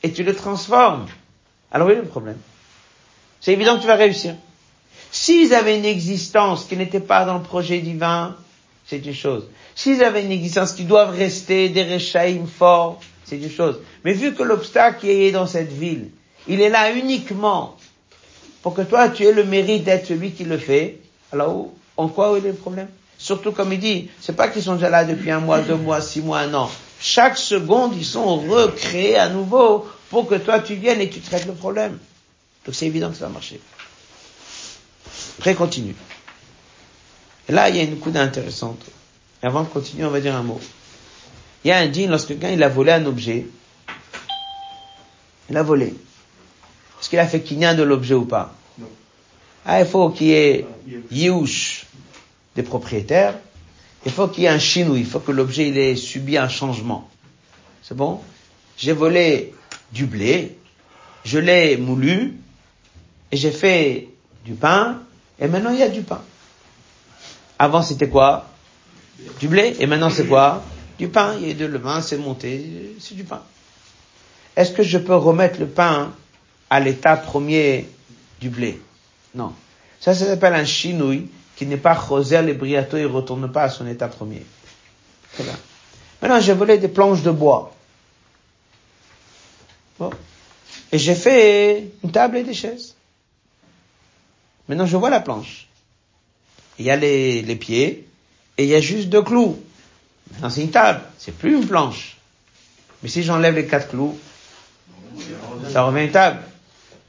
et 0.03 0.13
tu 0.13 0.23
le 0.23 0.35
transformes. 0.35 1.07
Alors 1.73 1.89
oui, 1.89 1.97
le 1.97 2.05
problème? 2.05 2.39
C'est 3.41 3.53
évident 3.53 3.77
que 3.77 3.83
tu 3.83 3.87
vas 3.87 3.97
réussir. 3.97 4.35
S'ils 5.11 5.55
avaient 5.55 5.79
une 5.79 5.85
existence 5.85 6.65
qui 6.65 6.77
n'était 6.77 7.01
pas 7.01 7.25
dans 7.25 7.35
le 7.35 7.43
projet 7.43 7.81
divin, 7.81 8.37
c'est 8.91 9.07
une 9.07 9.15
chose. 9.15 9.45
S'ils 9.77 10.03
avaient 10.03 10.25
une 10.25 10.33
existence 10.33 10.73
qui 10.73 10.83
doivent 10.83 11.17
rester 11.17 11.69
des 11.69 11.85
réchaïms 11.85 12.49
forts, 12.49 13.01
c'est 13.25 13.37
une 13.37 13.51
chose. 13.51 13.79
Mais 14.05 14.13
vu 14.13 14.35
que 14.35 14.43
l'obstacle 14.43 15.07
est 15.07 15.31
dans 15.31 15.47
cette 15.47 15.73
ville, 15.73 16.09
il 16.49 16.61
est 16.61 16.71
là 16.71 16.93
uniquement 16.93 17.77
pour 18.63 18.75
que 18.75 18.83
toi 18.83 19.09
tu 19.09 19.23
aies 19.25 19.33
le 19.33 19.45
mérite 19.45 19.85
d'être 19.85 20.09
celui 20.09 20.33
qui 20.33 20.43
le 20.43 20.59
fait, 20.59 20.99
alors 21.33 21.69
en 21.97 22.09
quoi 22.09 22.37
est 22.37 22.41
le 22.41 22.53
problème? 22.53 22.89
Surtout 23.17 23.53
comme 23.53 23.73
il 23.73 23.79
dit, 23.79 24.11
c'est 24.21 24.35
pas 24.35 24.49
qu'ils 24.49 24.65
sont 24.65 24.75
déjà 24.75 24.91
là 24.91 25.05
depuis 25.05 25.31
un 25.31 25.39
mois, 25.41 25.61
deux 25.61 25.77
mois, 25.77 26.01
six 26.01 26.21
mois, 26.21 26.41
un 26.41 26.53
an. 26.55 26.69
Chaque 27.01 27.39
seconde, 27.39 27.95
ils 27.97 28.05
sont 28.05 28.39
recréés 28.39 29.17
à 29.17 29.29
nouveau 29.29 29.87
pour 30.11 30.27
que 30.27 30.35
toi 30.35 30.59
tu 30.59 30.75
viennes 30.75 31.01
et 31.01 31.09
tu 31.09 31.21
traites 31.21 31.47
le 31.47 31.53
problème. 31.53 31.97
Donc 32.67 32.75
c'est 32.75 32.87
évident 32.87 33.11
que 33.11 33.17
ça 33.17 33.27
va 33.27 33.33
marcher. 33.33 33.61
Après, 35.39 35.55
continue. 35.55 35.95
Et 37.49 37.53
là, 37.53 37.69
il 37.69 37.77
y 37.77 37.81
a 37.81 37.83
une 37.83 37.99
coude 37.99 38.17
intéressante. 38.17 38.83
Et 39.43 39.47
avant 39.47 39.63
de 39.63 39.69
continuer, 39.69 40.05
on 40.05 40.11
va 40.11 40.21
dire 40.21 40.35
un 40.35 40.43
mot. 40.43 40.61
Il 41.65 41.69
y 41.69 41.73
a 41.73 41.79
un 41.79 41.89
dit, 41.89 42.07
lorsque 42.07 42.29
quelqu'un 42.29 42.51
il 42.51 42.63
a 42.63 42.69
volé 42.69 42.93
un 42.93 43.07
objet, 43.07 43.47
il 45.49 45.57
a 45.57 45.63
volé. 45.63 45.95
Est-ce 47.01 47.09
qu'il 47.09 47.19
a 47.19 47.27
fait 47.27 47.41
kinyan 47.41 47.75
de 47.75 47.83
l'objet 47.83 48.15
ou 48.15 48.25
pas? 48.25 48.55
Non. 48.79 48.89
Ah, 49.65 49.81
il 49.81 49.87
faut 49.87 50.11
qu'il 50.11 50.29
y 50.29 50.33
ait 50.33 50.67
yiouch 51.11 51.87
des 52.57 52.63
propriétaires. 52.63 53.35
Il 54.07 54.13
faut 54.13 54.29
qu'il 54.29 54.45
y 54.45 54.47
ait 54.47 54.51
un 54.51 54.59
chinou. 54.59 54.97
Il 54.97 55.07
faut 55.07 55.21
que 55.21 55.33
l'objet 55.33 55.69
il 55.69 55.79
ait 55.79 55.97
subi 55.97 56.37
un 56.37 56.49
changement. 56.49 57.09
C'est 57.83 57.97
bon? 57.97 58.21
J'ai 58.77 58.93
volé 58.93 59.53
du 59.93 60.07
blé, 60.07 60.57
je 61.25 61.39
l'ai 61.39 61.77
moulu, 61.77 62.37
et 63.33 63.37
j'ai 63.37 63.51
fait 63.51 64.09
du 64.45 64.55
pain, 64.55 65.01
et 65.39 65.49
maintenant 65.49 65.71
il 65.71 65.79
y 65.79 65.83
a 65.83 65.89
du 65.89 66.03
pain. 66.03 66.23
Avant 67.61 67.83
c'était 67.83 68.09
quoi? 68.09 68.47
Du 69.39 69.47
blé, 69.47 69.77
et 69.81 69.87
maintenant 69.87 70.09
c'est 70.09 70.27
quoi? 70.27 70.63
Du 70.99 71.09
pain. 71.09 71.37
Il 71.43 71.59
de 71.59 71.67
le 71.67 71.79
pain, 71.79 72.01
c'est 72.01 72.17
monté, 72.17 72.97
c'est 72.99 73.15
du 73.15 73.25
pain. 73.25 73.43
Est-ce 74.57 74.73
que 74.73 74.83
je 74.83 74.97
peux 74.97 75.15
remettre 75.15 75.61
le 75.61 75.67
pain 75.67 76.15
à 76.71 76.81
l'état 76.81 77.19
premier 77.19 77.87
du 78.41 78.49
blé? 78.49 78.81
Non. 79.35 79.53
Ça, 80.01 80.15
ça 80.15 80.25
s'appelle 80.25 80.55
un 80.55 80.65
chinouille 80.65 81.29
qui 81.55 81.67
n'est 81.67 81.77
pas 81.77 81.95
José 82.09 82.41
le 82.41 82.55
briato, 82.55 82.97
il 82.97 83.05
retourne 83.05 83.53
pas 83.53 83.65
à 83.65 83.69
son 83.69 83.87
état 83.87 84.09
premier. 84.09 84.43
Très. 85.35 85.45
Maintenant, 86.23 86.41
j'ai 86.41 86.55
volé 86.55 86.79
des 86.79 86.89
planches 86.89 87.21
de 87.21 87.31
bois. 87.31 87.75
Et 90.93 90.99
j'ai 90.99 91.15
fait 91.15 91.91
une 92.03 92.11
table 92.11 92.39
et 92.39 92.43
des 92.43 92.55
chaises. 92.55 92.95
Maintenant, 94.67 94.87
je 94.87 94.97
vois 94.97 95.11
la 95.11 95.21
planche. 95.21 95.67
Il 96.81 96.87
y 96.87 96.91
a 96.91 96.97
les, 96.97 97.43
les 97.43 97.57
pieds 97.57 98.09
et 98.57 98.65
il 98.65 98.71
y 98.71 98.75
a 98.75 98.81
juste 98.81 99.11
deux 99.11 99.21
clous. 99.21 99.63
Maintenant, 100.33 100.49
c'est 100.49 100.63
une 100.63 100.71
table. 100.71 101.03
C'est 101.19 101.37
plus 101.37 101.55
une 101.55 101.67
planche. 101.67 102.17
Mais 103.03 103.11
si 103.11 103.23
j'enlève 103.23 103.55
les 103.55 103.67
quatre 103.67 103.91
clous, 103.91 104.19
ça 105.71 105.83
revient 105.83 106.07
une 106.07 106.11
table. 106.11 106.41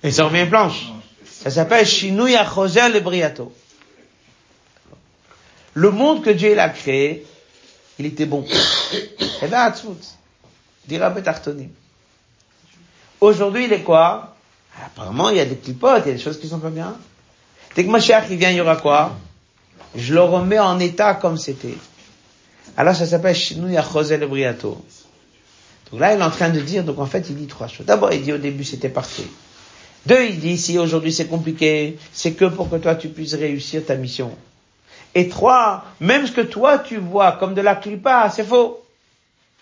Et 0.04 0.12
ça 0.12 0.26
revient 0.26 0.42
une 0.42 0.50
planche. 0.50 0.92
Ça 1.26 1.50
s'appelle 1.50 1.86
Shinouya 1.86 2.44
José 2.54 2.90
le 2.90 3.00
Briato. 3.00 3.54
Le 5.74 5.90
monde 5.90 6.22
que 6.22 6.32
Dieu 6.32 6.60
a 6.60 6.68
créé, 6.68 7.26
il 7.98 8.08
était 8.08 8.26
bon. 8.26 8.46
Et 9.42 9.48
là, 9.48 9.74
dira 10.86 11.10
Betartonim. 11.12 11.70
Aujourd'hui, 13.22 13.66
il 13.66 13.72
est 13.72 13.84
quoi? 13.84 14.36
Apparemment, 14.86 15.30
il 15.30 15.38
y 15.38 15.40
a 15.40 15.46
des 15.46 15.56
clipotes, 15.56 16.04
il 16.06 16.10
y 16.10 16.12
a 16.12 16.16
des 16.18 16.22
choses 16.22 16.42
qui 16.42 16.50
sont 16.50 16.60
pas 16.60 16.70
bien. 16.70 16.98
Dès 17.74 17.86
que 17.86 17.90
Mashiach 17.90 18.26
il 18.30 18.36
vient, 18.36 18.50
il 18.50 18.58
y 18.58 18.62
aura 18.62 18.76
quoi? 18.76 19.16
Je 19.96 20.14
le 20.14 20.22
remets 20.22 20.60
en 20.60 20.80
état 20.80 21.14
comme 21.16 21.38
c'était. 21.38 21.78
Alors 22.78 22.96
ça 22.96 23.06
s'appelle 23.06 23.36
Shinouya 23.36 23.84
José 23.94 24.18
le 24.18 24.28
Briato. 24.28 24.84
Donc 25.92 26.00
là, 26.00 26.14
il 26.14 26.20
est 26.20 26.24
en 26.24 26.30
train 26.30 26.50
de 26.50 26.60
dire, 26.62 26.84
donc 26.84 27.00
en 27.00 27.06
fait, 27.06 27.30
il 27.30 27.36
dit 27.36 27.48
trois 27.48 27.68
choses. 27.68 27.86
D'abord, 27.86 28.14
il 28.14 28.22
dit 28.22 28.32
au 28.32 28.38
début, 28.38 28.64
c'était 28.64 28.90
parfait. 28.90 29.28
Deux, 30.06 30.24
il 30.30 30.40
dit, 30.40 30.58
si 30.58 30.80
aujourd'hui 30.80 31.12
c'est 31.14 31.28
compliqué, 31.28 31.98
c'est 32.12 32.32
que 32.32 32.46
pour 32.46 32.70
que 32.70 32.78
toi 32.78 32.96
tu 32.96 33.10
puisses 33.10 33.36
réussir 33.36 33.86
ta 33.86 33.96
mission. 33.96 34.32
Et 35.14 35.28
trois, 35.28 35.84
même 36.00 36.26
ce 36.26 36.32
que 36.32 36.42
toi 36.42 36.80
tu 36.80 36.98
vois 36.98 37.34
comme 37.34 37.54
de 37.54 37.62
la 37.62 37.76
clipa, 37.76 38.30
c'est 38.30 38.46
faux. 38.46 38.82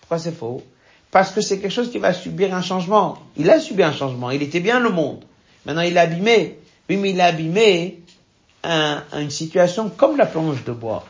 Pourquoi 0.00 0.18
c'est 0.18 0.34
faux? 0.34 0.62
Parce 1.10 1.32
que 1.32 1.40
c'est 1.40 1.58
quelque 1.58 1.72
chose 1.72 1.90
qui 1.90 1.98
va 1.98 2.12
subir 2.12 2.54
un 2.54 2.62
changement. 2.62 3.18
Il 3.36 3.50
a 3.50 3.58
subi 3.58 3.82
un 3.82 3.92
changement, 3.92 4.30
il 4.30 4.42
était 4.42 4.60
bien 4.60 4.78
le 4.78 4.90
monde. 4.90 5.24
Maintenant 5.66 5.82
il 5.82 5.96
est 5.96 6.00
abîmé. 6.00 6.58
Oui, 6.88 6.96
mais 6.96 7.10
il 7.10 7.20
a 7.20 7.26
abîmé 7.26 7.99
un, 8.62 9.02
une 9.14 9.30
situation 9.30 9.88
comme 9.90 10.16
la 10.16 10.26
planche 10.26 10.64
de 10.64 10.72
bois. 10.72 11.06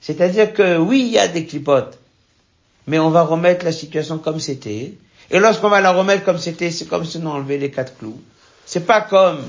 C'est-à-dire 0.00 0.52
que 0.52 0.78
oui, 0.78 1.00
il 1.00 1.12
y 1.12 1.18
a 1.18 1.28
des 1.28 1.44
clipotes, 1.46 1.98
mais 2.86 2.98
on 2.98 3.10
va 3.10 3.22
remettre 3.22 3.64
la 3.64 3.72
situation 3.72 4.18
comme 4.18 4.40
c'était. 4.40 4.94
Et 5.30 5.38
lorsqu'on 5.38 5.68
va 5.68 5.80
la 5.80 5.92
remettre 5.92 6.24
comme 6.24 6.38
c'était, 6.38 6.70
c'est 6.70 6.86
comme 6.86 7.04
si 7.04 7.18
on 7.18 7.26
enlevait 7.26 7.58
les 7.58 7.70
quatre 7.70 7.96
clous. 7.98 8.20
C'est 8.64 8.86
pas 8.86 9.00
comme 9.02 9.40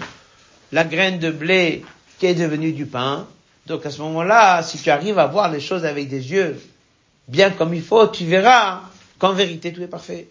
la 0.72 0.84
graine 0.84 1.20
de 1.20 1.32
blé 1.32 1.84
qui 2.20 2.26
est 2.28 2.36
devenue 2.36 2.74
du 2.74 2.86
pain. 2.86 3.28
Donc 3.68 3.86
à 3.86 3.89
ce 3.92 4.02
moment-là, 4.02 4.62
si 4.64 4.78
tu 4.78 4.89
arrives 4.89 5.20
à 5.20 5.28
voir 5.28 5.50
les 5.52 5.60
choses 5.60 5.86
avec 5.86 6.10
des 6.10 6.32
yeux 6.32 6.60
bien 7.28 7.52
comme 7.52 7.74
il 7.74 7.82
faut, 7.84 8.08
tu 8.08 8.26
verras 8.26 8.82
qu'en 9.18 9.34
vérité 9.34 9.72
tout 9.72 9.82
est 9.82 9.88
parfait. 9.88 10.28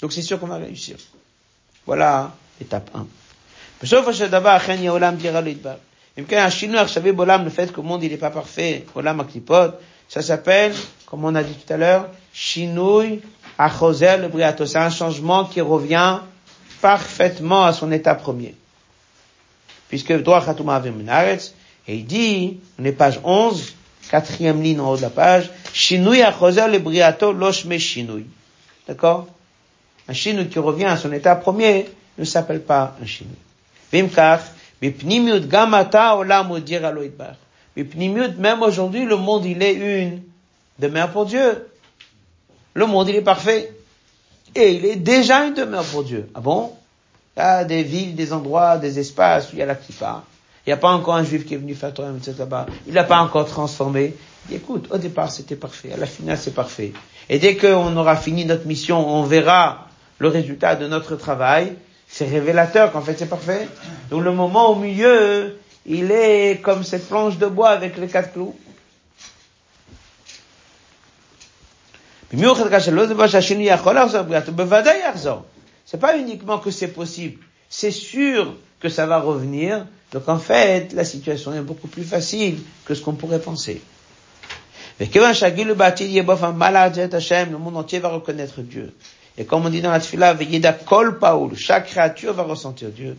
Donc 0.00 0.12
c'est 0.12 0.22
sûr 0.22 0.38
qu'on 0.38 0.46
va 0.46 0.56
réussir. 0.56 0.96
Voilà 1.86 2.34
étape 2.60 2.90
1. 2.94 3.06
Le 3.80 3.86
fait 3.86 4.02
que 7.72 7.76
le 7.76 7.82
monde 7.82 8.02
il 8.02 8.10
n'est 8.10 8.16
pas 8.16 8.30
parfait, 8.30 8.84
ça 10.08 10.22
s'appelle, 10.22 10.74
comme 11.06 11.24
on 11.24 11.34
a 11.34 11.42
dit 11.42 11.54
tout 11.54 11.72
à 11.72 11.76
l'heure, 11.76 12.08
Achoser 13.58 14.16
le 14.18 14.28
Briato. 14.28 14.66
C'est 14.66 14.78
un 14.78 14.90
changement 14.90 15.44
qui 15.44 15.60
revient 15.60 16.20
parfaitement 16.80 17.64
à 17.64 17.72
son 17.72 17.90
état 17.90 18.14
premier. 18.14 18.54
Puisque 19.88 20.12
droit 20.22 20.44
Khatouma 20.44 20.80
et 21.88 21.96
il 21.96 22.06
dit, 22.06 22.60
on 22.78 22.84
est 22.84 22.92
page 22.92 23.18
11, 23.24 23.74
quatrième 24.10 24.62
ligne 24.62 24.80
en 24.80 24.90
haut 24.90 24.96
de 24.96 25.02
la 25.02 25.10
page, 25.10 25.50
Shinui 25.72 26.22
Achoser 26.22 26.68
le 26.68 26.78
Briato 26.78 27.32
Loshme 27.32 27.78
Shinui. 27.78 28.26
D'accord? 28.86 29.26
Un 30.06 30.12
Shinui 30.12 30.48
qui 30.48 30.58
revient 30.58 30.84
à 30.84 30.96
son 30.96 31.12
état 31.12 31.34
premier 31.36 31.88
ne 32.18 32.24
s'appelle 32.24 32.62
pas 32.62 32.96
un 33.02 33.06
Shinui. 33.06 33.34
Vimkar, 33.92 34.40
Mais 34.80 34.94
même 38.38 38.62
aujourd'hui, 38.62 39.04
le 39.04 39.16
monde, 39.16 39.44
il 39.44 39.62
est 39.62 39.74
une 39.74 40.22
demeure 40.78 41.10
pour 41.10 41.26
Dieu. 41.26 41.66
Le 42.74 42.86
monde, 42.86 43.08
il 43.08 43.16
est 43.16 43.22
parfait. 43.22 43.72
Et 44.54 44.72
il 44.72 44.84
est 44.84 44.96
déjà 44.96 45.44
une 45.46 45.54
demeure 45.54 45.84
pour 45.84 46.04
Dieu. 46.04 46.28
Ah 46.34 46.40
bon? 46.40 46.72
Il 47.36 47.40
y 47.40 47.42
a 47.42 47.64
des 47.64 47.82
villes, 47.82 48.14
des 48.14 48.32
endroits, 48.32 48.78
des 48.78 48.98
espaces 48.98 49.52
où 49.52 49.56
il 49.56 49.60
y 49.60 49.62
a 49.62 49.66
la 49.66 49.74
kippa. 49.74 50.24
Il 50.66 50.70
n'y 50.70 50.74
a 50.74 50.76
pas 50.76 50.90
encore 50.90 51.14
un 51.14 51.24
juif 51.24 51.46
qui 51.46 51.54
est 51.54 51.58
venu 51.58 51.74
faire 51.74 51.90
etc. 51.90 52.34
là-bas. 52.40 52.66
Il 52.86 52.94
n'a 52.94 53.04
pas 53.04 53.20
encore 53.20 53.46
transformé. 53.46 54.14
Écoute, 54.50 54.88
au 54.90 54.98
départ, 54.98 55.30
c'était 55.30 55.56
parfait. 55.56 55.92
À 55.92 55.96
la 55.96 56.06
finale, 56.06 56.36
c'est 56.38 56.54
parfait. 56.54 56.92
Et 57.28 57.38
dès 57.38 57.56
qu'on 57.56 57.96
aura 57.96 58.16
fini 58.16 58.44
notre 58.44 58.66
mission, 58.66 59.08
on 59.08 59.22
verra 59.22 59.86
le 60.18 60.28
résultat 60.28 60.76
de 60.76 60.86
notre 60.86 61.16
travail. 61.16 61.74
C'est 62.08 62.26
révélateur 62.26 62.90
qu'en 62.92 63.02
fait, 63.02 63.16
c'est 63.18 63.26
parfait. 63.28 63.68
Donc, 64.10 64.22
le 64.24 64.32
moment 64.32 64.70
au 64.70 64.76
milieu, 64.76 65.58
il 65.86 66.10
est 66.10 66.60
comme 66.62 66.84
cette 66.84 67.08
planche 67.08 67.38
de 67.38 67.46
bois 67.46 67.70
avec 67.70 67.96
les 67.96 68.08
quatre 68.08 68.32
clous. 68.32 68.54
C'est 75.86 76.00
pas 76.00 76.18
uniquement 76.18 76.58
que 76.58 76.70
c'est 76.70 76.88
possible, 76.88 77.42
c'est 77.70 77.90
sûr 77.90 78.54
que 78.80 78.90
ça 78.90 79.06
va 79.06 79.18
revenir. 79.18 79.86
Donc 80.12 80.28
en 80.28 80.38
fait, 80.38 80.92
la 80.92 81.04
situation 81.04 81.54
est 81.54 81.62
beaucoup 81.62 81.88
plus 81.88 82.04
facile 82.04 82.58
que 82.84 82.94
ce 82.94 83.00
qu'on 83.02 83.14
pourrait 83.14 83.40
penser. 83.40 83.80
Le 85.00 85.06
monde 87.58 87.76
entier 87.76 87.98
va 87.98 88.08
reconnaître 88.08 88.60
Dieu. 88.60 88.92
Et 89.38 89.44
comme 89.44 89.64
on 89.64 89.70
dit 89.70 89.80
dans 89.80 89.92
la 89.92 90.00
tefillah, 90.00 90.36
kol 90.84 91.18
paul, 91.20 91.56
chaque 91.56 91.86
créature 91.86 92.34
va 92.34 92.42
ressentir 92.42 92.88
Dieu. 92.90 93.16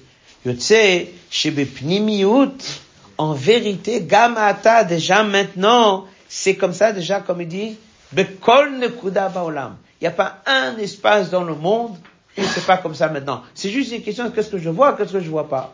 en 3.18 3.34
vérité, 3.34 4.02
gamata, 4.02 4.84
déjà 4.84 5.24
maintenant, 5.24 6.06
c'est 6.28 6.56
comme 6.56 6.74
ça 6.74 6.92
déjà, 6.92 7.22
comme 7.22 7.42
il 7.42 7.48
dit, 7.48 7.78
bekol 8.12 8.78
nekuda 8.80 9.30
baolam. 9.30 9.78
Il 10.02 10.04
n'y 10.04 10.08
a 10.08 10.12
pas 10.12 10.42
un 10.46 10.78
espace 10.78 11.30
dans 11.30 11.44
le 11.44 11.56
monde 11.56 11.96
où 12.38 12.42
c'est 12.44 12.66
pas 12.66 12.78
comme 12.78 12.96
ça 12.96 13.08
maintenant. 13.08 13.44
C'est 13.56 13.70
juste 13.70 13.94
une 13.94 14.02
question 14.02 14.26
de 14.26 14.30
qu'est-ce 14.30 14.50
que 14.50 14.58
je 14.58 14.70
vois, 14.70 14.94
qu'est-ce 14.94 15.14
que 15.14 15.22
je 15.22 15.30
vois 15.30 15.48
pas? 15.48 15.74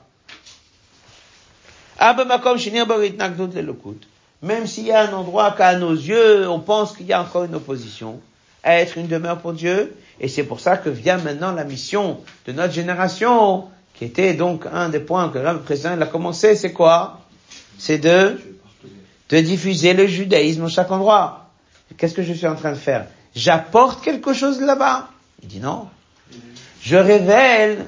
Même 4.41 4.67
s'il 4.67 4.85
y 4.85 4.91
a 4.91 5.09
un 5.09 5.13
endroit 5.13 5.51
qu'à 5.57 5.75
nos 5.75 5.93
yeux, 5.93 6.47
on 6.47 6.59
pense 6.59 6.95
qu'il 6.95 7.07
y 7.07 7.13
a 7.13 7.21
encore 7.21 7.45
une 7.45 7.55
opposition, 7.55 8.19
à 8.63 8.79
être 8.79 8.97
une 8.97 9.07
demeure 9.07 9.39
pour 9.39 9.53
Dieu, 9.53 9.95
et 10.19 10.27
c'est 10.27 10.43
pour 10.43 10.59
ça 10.59 10.77
que 10.77 10.89
vient 10.89 11.17
maintenant 11.17 11.51
la 11.51 11.63
mission 11.63 12.19
de 12.47 12.51
notre 12.51 12.73
génération, 12.73 13.65
qui 13.93 14.05
était 14.05 14.33
donc 14.33 14.65
un 14.71 14.89
des 14.89 14.99
points 14.99 15.29
que 15.29 15.37
le 15.37 15.59
président 15.59 15.99
a 15.99 16.05
commencé, 16.05 16.55
c'est 16.55 16.73
quoi? 16.73 17.21
C'est 17.77 17.97
de, 17.97 18.39
de 19.29 19.39
diffuser 19.39 19.93
le 19.93 20.07
judaïsme 20.07 20.65
à 20.65 20.69
chaque 20.69 20.91
endroit. 20.91 21.49
Qu'est-ce 21.97 22.13
que 22.13 22.23
je 22.23 22.33
suis 22.33 22.47
en 22.47 22.55
train 22.55 22.71
de 22.71 22.77
faire? 22.77 23.07
J'apporte 23.35 24.03
quelque 24.03 24.33
chose 24.33 24.61
là-bas. 24.61 25.09
Il 25.43 25.49
dit 25.49 25.59
non. 25.59 25.87
Je 26.81 26.95
révèle, 26.95 27.85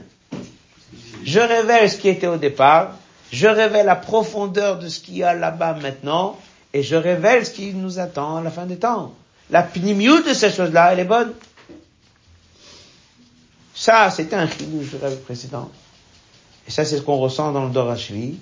je 1.23 1.39
révèle 1.39 1.89
ce 1.89 1.97
qui 1.97 2.09
était 2.09 2.27
au 2.27 2.37
départ, 2.37 2.95
je 3.31 3.47
révèle 3.47 3.85
la 3.85 3.95
profondeur 3.95 4.79
de 4.79 4.87
ce 4.87 4.99
qu'il 4.99 5.17
y 5.17 5.23
a 5.23 5.33
là-bas 5.33 5.77
maintenant, 5.81 6.37
et 6.73 6.83
je 6.83 6.95
révèle 6.95 7.45
ce 7.45 7.51
qui 7.51 7.73
nous 7.73 7.99
attend 7.99 8.37
à 8.37 8.41
la 8.41 8.51
fin 8.51 8.65
des 8.65 8.77
temps. 8.77 9.13
La 9.49 9.63
pnimiut 9.63 10.23
de 10.23 10.33
ces 10.33 10.51
choses-là, 10.51 10.93
elle 10.93 10.99
est 10.99 11.05
bonne. 11.05 11.33
Ça, 13.77 14.09
c'était 14.09 14.35
un 14.35 14.47
chidouche 14.49 14.89
du 14.89 14.95
rêve 14.95 15.19
précédent. 15.19 15.69
Et 16.67 16.71
ça, 16.71 16.83
c'est 16.83 16.97
ce 16.97 17.01
qu'on 17.03 17.17
ressent 17.17 17.51
dans 17.51 17.65
le 17.65 17.69
Dorashvi. 17.69 18.39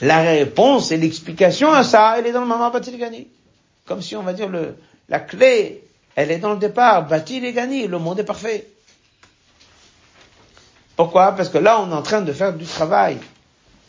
La 0.00 0.20
réponse 0.20 0.90
et 0.90 0.96
l'explication 0.96 1.72
à 1.72 1.84
ça, 1.84 2.16
elle 2.18 2.26
est 2.26 2.32
dans 2.32 2.40
le 2.40 2.48
Maman 2.48 2.70
Batil 2.70 2.98
Gani. 2.98 3.28
Comme 3.86 4.02
si 4.02 4.16
on 4.16 4.24
va 4.24 4.32
dire 4.32 4.48
le, 4.48 4.76
la 5.08 5.20
clé, 5.20 5.84
elle 6.16 6.32
est 6.32 6.38
dans 6.38 6.54
le 6.54 6.58
départ. 6.58 7.06
Batil 7.06 7.44
et 7.44 7.52
Gani, 7.52 7.86
le 7.86 8.00
monde 8.00 8.18
est 8.18 8.24
parfait. 8.24 8.66
Pourquoi? 10.96 11.30
Parce 11.30 11.48
que 11.48 11.58
là, 11.58 11.80
on 11.80 11.92
est 11.92 11.94
en 11.94 12.02
train 12.02 12.22
de 12.22 12.32
faire 12.32 12.52
du 12.52 12.64
travail. 12.64 13.18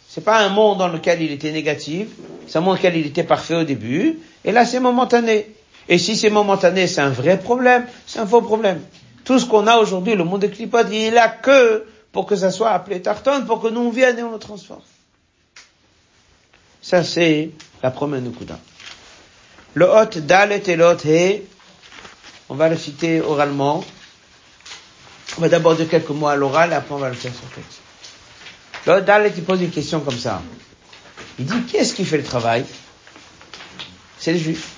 C'est 0.07 0.23
pas 0.23 0.37
un 0.37 0.49
monde 0.49 0.77
dans 0.77 0.87
lequel 0.87 1.19
il 1.23 1.31
était 1.31 1.51
négatif, 1.51 2.09
c'est 2.47 2.59
un 2.59 2.61
monde 2.61 2.75
dans 2.75 2.77
lequel 2.77 2.97
il 2.97 3.07
était 3.07 3.23
parfait 3.23 3.55
au 3.55 3.63
début, 3.63 4.19
et 4.45 4.51
là 4.51 4.65
c'est 4.65 4.79
momentané. 4.79 5.47
Et 5.89 5.97
si 5.97 6.15
c'est 6.15 6.29
momentané, 6.29 6.87
c'est 6.87 7.01
un 7.01 7.09
vrai 7.09 7.39
problème, 7.39 7.85
c'est 8.05 8.19
un 8.19 8.27
faux 8.27 8.41
problème. 8.41 8.81
Tout 9.27 9.39
ce 9.39 9.45
qu'on 9.45 9.67
a 9.67 9.75
aujourd'hui, 9.75 10.15
le 10.15 10.23
monde 10.23 10.39
des 10.39 10.49
clipotes, 10.49 10.87
il 10.89 10.95
est 10.95 11.11
là 11.11 11.27
que 11.27 11.83
pour 12.13 12.25
que 12.25 12.37
ça 12.37 12.49
soit 12.49 12.69
appelé 12.71 13.01
Tarton, 13.01 13.43
pour 13.45 13.61
que 13.61 13.67
nous 13.67 13.81
on 13.81 13.89
vienne 13.89 14.17
et 14.17 14.23
on 14.23 14.31
le 14.31 14.39
transforme. 14.39 14.79
Ça 16.81 17.03
c'est 17.03 17.49
la 17.83 17.91
promesse 17.91 18.23
de 18.23 18.29
Kouda. 18.29 18.57
Le 19.73 19.85
hot 19.85 20.21
dalet 20.21 20.63
et 20.67 20.77
le 20.77 20.95
he, 21.05 21.41
on 22.47 22.55
va 22.55 22.69
le 22.69 22.77
citer 22.77 23.19
oralement. 23.19 23.83
On 25.37 25.41
va 25.41 25.49
d'abord 25.49 25.75
dire 25.75 25.89
quelques 25.89 26.09
mots 26.11 26.27
à 26.27 26.37
l'oral 26.37 26.71
et 26.71 26.75
après 26.75 26.95
on 26.95 26.99
va 26.99 27.09
le 27.09 27.15
faire 27.15 27.33
sur 27.33 27.49
texte. 27.49 27.81
Le 28.85 29.01
Dalet, 29.01 29.33
il 29.35 29.43
pose 29.43 29.61
une 29.61 29.71
question 29.71 29.99
comme 29.99 30.17
ça. 30.17 30.41
Il 31.37 31.45
dit, 31.45 31.61
qui 31.63 31.75
est-ce 31.75 31.93
qui 31.93 32.05
fait 32.05 32.15
le 32.15 32.23
travail? 32.23 32.63
C'est 34.17 34.31
le 34.31 34.39
juif. 34.39 34.69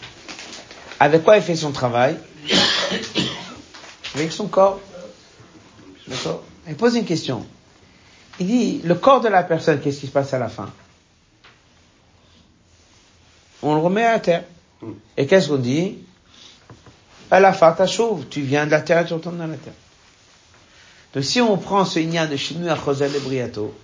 Avec 0.99 1.23
quoi 1.23 1.37
il 1.37 1.43
fait 1.43 1.55
son 1.55 1.71
travail? 1.71 2.17
Avec 4.15 4.31
son 4.31 4.47
corps. 4.47 4.79
D'accord 6.07 6.43
Il 6.67 6.75
pose 6.75 6.95
une 6.95 7.05
question. 7.05 7.45
Il 8.39 8.47
dit, 8.47 8.81
le 8.83 8.95
corps 8.95 9.21
de 9.21 9.27
la 9.27 9.43
personne, 9.43 9.79
qu'est-ce 9.81 9.99
qui 9.99 10.07
se 10.07 10.11
passe 10.11 10.33
à 10.33 10.39
la 10.39 10.49
fin? 10.49 10.71
On 13.61 13.75
le 13.75 13.81
remet 13.81 14.05
à 14.05 14.19
terre. 14.19 14.45
Et 15.17 15.27
qu'est-ce 15.27 15.49
qu'on 15.49 15.57
dit? 15.57 15.97
À 17.31 17.39
la 17.39 17.53
fin, 17.53 17.75
tu 18.29 18.41
viens 18.41 18.65
de 18.65 18.71
la 18.71 18.81
terre 18.81 19.01
et 19.01 19.05
tu 19.05 19.13
retournes 19.13 19.37
dans 19.37 19.47
la 19.47 19.57
terre. 19.57 19.73
Donc 21.13 21.23
si 21.23 21.41
on 21.41 21.57
prend 21.57 21.85
ce 21.85 21.99
lien 21.99 22.27
de 22.27 22.35
Shinu 22.35 22.69
à 22.69 22.75
Chosel 22.75 23.15
et 23.15 23.19
Briato, 23.19 23.75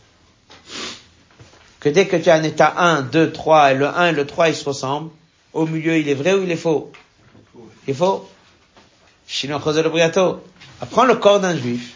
que 1.80 1.90
dès 1.90 2.08
que 2.08 2.16
tu 2.18 2.30
as 2.30 2.36
un 2.36 2.44
état 2.44 2.74
1, 2.78 3.02
2, 3.04 3.32
3, 3.32 3.72
et 3.72 3.76
le 3.76 3.88
1 3.88 4.08
et 4.08 4.12
le 4.12 4.26
3 4.26 4.50
ils 4.50 4.56
se 4.56 4.64
ressemblent, 4.64 5.10
au 5.54 5.66
milieu 5.66 5.98
il 5.98 6.08
est 6.08 6.14
vrai 6.14 6.34
ou 6.34 6.44
il 6.44 6.52
est 6.52 6.56
faux? 6.56 6.92
Il 7.88 7.92
est 7.92 7.94
faux? 7.94 8.30
Shinu 9.25 9.25
Chosel 9.25 9.25
et 9.25 9.25
Briato. 9.25 9.25
Apprends 10.82 11.06
le 11.06 11.16
corps 11.16 11.40
d'un 11.40 11.56
juif, 11.56 11.94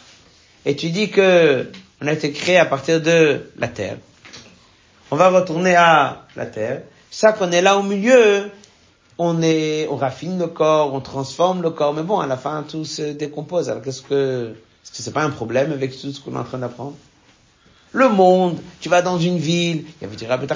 et 0.65 0.75
tu 0.75 0.89
dis 0.89 1.09
que 1.09 1.69
on 2.01 2.07
a 2.07 2.13
été 2.13 2.31
créé 2.31 2.57
à 2.57 2.65
partir 2.65 3.01
de 3.01 3.51
la 3.57 3.67
terre. 3.67 3.97
On 5.11 5.15
va 5.15 5.29
retourner 5.29 5.75
à 5.75 6.25
la 6.35 6.45
terre. 6.45 6.83
Ça 7.11 7.33
qu'on 7.33 7.51
est 7.51 7.61
là 7.61 7.77
au 7.77 7.83
milieu, 7.83 8.49
on 9.17 9.41
est, 9.41 9.87
on 9.89 9.97
raffine 9.97 10.39
le 10.39 10.47
corps, 10.47 10.93
on 10.93 11.01
transforme 11.01 11.61
le 11.61 11.71
corps, 11.71 11.93
mais 11.93 12.03
bon, 12.03 12.19
à 12.19 12.27
la 12.27 12.37
fin, 12.37 12.63
tout 12.63 12.85
se 12.85 13.01
décompose. 13.13 13.69
Alors 13.69 13.83
qu'est-ce 13.83 14.01
que, 14.01 14.53
est-ce 14.83 14.91
que 14.91 14.97
c'est 15.03 15.11
pas 15.11 15.23
un 15.23 15.29
problème 15.29 15.73
avec 15.73 15.91
tout 15.99 16.11
ce 16.11 16.21
qu'on 16.21 16.35
est 16.35 16.37
en 16.37 16.43
train 16.43 16.59
d'apprendre? 16.59 16.95
Le 17.91 18.07
monde, 18.07 18.59
tu 18.79 18.87
vas 18.87 19.01
dans 19.01 19.17
une 19.17 19.37
ville, 19.37 19.83
il 20.01 20.21
y 20.21 20.25
a 20.25 20.29
Rabbi 20.29 20.47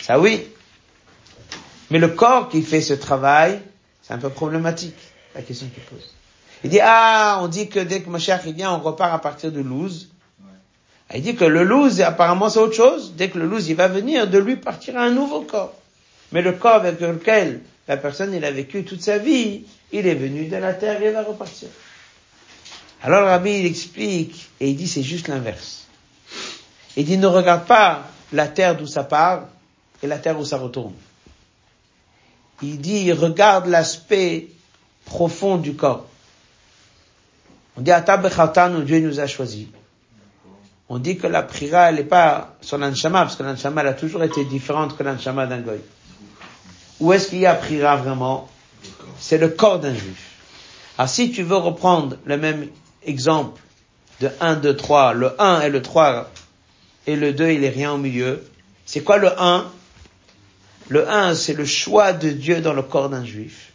Ça 0.00 0.18
oui. 0.18 0.42
Mais 1.90 1.98
le 1.98 2.08
corps 2.08 2.48
qui 2.48 2.62
fait 2.62 2.80
ce 2.80 2.94
travail, 2.94 3.60
c'est 4.02 4.12
un 4.12 4.18
peu 4.18 4.28
problématique, 4.28 4.96
la 5.36 5.42
question 5.42 5.68
qu'il 5.68 5.82
pose. 5.84 6.14
Il 6.64 6.70
dit, 6.70 6.80
ah, 6.82 7.38
on 7.42 7.48
dit 7.48 7.68
que 7.68 7.78
dès 7.78 8.00
que 8.00 8.08
Moshe 8.08 8.30
il 8.46 8.54
vient, 8.54 8.72
on 8.72 8.80
repart 8.80 9.12
à 9.12 9.18
partir 9.18 9.52
de 9.52 9.60
Louz. 9.60 10.08
Il 11.14 11.22
dit 11.22 11.36
que 11.36 11.44
le 11.44 11.62
Louz, 11.62 12.00
apparemment, 12.00 12.48
c'est 12.48 12.58
autre 12.58 12.74
chose. 12.74 13.12
Dès 13.16 13.28
que 13.28 13.38
le 13.38 13.46
Louz, 13.46 13.68
il 13.68 13.76
va 13.76 13.86
venir, 13.86 14.28
de 14.28 14.38
lui 14.38 14.56
partira 14.56 15.02
un 15.02 15.10
nouveau 15.10 15.42
corps. 15.42 15.74
Mais 16.32 16.42
le 16.42 16.52
corps 16.52 16.74
avec 16.74 17.00
lequel 17.00 17.60
la 17.86 17.96
personne, 17.96 18.34
il 18.34 18.44
a 18.44 18.50
vécu 18.50 18.84
toute 18.84 19.02
sa 19.02 19.18
vie, 19.18 19.64
il 19.92 20.06
est 20.06 20.14
venu 20.14 20.46
de 20.46 20.56
la 20.56 20.74
terre 20.74 21.00
et 21.00 21.08
il 21.08 21.12
va 21.12 21.22
repartir. 21.22 21.68
Alors 23.02 23.20
le 23.20 23.26
rabbi, 23.26 23.60
il 23.60 23.66
explique, 23.66 24.48
et 24.58 24.70
il 24.70 24.76
dit 24.76 24.88
c'est 24.88 25.02
juste 25.02 25.28
l'inverse. 25.28 25.86
Il 26.96 27.04
dit 27.04 27.18
ne 27.18 27.26
regarde 27.26 27.66
pas 27.66 28.08
la 28.32 28.48
terre 28.48 28.76
d'où 28.76 28.86
ça 28.86 29.04
part 29.04 29.46
et 30.02 30.06
la 30.06 30.18
terre 30.18 30.38
où 30.38 30.44
ça 30.44 30.56
retourne. 30.56 30.94
Il 32.62 32.80
dit 32.80 33.12
regarde 33.12 33.66
l'aspect 33.66 34.48
profond 35.06 35.56
du 35.56 35.74
corps. 35.74 36.04
On 37.78 37.80
dit 37.80 37.90
où 37.92 38.82
Dieu 38.82 39.00
nous 39.00 39.20
a 39.20 39.26
choisi. 39.26 39.68
On 40.88 40.98
dit 40.98 41.16
que 41.16 41.26
la 41.26 41.42
prière, 41.42 41.86
elle 41.88 41.96
n'est 41.96 42.04
pas 42.04 42.56
sur 42.60 42.78
l'anshama, 42.78 43.22
parce 43.22 43.36
que 43.36 43.42
l'anshama, 43.42 43.80
elle 43.80 43.88
a 43.88 43.94
toujours 43.94 44.22
été 44.22 44.44
différente 44.44 44.96
que 44.96 45.02
l'anshama 45.02 45.46
d'un 45.46 45.60
goy. 45.60 45.80
Où 47.00 47.12
est-ce 47.12 47.28
qu'il 47.28 47.38
y 47.38 47.46
a 47.46 47.54
prière 47.54 47.98
vraiment? 47.98 48.48
C'est 49.18 49.38
le 49.38 49.48
corps 49.48 49.80
d'un 49.80 49.94
juif. 49.94 50.32
Alors 50.98 51.08
si 51.08 51.30
tu 51.30 51.42
veux 51.42 51.56
reprendre 51.56 52.16
le 52.24 52.36
même 52.36 52.68
exemple 53.04 53.60
de 54.20 54.30
1, 54.40 54.56
2, 54.56 54.76
3, 54.76 55.12
le 55.12 55.40
1 55.40 55.60
et 55.62 55.70
le 55.70 55.82
3 55.82 56.30
et 57.06 57.16
le 57.16 57.32
2, 57.32 57.50
il 57.50 57.64
est 57.64 57.70
rien 57.70 57.92
au 57.92 57.98
milieu. 57.98 58.46
C'est 58.86 59.02
quoi 59.02 59.18
le 59.18 59.30
1 59.38 59.66
Le 60.88 61.08
1, 61.08 61.34
c'est 61.34 61.52
le 61.52 61.66
choix 61.66 62.12
de 62.12 62.30
Dieu 62.30 62.60
dans 62.60 62.72
le 62.72 62.82
corps 62.82 63.10
d'un 63.10 63.24
juif. 63.24 63.72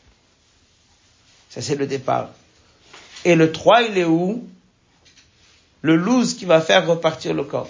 Ça, 1.51 1.61
c'est 1.61 1.75
le 1.75 1.85
départ. 1.85 2.29
Et 3.25 3.35
le 3.35 3.51
3, 3.51 3.83
il 3.83 3.97
est 3.97 4.05
où? 4.05 4.47
Le 5.81 5.95
loose 5.97 6.35
qui 6.35 6.45
va 6.45 6.61
faire 6.61 6.87
repartir 6.87 7.33
le 7.33 7.43
corps. 7.43 7.69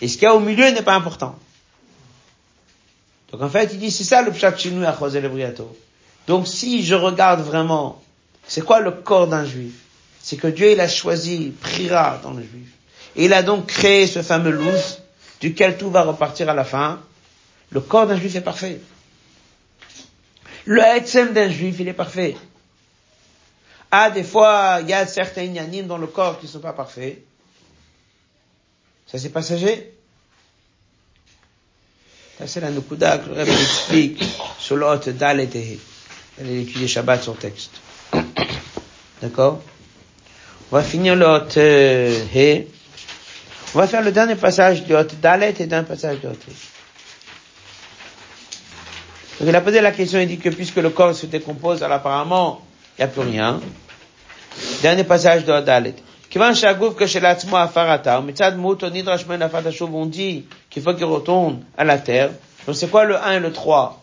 Et 0.00 0.06
ce 0.06 0.14
qu'il 0.14 0.24
y 0.24 0.26
a 0.26 0.34
au 0.34 0.40
milieu 0.40 0.70
n'est 0.70 0.82
pas 0.82 0.94
important. 0.94 1.36
Donc 3.32 3.42
en 3.42 3.48
fait, 3.48 3.70
il 3.72 3.80
dit, 3.80 3.90
c'est 3.90 4.04
ça 4.04 4.22
le 4.22 4.30
pshat 4.30 4.56
chinu 4.56 4.84
à 4.84 4.96
José 4.96 5.20
le 5.20 5.28
Briato. 5.28 5.76
Donc 6.28 6.46
si 6.46 6.84
je 6.84 6.94
regarde 6.94 7.40
vraiment, 7.40 8.00
c'est 8.46 8.64
quoi 8.64 8.80
le 8.80 8.92
corps 8.92 9.26
d'un 9.26 9.44
juif? 9.44 9.74
C'est 10.22 10.36
que 10.36 10.46
Dieu, 10.46 10.70
il 10.70 10.80
a 10.80 10.88
choisi, 10.88 11.52
priera 11.60 12.20
dans 12.22 12.32
le 12.32 12.42
juif. 12.42 12.68
Et 13.16 13.24
il 13.24 13.32
a 13.32 13.42
donc 13.42 13.66
créé 13.66 14.06
ce 14.06 14.22
fameux 14.22 14.52
loose, 14.52 15.00
duquel 15.40 15.78
tout 15.78 15.90
va 15.90 16.02
repartir 16.02 16.48
à 16.48 16.54
la 16.54 16.64
fin. 16.64 17.00
Le 17.70 17.80
corps 17.80 18.06
d'un 18.06 18.16
juif 18.16 18.36
est 18.36 18.40
parfait. 18.40 18.80
Le 20.64 20.80
etzem 20.80 21.32
d'un 21.32 21.48
juif, 21.48 21.76
il 21.80 21.88
est 21.88 21.92
parfait. 21.92 22.36
Ah, 23.90 24.10
des 24.10 24.24
fois, 24.24 24.78
il 24.80 24.88
y 24.88 24.92
a 24.92 25.06
certains 25.06 25.42
yanim 25.42 25.86
dans 25.86 25.98
le 25.98 26.06
corps 26.06 26.38
qui 26.38 26.46
ne 26.46 26.50
sont 26.50 26.60
pas 26.60 26.72
parfaits. 26.72 27.22
Ça, 29.06 29.18
c'est 29.18 29.28
passager. 29.28 29.92
Ça, 32.38 32.46
c'est 32.46 32.60
la 32.60 32.70
Nukuda 32.70 33.18
que 33.18 33.28
le 33.28 33.34
Rebbe 33.34 33.48
explique 33.48 34.24
sur 34.58 34.76
l'hôte 34.76 35.10
Dalet 35.10 35.50
et 35.54 35.78
est 36.40 36.62
étudiée 36.62 36.88
Shabbat 36.88 37.22
son 37.22 37.34
texte. 37.34 37.72
D'accord? 39.20 39.62
On 40.70 40.76
va 40.76 40.82
finir 40.82 41.14
l'hôte 41.14 41.58
He. 41.58 42.66
On 43.74 43.78
va 43.78 43.86
faire 43.86 44.02
le 44.02 44.12
dernier 44.12 44.36
passage 44.36 44.84
du 44.84 44.94
hôte 44.94 45.20
Dalet 45.20 45.54
et 45.58 45.66
d'un 45.66 45.84
passage 45.84 46.20
du 46.20 46.26
hôte. 46.26 46.46
Donc 49.42 49.48
il 49.48 49.56
a 49.56 49.60
posé 49.60 49.80
la 49.80 49.90
question, 49.90 50.20
il 50.20 50.28
dit 50.28 50.38
que 50.38 50.50
puisque 50.50 50.76
le 50.76 50.90
corps 50.90 51.16
se 51.16 51.26
décompose, 51.26 51.82
alors 51.82 51.96
apparemment, 51.96 52.60
il 52.96 53.00
n'y 53.00 53.04
a 53.06 53.08
plus 53.08 53.22
rien. 53.22 53.60
Dernier 54.82 55.02
passage 55.02 55.44
de 55.44 55.60
Dalet. 55.60 55.96
On 56.36 56.52
dit 60.06 60.44
qu'il 60.70 60.82
faut 60.84 60.94
qu'il 60.94 61.04
retourne 61.06 61.64
à 61.76 61.82
la 61.82 61.98
terre. 61.98 62.30
Donc 62.68 62.76
c'est 62.76 62.88
quoi 62.88 63.04
le 63.04 63.16
1 63.16 63.32
et 63.32 63.40
le 63.40 63.52
3 63.52 64.00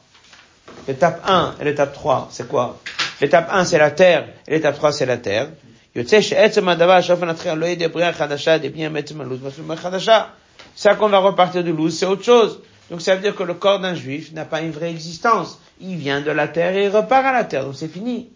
L'étape 0.90 1.22
1 1.26 1.56
et 1.62 1.64
l'étape 1.64 1.94
3, 1.94 2.28
c'est 2.32 2.50
quoi? 2.50 2.78
L'étape 3.22 3.48
1 3.50 3.64
c'est 3.64 3.78
la 3.78 3.92
terre 3.92 4.28
et 4.46 4.52
l'étape 4.52 4.76
3 4.76 4.92
c'est 4.92 5.06
la 5.06 5.16
terre. 5.16 5.48
Ça 10.76 10.96
qu'on 10.96 11.08
va 11.08 11.20
repartir 11.20 11.64
du 11.64 11.72
louz, 11.72 11.98
c'est 11.98 12.06
autre 12.06 12.26
chose. 12.26 12.60
Donc 12.90 13.02
ça 13.02 13.16
veut 13.16 13.22
dire 13.22 13.36
que 13.36 13.44
le 13.44 13.54
corps 13.54 13.80
d'un 13.80 13.94
juif 13.94 14.32
n'a 14.34 14.46
pas 14.46 14.62
une 14.62 14.72
vraie 14.72 14.90
existence. 14.90 15.60
Il 15.80 15.96
vient 15.98 16.22
de 16.22 16.32
la 16.32 16.48
terre 16.48 16.76
et 16.76 16.86
il 16.86 16.90
repart 16.90 17.26
à 17.26 17.32
la 17.32 17.44
terre, 17.44 17.66
donc 17.66 17.76
c'est 17.76 17.88
fini. 17.88 18.30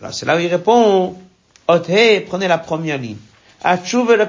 Alors 0.00 0.14
c'est 0.14 0.26
là 0.26 0.36
où 0.36 0.40
il 0.40 0.48
répond, 0.48 1.16
Othe, 1.68 2.24
prenez 2.26 2.48
la 2.48 2.58
première 2.58 2.98
ligne. 2.98 3.18
Achuv 3.62 4.14
le 4.14 4.26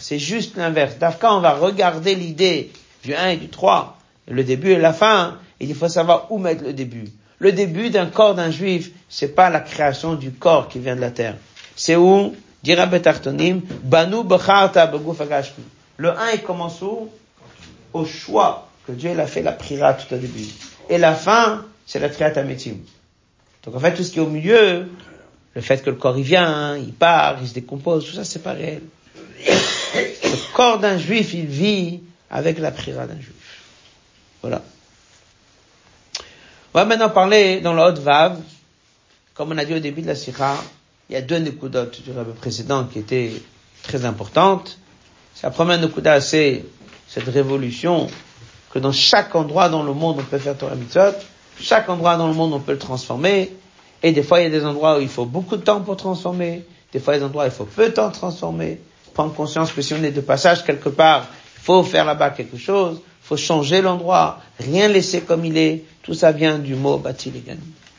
C'est 0.00 0.18
juste 0.18 0.56
l'inverse. 0.56 0.98
D'Afka, 0.98 1.34
on 1.34 1.40
va 1.40 1.54
regarder 1.54 2.14
l'idée 2.14 2.70
du 3.02 3.14
1 3.14 3.28
et 3.30 3.36
du 3.38 3.48
3, 3.48 3.98
le 4.28 4.44
début 4.44 4.72
et 4.72 4.78
la 4.78 4.92
fin, 4.92 5.38
et 5.60 5.64
il 5.64 5.74
faut 5.74 5.88
savoir 5.88 6.30
où 6.30 6.38
mettre 6.38 6.64
le 6.64 6.74
début. 6.74 7.06
Le 7.38 7.52
début 7.52 7.88
d'un 7.90 8.06
corps 8.06 8.34
d'un 8.34 8.50
juif, 8.50 8.90
c'est 9.08 9.34
pas 9.34 9.48
la 9.48 9.60
création 9.60 10.14
du 10.14 10.30
corps 10.30 10.68
qui 10.68 10.78
vient 10.78 10.94
de 10.94 11.00
la 11.00 11.10
terre. 11.10 11.36
C'est 11.74 11.96
où, 11.96 12.34
dira 12.62 12.86
Betartonim, 12.86 13.62
Banu 13.82 14.16
Le 15.96 16.10
1, 16.10 16.30
il 16.34 16.42
commence 16.42 16.82
où? 16.82 17.08
Au 17.94 18.04
choix 18.04 18.68
que 18.86 18.92
Dieu 18.92 19.18
a 19.18 19.26
fait 19.26 19.42
la 19.42 19.52
prière 19.52 19.96
tout 19.96 20.14
au 20.14 20.18
début. 20.18 20.46
Et 20.90 20.98
la 20.98 21.14
fin, 21.14 21.64
c'est 21.86 21.98
la 21.98 22.10
triatamétim. 22.10 22.74
Donc 23.64 23.74
en 23.74 23.80
fait, 23.80 23.94
tout 23.94 24.02
ce 24.02 24.10
qui 24.12 24.18
est 24.18 24.22
au 24.22 24.28
milieu, 24.28 24.88
le 25.54 25.60
fait 25.60 25.82
que 25.82 25.88
le 25.90 25.96
corps 25.96 26.18
il 26.18 26.24
vient, 26.24 26.76
il 26.76 26.92
part, 26.92 27.38
il 27.40 27.48
se 27.48 27.54
décompose, 27.54 28.04
tout 28.06 28.14
ça 28.14 28.24
c'est 28.24 28.42
pas 28.42 28.52
réel. 28.52 28.82
Le 29.46 30.52
corps 30.54 30.78
d'un 30.78 30.98
juif, 30.98 31.32
il 31.32 31.46
vit 31.46 32.00
avec 32.30 32.58
la 32.58 32.70
prière 32.70 33.06
d'un 33.06 33.14
juif. 33.14 33.62
Voilà. 34.42 34.60
On 36.74 36.78
va 36.78 36.84
maintenant 36.84 37.10
parler 37.10 37.60
dans 37.60 37.72
le 37.72 37.82
Haute 37.82 38.00
Vav. 38.00 38.38
Comme 39.34 39.52
on 39.52 39.58
a 39.58 39.64
dit 39.64 39.74
au 39.74 39.78
début 39.78 40.02
de 40.02 40.08
la 40.08 40.14
Sikha, 40.14 40.56
il 41.08 41.14
y 41.14 41.16
a 41.16 41.22
deux 41.22 41.38
Nekudot 41.38 41.86
du 41.86 42.12
rabbi 42.12 42.32
précédent 42.32 42.84
qui 42.84 42.98
étaient 42.98 43.30
très 43.82 44.04
importantes. 44.04 44.78
La 45.42 45.50
première 45.50 45.78
Nekuda, 45.78 46.20
c'est 46.20 46.64
cette 47.14 47.28
révolution 47.28 48.08
que 48.72 48.78
dans 48.78 48.92
chaque 48.92 49.34
endroit 49.34 49.68
dans 49.68 49.82
le 49.82 49.92
monde 49.92 50.16
on 50.18 50.24
peut 50.24 50.38
faire 50.38 50.56
Torah 50.56 50.74
Mitzvot, 50.74 51.16
chaque 51.60 51.88
endroit 51.88 52.16
dans 52.16 52.26
le 52.28 52.34
monde 52.34 52.52
on 52.52 52.60
peut 52.60 52.72
le 52.72 52.78
transformer, 52.78 53.52
et 54.04 54.12
des 54.12 54.22
fois, 54.22 54.40
il 54.40 54.42
y 54.42 54.46
a 54.46 54.50
des 54.50 54.66
endroits 54.66 54.98
où 54.98 55.00
il 55.00 55.08
faut 55.08 55.24
beaucoup 55.24 55.56
de 55.56 55.62
temps 55.62 55.80
pour 55.80 55.96
transformer. 55.96 56.62
Des 56.92 57.00
fois, 57.00 57.14
il 57.14 57.16
y 57.16 57.20
a 57.20 57.20
des 57.20 57.26
endroits 57.26 57.44
où 57.44 57.46
il 57.46 57.52
faut 57.52 57.64
peu 57.64 57.86
de 57.88 57.94
temps 57.94 58.10
transformer. 58.10 58.78
Prendre 59.14 59.32
conscience 59.32 59.72
que 59.72 59.80
si 59.80 59.94
on 59.94 60.02
est 60.02 60.10
de 60.10 60.20
passage 60.20 60.62
quelque 60.62 60.90
part, 60.90 61.26
il 61.56 61.62
faut 61.62 61.82
faire 61.82 62.04
là-bas 62.04 62.28
quelque 62.28 62.58
chose. 62.58 63.00
Il 63.00 63.26
faut 63.26 63.38
changer 63.38 63.80
l'endroit. 63.80 64.40
Rien 64.60 64.88
laisser 64.88 65.22
comme 65.22 65.46
il 65.46 65.56
est. 65.56 65.84
Tout 66.02 66.12
ça 66.12 66.32
vient 66.32 66.58
du 66.58 66.74
mot 66.74 66.98
bâti 66.98 67.32
Le 67.46 67.56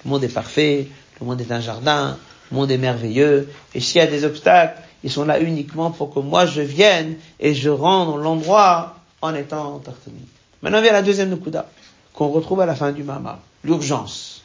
monde 0.07 0.23
est 0.23 0.27
parfait. 0.27 0.87
Le 1.19 1.25
monde 1.25 1.41
est 1.41 1.51
un 1.51 1.59
jardin. 1.59 2.19
Le 2.51 2.55
monde 2.57 2.69
est 2.69 2.77
merveilleux. 2.77 3.49
Et 3.73 3.79
s'il 3.79 3.97
y 3.97 4.01
a 4.03 4.07
des 4.07 4.25
obstacles, 4.25 4.79
ils 5.03 5.09
sont 5.09 5.25
là 5.25 5.39
uniquement 5.39 5.89
pour 5.89 6.13
que 6.13 6.19
moi 6.19 6.45
je 6.45 6.61
vienne 6.61 7.15
et 7.39 7.55
je 7.55 7.71
rende 7.71 8.21
l'endroit 8.21 8.97
en 9.25 9.35
étant 9.35 9.79
tartani. 9.79 10.27
Maintenant 10.61 10.81
vient 10.81 10.93
la 10.93 11.01
deuxième 11.01 11.29
Nukuda, 11.29 11.67
qu'on 12.13 12.29
retrouve 12.29 12.61
à 12.61 12.65
la 12.65 12.75
fin 12.75 12.91
du 12.91 13.03
Mama. 13.03 13.39
L'urgence. 13.63 14.43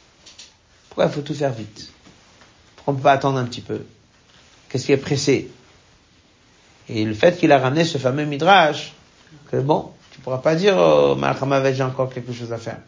Pourquoi 0.89 1.05
il 1.05 1.11
faut 1.11 1.21
tout 1.21 1.33
faire 1.33 1.53
vite? 1.53 1.91
Pourquoi 2.75 2.93
on 2.93 2.97
ne 2.97 3.01
peut 3.01 3.03
pas 3.03 3.13
attendre 3.13 3.37
un 3.37 3.45
petit 3.45 3.61
peu 3.61 3.81
Qu'est-ce 4.69 4.85
qui 4.85 4.91
est 4.91 4.97
pressé? 4.97 5.51
Et 6.89 7.05
le 7.05 7.13
fait 7.13 7.37
qu'il 7.37 7.51
a 7.51 7.59
ramené 7.59 7.85
ce 7.85 7.97
fameux 7.97 8.25
midrash, 8.25 8.93
que 9.49 9.57
bon, 9.57 9.91
tu 10.11 10.19
pourras 10.19 10.39
pas 10.39 10.55
dire, 10.55 10.75
oh, 10.77 11.15
Malchama 11.15 11.71
j'ai 11.71 11.83
encore 11.83 12.13
quelque 12.13 12.33
chose 12.33 12.51
à 12.51 12.57
faire. 12.57 12.79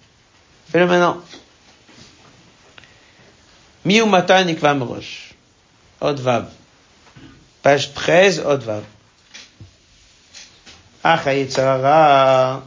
Fais-le 0.70 0.88
maintenant. 0.88 1.18
Miu 3.86 4.06
matan 4.06 4.46
nikva 4.46 4.74
merosh. 4.74 5.34
Odvav. 6.02 6.50
Page 7.62 7.94
13, 7.94 8.44
Odvav. 8.46 8.84
Achayitzara. 11.04 12.64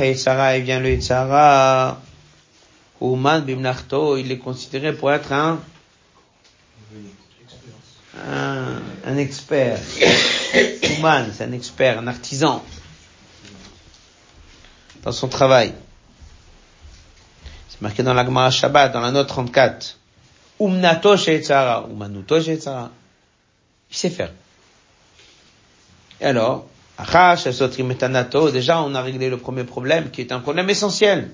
et 0.00 0.14
Sarah, 0.14 0.56
il 0.56 0.64
vient 0.64 0.80
le 0.80 0.90
Yitzhara, 0.90 2.00
Ouman 3.00 3.40
Bimnachto, 3.40 4.16
il 4.16 4.30
est 4.30 4.38
considéré 4.38 4.92
pour 4.92 5.12
être 5.12 5.32
un, 5.32 5.60
un, 8.16 9.16
expert. 9.16 9.78
Ouman, 10.98 11.30
c'est 11.32 11.44
un 11.44 11.52
expert, 11.52 11.98
un 11.98 12.06
artisan 12.06 12.62
dans 15.02 15.12
son 15.12 15.28
travail. 15.28 15.72
C'est 17.68 17.80
marqué 17.80 18.02
dans 18.02 18.14
la 18.14 18.24
Gemara 18.24 18.50
Shabbat, 18.50 18.92
dans 18.92 19.00
la 19.00 19.10
note 19.10 19.28
34. 19.28 19.98
Umnato 20.60 21.16
Sheitzara, 21.16 21.86
Umanuto 21.90 22.40
Sheitzara. 22.40 22.90
Il 23.90 23.96
sait 23.96 24.10
faire. 24.10 24.32
Et 26.20 26.26
alors, 26.26 26.68
Déjà, 28.52 28.82
on 28.82 28.94
a 28.94 29.02
réglé 29.02 29.28
le 29.28 29.38
premier 29.38 29.64
problème, 29.64 30.10
qui 30.10 30.20
est 30.20 30.30
un 30.30 30.38
problème 30.40 30.70
essentiel. 30.70 31.30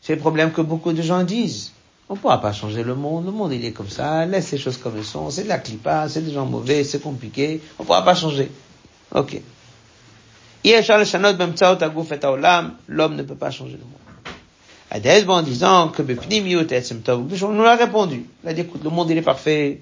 C'est 0.00 0.14
le 0.14 0.20
problème 0.20 0.50
que 0.52 0.62
beaucoup 0.62 0.92
de 0.92 1.02
gens 1.02 1.22
disent. 1.24 1.73
On 2.08 2.14
ne 2.14 2.18
pourra 2.18 2.40
pas 2.40 2.52
changer 2.52 2.82
le 2.82 2.94
monde. 2.94 3.24
Le 3.24 3.32
monde, 3.32 3.52
il 3.52 3.64
est 3.64 3.72
comme 3.72 3.88
ça. 3.88 4.26
Laisse 4.26 4.52
les 4.52 4.58
choses 4.58 4.76
comme 4.76 4.96
elles 4.96 5.04
sont. 5.04 5.30
C'est 5.30 5.44
de 5.44 5.48
la 5.48 5.58
clipa, 5.58 6.08
c'est 6.08 6.20
des 6.20 6.32
gens 6.32 6.46
mauvais, 6.46 6.84
c'est 6.84 7.00
compliqué. 7.00 7.60
On 7.78 7.82
ne 7.82 7.86
pourra 7.86 8.04
pas 8.04 8.14
changer. 8.14 8.50
Ok. 9.14 9.40
L'homme 12.88 13.16
ne 13.16 13.22
peut 13.22 13.34
pas 13.34 13.50
changer 13.50 13.72
le 13.72 13.78
monde. 13.78 14.04
Adès, 14.90 15.24
disant 15.42 15.88
que 15.88 16.02
on 17.44 17.48
nous 17.52 17.62
l'a 17.62 17.76
répondu. 17.76 18.26
Il 18.42 18.48
a 18.48 18.54
dit, 18.54 18.60
écoute, 18.60 18.84
le 18.84 18.90
monde, 18.90 19.10
il 19.10 19.18
est 19.18 19.22
parfait. 19.22 19.80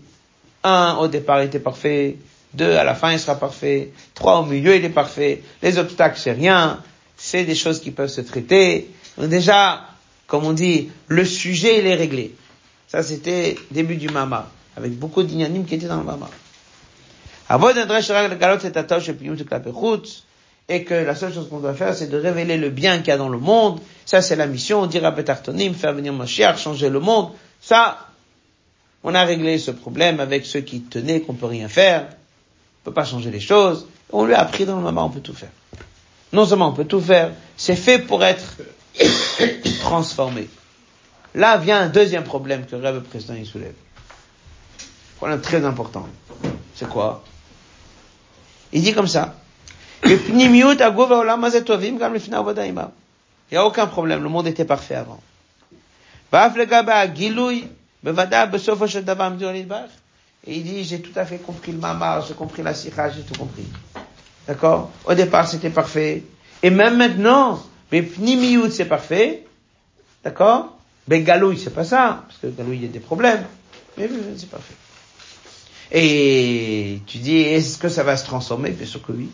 Un, 0.65 0.97
au 1.01 1.09
départ, 1.09 1.43
il 1.43 1.47
était 1.47 1.61
parfait. 1.61 2.17
Deux, 2.55 2.77
à 2.77 2.85
la 2.85 2.95
fin, 2.95 3.13
il 3.13 3.19
sera 3.19 3.35
parfait. 3.35 3.93
Trois, 4.15 4.41
au 4.41 4.47
milieu, 4.47 4.75
il 4.75 4.85
est 4.85 4.91
parfait. 4.91 5.43
Les 5.63 5.79
obstacles, 5.79 6.19
c'est 6.19 6.33
rien. 6.33 6.81
C'est 7.17 7.45
des 7.45 7.55
choses 7.55 7.81
qui 7.81 7.91
peuvent 7.91 8.09
se 8.09 8.21
traiter. 8.23 8.91
Déjà, 9.19 9.85
comme 10.33 10.47
on 10.47 10.55
dit, 10.55 10.89
le 11.09 11.27
sujet, 11.27 11.81
il 11.81 11.87
est 11.87 11.95
réglé. 11.95 12.35
Ça, 12.89 13.03
c'était 13.03 13.55
début 13.71 13.97
du 13.97 14.09
mama. 14.09 14.49
Avec 14.79 14.99
beaucoup 14.99 15.23
d'ignanimes 15.23 15.67
qui 15.67 15.75
étaient 15.75 15.89
dans 15.89 15.99
le 15.99 16.05
mama. 16.05 16.31
et 20.71 20.85
que 20.85 20.95
la 20.95 21.15
seule 21.15 21.35
chose 21.35 21.51
qu'on 21.51 21.59
doit 21.59 21.75
faire, 21.75 21.95
c'est 21.95 22.07
de 22.07 22.17
révéler 22.17 22.57
le 22.57 22.71
bien 22.71 22.97
qu'il 23.01 23.09
y 23.09 23.11
a 23.11 23.19
dans 23.19 23.29
le 23.29 23.37
monde. 23.37 23.79
Ça, 24.07 24.23
c'est 24.23 24.37
la 24.37 24.47
mission. 24.47 24.87
Dire 24.87 25.05
à 25.05 25.11
Betartonim, 25.11 25.75
faire 25.75 25.93
venir 25.93 26.15
Mashiach, 26.15 26.57
changer 26.57 26.89
le 26.89 27.01
monde. 27.01 27.33
Ça, 27.61 27.99
on 29.05 29.15
a 29.15 29.25
réglé 29.25 29.59
ce 29.59 29.71
problème 29.71 30.19
avec 30.19 30.47
ceux 30.47 30.61
qui 30.61 30.81
tenaient 30.81 31.21
qu'on 31.21 31.35
peut 31.35 31.45
rien 31.45 31.69
faire. 31.69 32.07
On 32.09 32.85
peut 32.87 32.95
pas 32.95 33.05
changer 33.05 33.31
les 33.31 33.41
choses. 33.41 33.87
On 34.11 34.25
lui 34.25 34.33
a 34.33 34.41
appris 34.41 34.65
dans 34.65 34.77
le 34.77 34.83
moment, 34.83 35.05
on 35.05 35.11
peut 35.11 35.21
tout 35.21 35.35
faire. 35.35 35.53
Non 36.33 36.47
seulement 36.47 36.69
on 36.69 36.73
peut 36.73 36.87
tout 36.87 37.03
faire, 37.03 37.33
c'est 37.59 37.77
fait 37.77 37.99
pour 37.99 38.25
être 38.25 38.57
transformé. 39.93 40.49
Là 41.35 41.59
vient 41.59 41.81
un 41.83 41.89
deuxième 41.89 42.25
problème 42.25 42.65
que 42.65 42.77
le 42.77 43.01
président 43.03 43.35
il 43.35 43.45
soulève. 43.45 43.75
Problème 45.19 45.41
très 45.43 45.63
important. 45.67 46.09
C'est 46.75 46.89
quoi? 46.89 47.23
Il 48.73 48.81
dit 48.83 48.95
comme 48.95 49.07
ça. 49.07 49.35
Il 50.05 50.17
n'y 53.53 53.59
a 53.59 53.67
aucun 53.67 53.87
problème, 53.87 54.23
le 54.23 54.29
monde 54.31 54.47
était 54.47 54.65
parfait 54.65 54.95
avant. 54.95 55.21
Et 60.47 60.57
il 60.57 60.65
dit, 60.65 60.85
j'ai 60.85 61.01
tout 61.03 61.13
à 61.17 61.25
fait 61.27 61.37
compris 61.39 61.73
le 61.73 61.79
mamar, 61.79 62.25
j'ai 62.27 62.35
compris 62.35 62.63
la 62.63 62.73
sikha, 62.75 63.11
j'ai 63.11 63.23
tout 63.23 63.39
compris. 63.39 63.67
D'accord? 64.49 64.91
Au 65.05 65.13
départ, 65.15 65.47
c'était 65.47 65.71
parfait. 65.71 66.25
Et 66.63 66.71
même 66.71 66.97
maintenant, 66.97 67.63
mais 67.93 68.09
c'est 68.71 68.87
parfait. 68.87 69.45
D'accord? 70.25 70.79
Mais 71.09 71.23
galouille, 71.23 71.59
c'est 71.59 71.75
pas 71.75 71.85
ça. 71.85 72.25
Parce 72.27 72.39
que 72.39 72.47
galouille, 72.47 72.77
il 72.77 72.83
y 72.83 72.87
a 72.87 72.89
des 72.89 73.01
problèmes. 73.01 73.45
Mais 73.99 74.09
c'est 74.37 74.49
parfait. 74.49 74.75
Et 75.91 77.01
tu 77.07 77.19
dis, 77.19 77.39
est-ce 77.39 77.77
que 77.77 77.89
ça 77.89 78.03
va 78.03 78.17
se 78.17 78.25
transformer? 78.25 78.71
Bien 78.71 78.87
sûr 78.87 79.03
que 79.03 79.13
oui. 79.13 79.29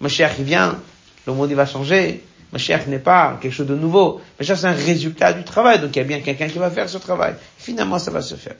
Mashiach, 0.00 0.32
il 0.38 0.44
vient, 0.44 0.78
le 1.26 1.32
monde, 1.32 1.50
il 1.50 1.56
va 1.56 1.66
changer. 1.66 2.24
Mashiach 2.52 2.86
n'est 2.88 2.98
pas 2.98 3.38
quelque 3.40 3.52
chose 3.52 3.66
de 3.66 3.76
nouveau. 3.76 4.20
Mashiach, 4.40 4.58
c'est 4.58 4.66
un 4.66 4.72
résultat 4.72 5.32
du 5.32 5.44
travail. 5.44 5.80
Donc, 5.80 5.94
il 5.94 5.98
y 5.98 6.02
a 6.02 6.04
bien 6.04 6.20
quelqu'un 6.20 6.48
qui 6.48 6.58
va 6.58 6.70
faire 6.70 6.88
ce 6.88 6.98
travail. 6.98 7.34
Finalement, 7.58 7.98
ça 7.98 8.10
va 8.10 8.22
se 8.22 8.34
faire. 8.34 8.56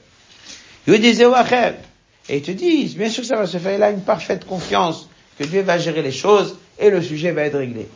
Et 0.87 2.37
ils 2.37 2.41
te 2.41 2.51
disent, 2.51 2.95
bien 2.95 3.09
sûr 3.09 3.21
que 3.21 3.27
ça 3.27 3.35
va 3.35 3.47
se 3.47 3.57
faire. 3.57 3.75
Il 3.75 3.83
a 3.83 3.89
une 3.89 4.01
parfaite 4.01 4.45
confiance 4.45 5.09
que 5.37 5.43
Dieu 5.43 5.61
va 5.61 5.77
gérer 5.77 6.01
les 6.01 6.11
choses 6.11 6.55
et 6.79 6.89
le 6.89 7.01
sujet 7.01 7.31
va 7.31 7.43
être 7.43 7.57
réglé. 7.57 7.87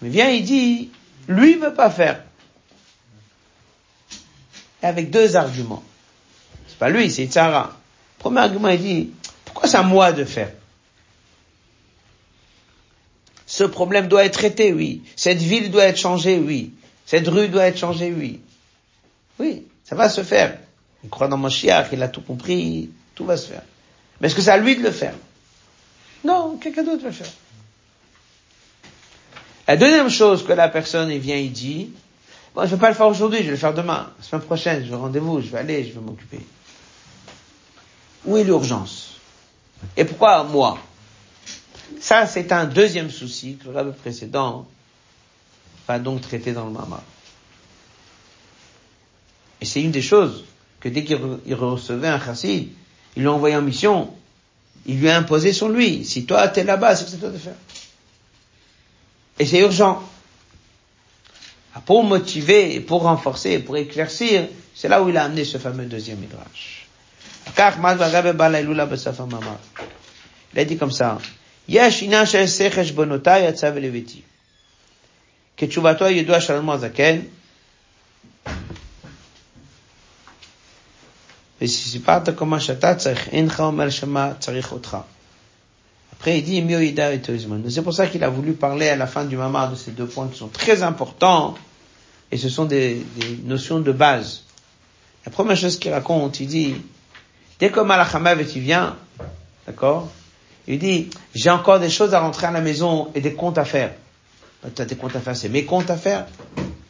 Mais 0.00 0.08
viens, 0.08 0.30
il 0.30 0.42
dit, 0.42 0.90
lui 1.28 1.54
veut 1.54 1.74
pas 1.74 1.90
faire. 1.90 2.24
Et 4.82 4.86
avec 4.86 5.10
deux 5.10 5.36
arguments. 5.36 5.84
C'est 6.66 6.78
pas 6.78 6.90
lui, 6.90 7.08
c'est 7.08 7.26
Tzara. 7.26 7.78
Premier 8.18 8.40
argument, 8.40 8.68
il 8.68 8.80
dit, 8.80 9.10
pourquoi 9.44 9.68
c'est 9.68 9.76
à 9.76 9.84
moi 9.84 10.10
de 10.10 10.24
faire? 10.24 10.50
Ce 13.46 13.62
problème 13.62 14.08
doit 14.08 14.24
être 14.24 14.34
traité, 14.34 14.72
oui. 14.72 15.02
Cette 15.14 15.38
ville 15.38 15.70
doit 15.70 15.84
être 15.84 15.98
changée, 15.98 16.38
oui. 16.38 16.72
Cette 17.06 17.28
rue 17.28 17.48
doit 17.48 17.66
être 17.66 17.78
changée, 17.78 18.12
oui. 18.12 18.40
Oui, 19.38 19.68
ça 19.84 19.94
va 19.94 20.08
se 20.08 20.24
faire. 20.24 20.58
Il 21.04 21.10
croit 21.10 21.28
dans 21.28 21.36
Mashiach, 21.36 21.88
il 21.92 22.02
a 22.02 22.08
tout 22.08 22.20
compris, 22.20 22.90
tout 23.14 23.24
va 23.24 23.36
se 23.36 23.48
faire. 23.48 23.62
Mais 24.20 24.28
est-ce 24.28 24.34
que 24.34 24.42
c'est 24.42 24.50
à 24.50 24.58
lui 24.58 24.76
de 24.76 24.82
le 24.82 24.90
faire? 24.90 25.14
Non, 26.24 26.56
quelqu'un 26.56 26.84
d'autre 26.84 27.02
va 27.02 27.08
le 27.08 27.14
faire. 27.14 27.32
La 29.66 29.76
deuxième 29.76 30.10
chose 30.10 30.44
que 30.44 30.52
la 30.52 30.68
personne 30.68 31.10
vient, 31.18 31.36
il 31.36 31.52
dit, 31.52 31.90
bon, 32.54 32.64
je 32.64 32.74
vais 32.74 32.80
pas 32.80 32.88
le 32.88 32.94
faire 32.94 33.08
aujourd'hui, 33.08 33.38
je 33.38 33.44
vais 33.44 33.50
le 33.52 33.56
faire 33.56 33.74
demain, 33.74 34.12
la 34.18 34.24
semaine 34.24 34.42
prochaine, 34.42 34.84
je 34.84 34.90
vais 34.90 34.96
rendez-vous, 34.96 35.40
je 35.40 35.48
vais 35.48 35.58
aller, 35.58 35.84
je 35.84 35.92
vais 35.92 36.00
m'occuper. 36.00 36.40
Où 38.24 38.36
est 38.36 38.44
l'urgence? 38.44 39.16
Et 39.96 40.04
pourquoi 40.04 40.44
moi? 40.44 40.78
Ça, 42.00 42.26
c'est 42.26 42.52
un 42.52 42.64
deuxième 42.64 43.10
souci 43.10 43.56
que 43.56 43.68
le 43.68 43.74
rabbi 43.74 43.92
précédent 43.92 44.66
va 45.88 45.98
donc 45.98 46.20
traiter 46.20 46.52
dans 46.52 46.64
le 46.66 46.72
Mama. 46.72 47.02
Et 49.60 49.64
c'est 49.64 49.82
une 49.82 49.90
des 49.90 50.02
choses 50.02 50.44
que 50.82 50.88
dès 50.88 51.04
qu'il 51.04 51.16
recevait 51.54 52.08
un 52.08 52.20
chassid, 52.20 52.68
il 53.16 53.22
l'envoyait 53.22 53.54
en 53.54 53.62
mission, 53.62 54.12
il 54.84 54.98
lui 54.98 55.08
a 55.08 55.16
imposé 55.16 55.52
sur 55.52 55.68
lui. 55.68 56.04
Si 56.04 56.26
toi, 56.26 56.48
t'es 56.48 56.64
là-bas, 56.64 56.96
c'est 56.96 57.04
que 57.04 57.10
c'est 57.12 57.18
toi 57.18 57.30
de 57.30 57.38
faire. 57.38 57.54
Et 59.38 59.46
c'est 59.46 59.60
urgent. 59.60 60.02
Ah, 61.74 61.80
pour 61.86 62.02
motiver, 62.02 62.80
pour 62.80 63.02
renforcer, 63.02 63.60
pour 63.60 63.76
éclaircir, 63.76 64.48
c'est 64.74 64.88
là 64.88 65.02
où 65.02 65.08
il 65.08 65.16
a 65.16 65.24
amené 65.24 65.44
ce 65.44 65.56
fameux 65.58 65.84
deuxième 65.84 66.18
midrash. 66.18 66.88
Il 70.52 70.58
a 70.58 70.64
dit 70.64 70.76
comme 70.76 70.90
ça. 70.90 71.18
וסיפרת 81.61 82.29
כל 82.37 82.45
מה 82.45 82.59
שאתה 82.59 82.95
צריך, 82.95 83.27
אינך 83.27 83.59
אומר 83.59 83.89
שמה 83.89 84.31
צריך 84.39 84.71
אותך. 84.71 84.97
Après, 86.19 86.39
il 86.39 86.43
dit, 86.43 86.61
Mioïda 86.63 87.13
et 87.13 87.21
C'est 87.69 87.81
pour 87.83 87.93
ça 87.93 88.07
qu'il 88.07 88.23
a 88.23 88.29
voulu 88.29 88.53
parler 88.53 88.89
à 88.89 88.95
la 88.95 89.05
fin 89.05 89.23
du 89.23 89.37
mamar 89.37 89.69
de 89.69 89.75
ces 89.75 89.91
deux 89.91 90.07
points 90.07 90.27
qui 90.27 90.37
sont 90.39 90.47
très 90.47 90.81
importants, 90.81 91.53
et 92.31 92.37
ce 92.37 92.49
sont 92.49 92.65
des, 92.65 93.05
des 93.17 93.37
notions 93.43 93.79
de 93.79 93.91
base. 93.91 94.41
La 95.27 95.31
première 95.31 95.55
chose 95.57 95.77
qu'il 95.77 95.91
raconte, 95.93 96.39
il 96.39 96.47
dit, 96.47 96.75
dès 97.59 97.69
que 97.69 97.81
Malachamav 97.81 98.43
tu 98.47 98.59
viens, 98.59 98.95
d'accord, 99.67 100.09
il 100.67 100.79
dit, 100.79 101.09
j'ai 101.35 101.49
encore 101.51 101.79
des 101.79 101.89
choses 101.89 102.13
à 102.13 102.19
rentrer 102.19 102.47
à 102.47 102.51
la 102.51 102.61
maison 102.61 103.09
et 103.13 103.21
des 103.21 103.33
comptes 103.33 103.57
à 103.59 103.65
faire. 103.65 103.93
Tu 104.75 104.81
as 104.81 104.85
des 104.85 104.95
comptes 104.95 105.15
à 105.15 105.19
faire, 105.21 105.35
c'est 105.35 105.49
mes 105.49 105.65
comptes 105.65 105.89
à 105.89 105.97
faire. 105.97 106.25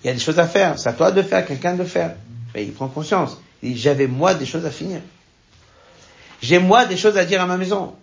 Il 0.03 0.07
y 0.07 0.09
a 0.09 0.13
des 0.13 0.19
choses 0.19 0.39
à 0.39 0.47
faire, 0.47 0.79
c'est 0.79 0.89
à 0.89 0.93
toi 0.93 1.11
de 1.11 1.21
faire, 1.21 1.45
quelqu'un 1.45 1.75
de 1.75 1.83
faire. 1.83 2.15
Mais 2.55 2.63
il 2.63 2.71
prend 2.71 2.87
conscience. 2.87 3.37
J'avais 3.62 4.06
moi 4.06 4.34
des 4.34 4.46
choses 4.46 4.66
à 4.66 4.70
finir. 4.70 5.00
J'ai 6.40 6.58
moi 6.58 6.84
des 6.84 6.96
choses 6.96 7.16
à 7.16 7.24
dire 7.24 7.40
à 7.40 7.46
ma 7.46 7.56
maison. 7.56 7.94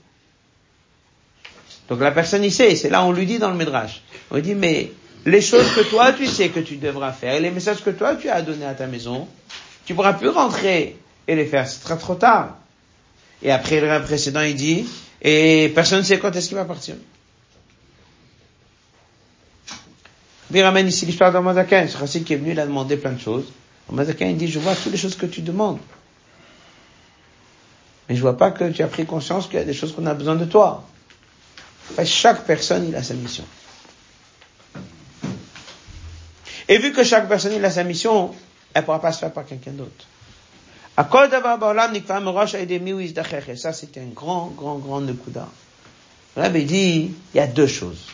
Donc 1.89 1.99
la 1.99 2.11
personne 2.11 2.43
y 2.43 2.51
sait, 2.51 2.75
c'est 2.75 2.89
là 2.89 3.03
on 3.03 3.11
lui 3.11 3.25
dit 3.25 3.39
dans 3.39 3.49
le 3.49 3.57
Midrash. 3.57 4.01
On 4.31 4.35
lui 4.35 4.41
dit, 4.41 4.55
mais 4.55 4.91
les 5.25 5.41
choses 5.41 5.69
que 5.73 5.81
toi 5.81 6.13
tu 6.13 6.27
sais 6.27 6.49
que 6.49 6.59
tu 6.59 6.77
devras 6.77 7.11
faire, 7.11 7.39
les 7.41 7.51
messages 7.51 7.83
que 7.83 7.89
toi 7.89 8.15
tu 8.15 8.29
as 8.29 8.41
donnés 8.41 8.65
à 8.65 8.73
ta 8.73 8.87
maison, 8.87 9.27
tu 9.85 9.95
pourras 9.95 10.13
plus 10.13 10.29
rentrer 10.29 10.97
et 11.27 11.35
les 11.35 11.45
faire, 11.45 11.67
ce 11.67 11.81
sera 11.81 11.97
trop 11.97 12.15
tard. 12.15 12.55
Et 13.41 13.51
après 13.51 13.81
le 13.81 14.03
précédent, 14.03 14.41
il 14.41 14.55
dit, 14.55 14.85
et 15.21 15.71
personne 15.73 15.99
ne 15.99 16.03
sait 16.03 16.19
quand 16.19 16.35
est-ce 16.35 16.47
qu'il 16.47 16.57
va 16.57 16.65
partir. 16.65 16.95
Il 20.51 20.61
ramène 20.63 20.87
ici 20.87 21.05
l'histoire 21.05 21.31
d'un 21.31 21.41
Mazakin. 21.41 21.87
Ce 21.87 22.17
qui 22.17 22.33
est 22.33 22.37
venu, 22.37 22.51
il 22.51 22.59
a 22.59 22.65
demandé 22.65 22.97
plein 22.97 23.11
de 23.11 23.19
choses. 23.19 23.45
Mazakin, 23.91 24.27
il 24.27 24.37
dit, 24.37 24.47
je 24.47 24.59
vois 24.59 24.75
toutes 24.75 24.91
les 24.91 24.97
choses 24.97 25.15
que 25.15 25.25
tu 25.25 25.41
demandes. 25.41 25.79
Mais 28.07 28.15
je 28.15 28.21
vois 28.21 28.37
pas 28.37 28.51
que 28.51 28.69
tu 28.71 28.81
as 28.81 28.87
pris 28.87 29.05
conscience 29.05 29.47
qu'il 29.47 29.59
y 29.59 29.61
a 29.61 29.65
des 29.65 29.73
choses 29.73 29.93
qu'on 29.93 30.05
a 30.05 30.13
besoin 30.13 30.35
de 30.35 30.45
toi. 30.45 30.83
chaque 32.05 32.45
personne, 32.45 32.87
il 32.89 32.95
a 32.95 33.03
sa 33.03 33.13
mission. 33.13 33.45
Et 36.67 36.77
vu 36.77 36.91
que 36.93 37.03
chaque 37.03 37.27
personne, 37.27 37.53
il 37.53 37.65
a 37.65 37.71
sa 37.71 37.83
mission, 37.83 38.33
elle 38.73 38.85
pourra 38.85 39.01
pas 39.01 39.11
se 39.11 39.19
faire 39.19 39.31
par 39.31 39.45
quelqu'un 39.45 39.71
d'autre. 39.71 40.05
Ça, 43.55 43.73
c'était 43.73 44.01
un 44.01 44.13
grand, 44.13 44.47
grand, 44.55 44.77
grand 44.77 45.01
nekuda. 45.01 45.47
il 46.37 46.65
dit, 46.65 47.11
il 47.33 47.37
y 47.37 47.39
a 47.39 47.47
deux 47.47 47.67
choses. 47.67 48.07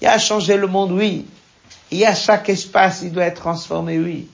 Il 0.00 0.04
y 0.04 0.08
a 0.08 0.18
changer 0.18 0.56
le 0.56 0.66
monde, 0.66 0.92
oui. 0.92 1.26
Il 1.90 1.98
y 1.98 2.04
a 2.04 2.14
chaque 2.14 2.48
espace, 2.48 3.02
il 3.02 3.12
doit 3.12 3.24
être 3.24 3.40
transformé, 3.40 3.98
oui. 3.98 4.28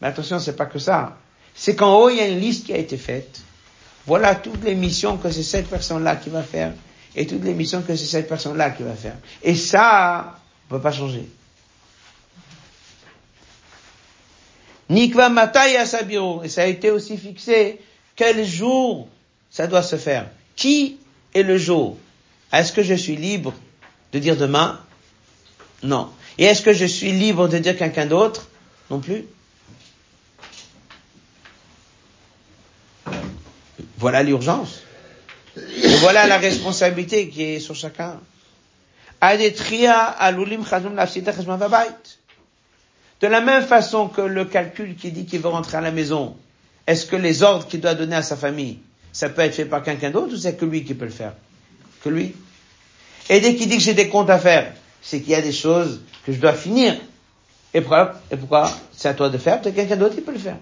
Mais 0.00 0.08
attention, 0.08 0.38
c'est 0.38 0.56
pas 0.56 0.66
que 0.66 0.78
ça. 0.78 1.16
C'est 1.54 1.74
qu'en 1.74 1.98
haut, 1.98 2.10
il 2.10 2.16
y 2.16 2.20
a 2.20 2.28
une 2.28 2.40
liste 2.40 2.66
qui 2.66 2.72
a 2.72 2.76
été 2.76 2.96
faite. 2.96 3.40
Voilà 4.06 4.34
toutes 4.34 4.62
les 4.62 4.74
missions 4.74 5.16
que 5.16 5.30
c'est 5.30 5.42
cette 5.42 5.68
personne-là 5.68 6.16
qui 6.16 6.30
va 6.30 6.42
faire, 6.42 6.72
et 7.16 7.26
toutes 7.26 7.42
les 7.44 7.54
missions 7.54 7.82
que 7.82 7.96
c'est 7.96 8.04
cette 8.04 8.28
personne-là 8.28 8.70
qui 8.70 8.82
va 8.82 8.94
faire. 8.94 9.16
Et 9.42 9.54
ça, 9.54 10.38
on 10.68 10.74
peut 10.74 10.80
pas 10.80 10.92
changer. 10.92 11.28
Nikva 14.88 15.28
Matai 15.28 15.76
bureau. 16.04 16.42
Et 16.44 16.48
ça 16.48 16.62
a 16.62 16.66
été 16.66 16.90
aussi 16.90 17.16
fixé 17.16 17.80
quel 18.14 18.44
jour 18.44 19.08
ça 19.50 19.66
doit 19.66 19.82
se 19.82 19.96
faire? 19.96 20.30
Qui 20.54 20.98
est 21.34 21.42
le 21.42 21.58
jour? 21.58 21.96
Est-ce 22.52 22.72
que 22.72 22.82
je 22.82 22.94
suis 22.94 23.16
libre 23.16 23.52
de 24.12 24.18
dire 24.18 24.36
demain? 24.36 24.80
Non. 25.82 26.10
Et 26.38 26.44
est-ce 26.44 26.62
que 26.62 26.72
je 26.72 26.84
suis 26.84 27.12
libre 27.12 27.48
de 27.48 27.58
dire 27.58 27.76
quelqu'un 27.76 28.06
d'autre? 28.06 28.48
Non 28.90 29.00
plus. 29.00 29.24
Voilà 34.06 34.22
l'urgence. 34.22 34.82
voilà 35.98 36.28
la 36.28 36.38
responsabilité 36.38 37.28
qui 37.28 37.42
est 37.42 37.58
sur 37.58 37.74
chacun. 37.74 38.20
De 43.20 43.26
la 43.26 43.40
même 43.40 43.64
façon 43.64 44.06
que 44.06 44.20
le 44.20 44.44
calcul 44.44 44.94
qui 44.94 45.10
dit 45.10 45.26
qu'il 45.26 45.40
veut 45.40 45.48
rentrer 45.48 45.78
à 45.78 45.80
la 45.80 45.90
maison, 45.90 46.36
est-ce 46.86 47.04
que 47.04 47.16
les 47.16 47.42
ordres 47.42 47.66
qu'il 47.66 47.80
doit 47.80 47.96
donner 47.96 48.14
à 48.14 48.22
sa 48.22 48.36
famille, 48.36 48.78
ça 49.12 49.28
peut 49.28 49.42
être 49.42 49.56
fait 49.56 49.64
par 49.64 49.82
quelqu'un 49.82 50.10
d'autre 50.10 50.34
ou 50.34 50.36
c'est 50.36 50.54
que 50.54 50.64
lui 50.64 50.84
qui 50.84 50.94
peut 50.94 51.06
le 51.06 51.10
faire? 51.10 51.32
Que 52.04 52.08
lui? 52.08 52.32
Et 53.28 53.40
dès 53.40 53.56
qu'il 53.56 53.68
dit 53.68 53.78
que 53.78 53.82
j'ai 53.82 53.94
des 53.94 54.08
comptes 54.08 54.30
à 54.30 54.38
faire, 54.38 54.72
c'est 55.02 55.18
qu'il 55.20 55.30
y 55.30 55.34
a 55.34 55.42
des 55.42 55.50
choses 55.50 56.00
que 56.24 56.30
je 56.30 56.38
dois 56.38 56.52
finir. 56.52 56.94
Et 57.74 57.80
pourquoi, 57.80 58.14
et 58.30 58.36
pourquoi? 58.36 58.70
C'est 58.96 59.08
à 59.08 59.14
toi 59.14 59.30
de 59.30 59.38
faire 59.38 59.60
Peut-être 59.60 59.74
quelqu'un 59.74 59.96
d'autre 59.96 60.14
qui 60.14 60.20
peut 60.20 60.30
le 60.30 60.38
faire. 60.38 60.58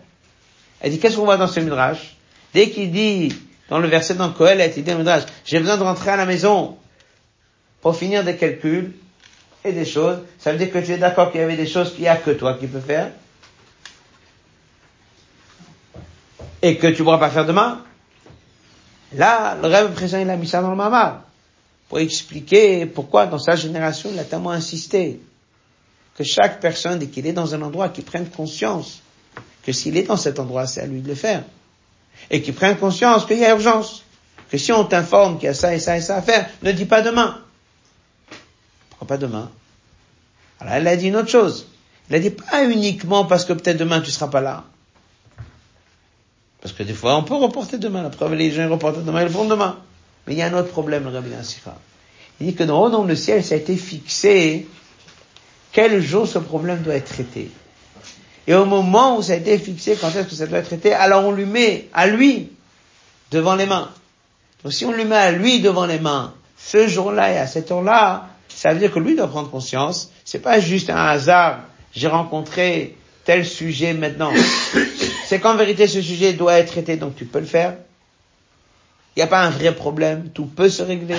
Elle 0.80 0.92
dit, 0.92 0.98
qu'est-ce 0.98 1.16
qu'on 1.16 1.26
voit 1.26 1.36
dans 1.36 1.46
ce 1.46 1.60
midrash? 1.60 2.13
Dès 2.54 2.70
qu'il 2.70 2.92
dit, 2.92 3.34
dans 3.68 3.80
le 3.80 3.88
verset 3.88 4.14
dans 4.14 4.32
Kohelet, 4.32 4.72
il 4.76 4.84
dit 4.84 4.92
j'ai 5.44 5.58
besoin 5.58 5.76
de 5.76 5.82
rentrer 5.82 6.10
à 6.10 6.16
la 6.16 6.24
maison 6.24 6.76
pour 7.80 7.96
finir 7.96 8.24
des 8.24 8.36
calculs 8.36 8.94
et 9.64 9.72
des 9.72 9.84
choses, 9.84 10.18
ça 10.38 10.52
veut 10.52 10.58
dire 10.58 10.70
que 10.70 10.78
tu 10.78 10.92
es 10.92 10.98
d'accord 10.98 11.32
qu'il 11.32 11.40
y 11.40 11.44
avait 11.44 11.56
des 11.56 11.66
choses 11.66 11.92
qu'il 11.92 12.02
n'y 12.02 12.08
a 12.08 12.16
que 12.16 12.30
toi 12.30 12.54
qui 12.54 12.66
peux 12.66 12.80
faire 12.80 13.10
et 16.62 16.76
que 16.76 16.86
tu 16.86 17.00
ne 17.00 17.04
pourras 17.04 17.18
pas 17.18 17.30
faire 17.30 17.44
demain. 17.44 17.82
Là, 19.14 19.56
le 19.60 19.68
rêve 19.68 19.92
présent, 19.92 20.18
il 20.18 20.30
a 20.30 20.36
mis 20.36 20.46
ça 20.46 20.62
dans 20.62 20.70
le 20.70 20.76
mamar 20.76 21.22
pour 21.88 21.98
expliquer 21.98 22.86
pourquoi 22.86 23.26
dans 23.26 23.38
sa 23.38 23.56
génération 23.56 24.10
il 24.12 24.18
a 24.18 24.24
tellement 24.24 24.50
insisté 24.50 25.20
que 26.16 26.24
chaque 26.24 26.60
personne, 26.60 27.00
dès 27.00 27.08
qu'il 27.08 27.26
est 27.26 27.32
dans 27.32 27.54
un 27.54 27.62
endroit, 27.62 27.88
qu'il 27.88 28.04
prenne 28.04 28.28
conscience 28.28 29.02
que 29.64 29.72
s'il 29.72 29.96
est 29.96 30.04
dans 30.04 30.16
cet 30.16 30.38
endroit, 30.38 30.66
c'est 30.66 30.80
à 30.80 30.86
lui 30.86 31.00
de 31.00 31.08
le 31.08 31.14
faire. 31.14 31.42
Et 32.30 32.42
qu'il 32.42 32.54
prenne 32.54 32.76
conscience 32.76 33.26
qu'il 33.26 33.38
y 33.38 33.44
a 33.44 33.50
urgence. 33.50 34.04
Que 34.50 34.58
si 34.58 34.72
on 34.72 34.84
t'informe 34.84 35.38
qu'il 35.38 35.46
y 35.46 35.48
a 35.48 35.54
ça 35.54 35.74
et 35.74 35.78
ça 35.78 35.96
et 35.96 36.00
ça 36.00 36.16
à 36.16 36.22
faire, 36.22 36.48
ne 36.62 36.72
dis 36.72 36.84
pas 36.84 37.02
demain. 37.02 37.38
Pourquoi 38.90 39.08
pas 39.08 39.16
demain? 39.16 39.50
Alors 40.60 40.74
elle 40.74 40.86
a 40.88 40.96
dit 40.96 41.08
une 41.08 41.16
autre 41.16 41.30
chose. 41.30 41.66
Elle 42.08 42.16
a 42.16 42.18
dit 42.20 42.30
pas 42.30 42.64
uniquement 42.64 43.24
parce 43.24 43.44
que 43.44 43.52
peut-être 43.52 43.76
demain 43.76 44.00
tu 44.00 44.10
seras 44.10 44.28
pas 44.28 44.40
là. 44.40 44.64
Parce 46.60 46.74
que 46.74 46.82
des 46.82 46.94
fois 46.94 47.16
on 47.16 47.22
peut 47.22 47.34
reporter 47.34 47.78
demain. 47.78 48.02
La 48.02 48.10
preuve, 48.10 48.34
les 48.34 48.50
gens 48.50 48.68
reportent 48.68 49.04
demain, 49.04 49.20
ils 49.20 49.24
le 49.24 49.30
font 49.30 49.44
demain. 49.46 49.78
Mais 50.26 50.34
il 50.34 50.38
y 50.38 50.42
a 50.42 50.46
un 50.46 50.54
autre 50.54 50.70
problème, 50.70 51.04
le 51.04 51.10
Rabbi 51.10 51.30
Il 52.40 52.46
dit 52.46 52.54
que 52.54 52.64
dans, 52.64 52.88
dans 52.88 53.04
le 53.04 53.16
ciel, 53.16 53.44
ça 53.44 53.54
a 53.54 53.58
été 53.58 53.76
fixé 53.76 54.66
quel 55.74 56.00
jour 56.00 56.26
ce 56.28 56.38
problème 56.38 56.82
doit 56.82 56.94
être 56.94 57.12
traité? 57.12 57.50
Et 58.46 58.54
au 58.54 58.64
moment 58.64 59.16
où 59.16 59.22
ça 59.22 59.32
a 59.32 59.36
été 59.36 59.58
fixé, 59.58 59.96
quand 59.98 60.08
est-ce 60.08 60.28
que 60.28 60.34
ça 60.34 60.46
doit 60.46 60.58
être 60.58 60.66
traité, 60.66 60.92
alors 60.92 61.24
on 61.24 61.32
lui 61.32 61.46
met 61.46 61.88
à 61.94 62.06
lui 62.06 62.50
devant 63.30 63.54
les 63.54 63.66
mains. 63.66 63.90
Donc 64.62 64.72
si 64.72 64.84
on 64.84 64.92
lui 64.92 65.04
met 65.04 65.16
à 65.16 65.32
lui 65.32 65.60
devant 65.60 65.86
les 65.86 65.98
mains, 65.98 66.34
ce 66.58 66.86
jour-là 66.86 67.32
et 67.32 67.38
à 67.38 67.46
cette 67.46 67.70
heure-là, 67.70 68.28
ça 68.48 68.72
veut 68.72 68.78
dire 68.78 68.92
que 68.92 68.98
lui 68.98 69.16
doit 69.16 69.28
prendre 69.28 69.50
conscience. 69.50 70.10
C'est 70.24 70.38
pas 70.40 70.60
juste 70.60 70.90
un 70.90 70.96
hasard. 70.96 71.60
J'ai 71.94 72.08
rencontré 72.08 72.96
tel 73.24 73.44
sujet 73.44 73.94
maintenant. 73.94 74.32
C'est 75.26 75.40
qu'en 75.40 75.56
vérité 75.56 75.86
ce 75.86 76.02
sujet 76.02 76.34
doit 76.34 76.58
être 76.58 76.72
traité, 76.72 76.96
donc 76.96 77.16
tu 77.16 77.24
peux 77.24 77.40
le 77.40 77.46
faire. 77.46 77.74
Il 79.16 79.20
n'y 79.20 79.22
a 79.22 79.26
pas 79.26 79.42
un 79.42 79.50
vrai 79.50 79.74
problème. 79.74 80.30
Tout 80.34 80.46
peut 80.46 80.68
se 80.68 80.82
régler. 80.82 81.16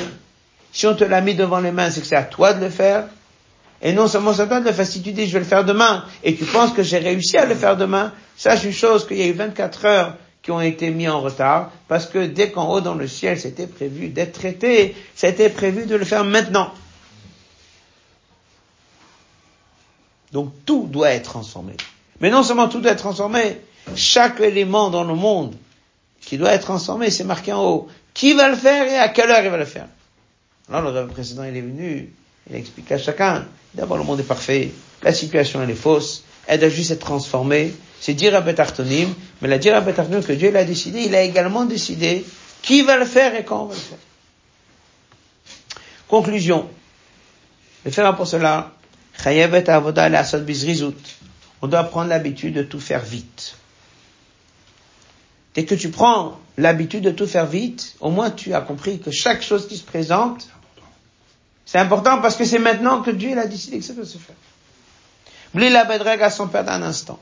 Si 0.71 0.86
on 0.86 0.95
te 0.95 1.03
l'a 1.03 1.21
mis 1.21 1.36
devant 1.36 1.59
les 1.59 1.71
mains, 1.71 1.89
c'est 1.89 2.01
que 2.01 2.07
c'est 2.07 2.15
à 2.15 2.23
toi 2.23 2.53
de 2.53 2.63
le 2.65 2.69
faire. 2.69 3.05
Et 3.82 3.93
non 3.93 4.07
seulement 4.07 4.32
de 4.32 4.65
le 4.65 4.71
faire, 4.71 4.88
si 4.88 5.01
tu 5.01 5.11
dis 5.11 5.28
je 5.28 5.34
vais 5.34 5.39
le 5.39 5.45
faire 5.45 5.65
demain, 5.65 6.05
et 6.23 6.36
tu 6.36 6.45
penses 6.45 6.71
que 6.71 6.84
j'ai 6.84 6.97
réussi 6.97 7.38
à 7.38 7.45
le 7.45 7.55
faire 7.55 7.78
demain, 7.78 8.13
sache 8.38 8.63
une 8.63 8.73
chose 8.73 9.07
qu'il 9.07 9.17
y 9.17 9.21
a 9.21 9.28
eu 9.28 9.34
24 9.34 9.86
heures 9.86 10.17
qui 10.41 10.51
ont 10.51 10.61
été 10.61 10.91
mis 10.91 11.07
en 11.07 11.21
retard, 11.21 11.71
parce 11.88 12.05
que 12.05 12.26
dès 12.26 12.51
qu'en 12.51 12.71
haut 12.71 12.82
dans 12.82 12.95
le 12.95 13.07
ciel 13.07 13.39
c'était 13.39 13.67
prévu 13.67 14.09
d'être 14.09 14.34
traité, 14.34 14.95
c'était 15.15 15.49
prévu 15.49 15.86
de 15.86 15.95
le 15.95 16.05
faire 16.05 16.23
maintenant. 16.23 16.71
Donc 20.32 20.51
tout 20.65 20.88
doit 20.89 21.11
être 21.11 21.23
transformé. 21.23 21.73
Mais 22.21 22.30
non 22.30 22.43
seulement 22.43 22.67
tout 22.67 22.80
doit 22.80 22.91
être 22.91 22.99
transformé, 22.99 23.57
chaque 23.95 24.39
élément 24.39 24.89
dans 24.89 25.03
le 25.03 25.15
monde 25.15 25.55
qui 26.21 26.38
doit 26.38 26.53
être 26.53 26.63
transformé, 26.63 27.09
c'est 27.11 27.23
marqué 27.23 27.53
en 27.53 27.63
haut. 27.63 27.88
Qui 28.13 28.34
va 28.34 28.49
le 28.49 28.55
faire 28.55 28.88
et 28.88 28.97
à 28.97 29.09
quelle 29.09 29.30
heure 29.30 29.43
il 29.43 29.49
va 29.49 29.57
le 29.57 29.65
faire? 29.65 29.88
Alors 30.71 30.91
le 30.91 31.07
précédent, 31.07 31.43
il 31.43 31.55
est 31.55 31.61
venu, 31.61 32.13
il 32.50 32.56
a 32.56 32.60
expliqué 32.60 32.96
à 32.96 32.98
chacun, 32.98 33.46
d'abord 33.74 33.98
le 33.98 34.04
monde 34.04 34.20
est 34.20 34.24
parfait, 34.24 34.72
la 35.04 35.14
situation 35.14 35.62
elle 35.62 35.70
est 35.70 35.76
fausse, 35.76 36.24
elle 36.48 36.60
doit 36.60 36.70
juste 36.70 36.91
être 36.91 37.00
transformée, 37.00 37.74
c'est 38.00 38.14
dire 38.14 38.36
à 38.36 38.41
Betartonim, 38.41 39.14
mais 39.41 39.48
la 39.48 39.58
dire 39.58 39.76
à 39.76 39.82
Betartonim 39.82 40.24
que 40.24 40.34
Dieu 40.34 40.52
l'a 40.52 40.64
décidé, 40.64 41.04
il 41.04 41.16
a 41.16 41.24
également 41.24 41.66
décidé 41.66 42.26
qui 42.62 42.82
va 42.82 42.98
le 42.98 43.06
faire 43.06 43.36
et 43.36 43.43
quand 43.43 43.64
on 43.64 43.66
va 43.66 43.74
le 43.74 43.80
faire. 43.80 43.98
Conclusion. 46.08 46.70
Le 47.84 47.91
faire 47.91 48.16
pour 48.16 48.28
cela, 48.28 48.72
on 51.62 51.68
doit 51.68 51.84
prendre 51.86 52.10
l'habitude 52.10 52.54
de 52.54 52.64
tout 52.64 52.80
faire 52.80 53.04
vite. 53.04 53.56
Dès 55.54 55.66
que 55.66 55.76
tu 55.76 55.89
prends 55.89 56.39
l'habitude 56.58 57.04
de 57.04 57.12
tout 57.12 57.28
faire 57.28 57.46
vite, 57.46 57.96
au 58.02 58.10
moins 58.10 58.30
tu 58.30 58.54
as 58.54 58.62
compris 58.62 59.00
que 59.00 59.10
chaque 59.10 59.41
chose 59.41 59.68
qui 59.68 59.78
se 59.78 59.84
présente, 59.84 60.50
c'est 61.66 61.80
important 61.80 62.22
parce 62.22 62.36
que 62.36 62.45
c'est 62.45 62.59
maintenant 62.59 63.01
que 63.01 63.11
Dieu 63.11 63.38
a 63.38 63.47
décidé 63.47 63.80
que 63.80 63.84
ça 63.86 63.93
doit 63.93 64.05
se 64.05 64.18
faire. 64.18 64.36
Bli 65.53 65.70
la 65.70 65.86
bedrega 65.86 66.30
sans 66.30 66.47
perdre 66.47 66.72
un 66.72 66.84
instant. 66.84 67.20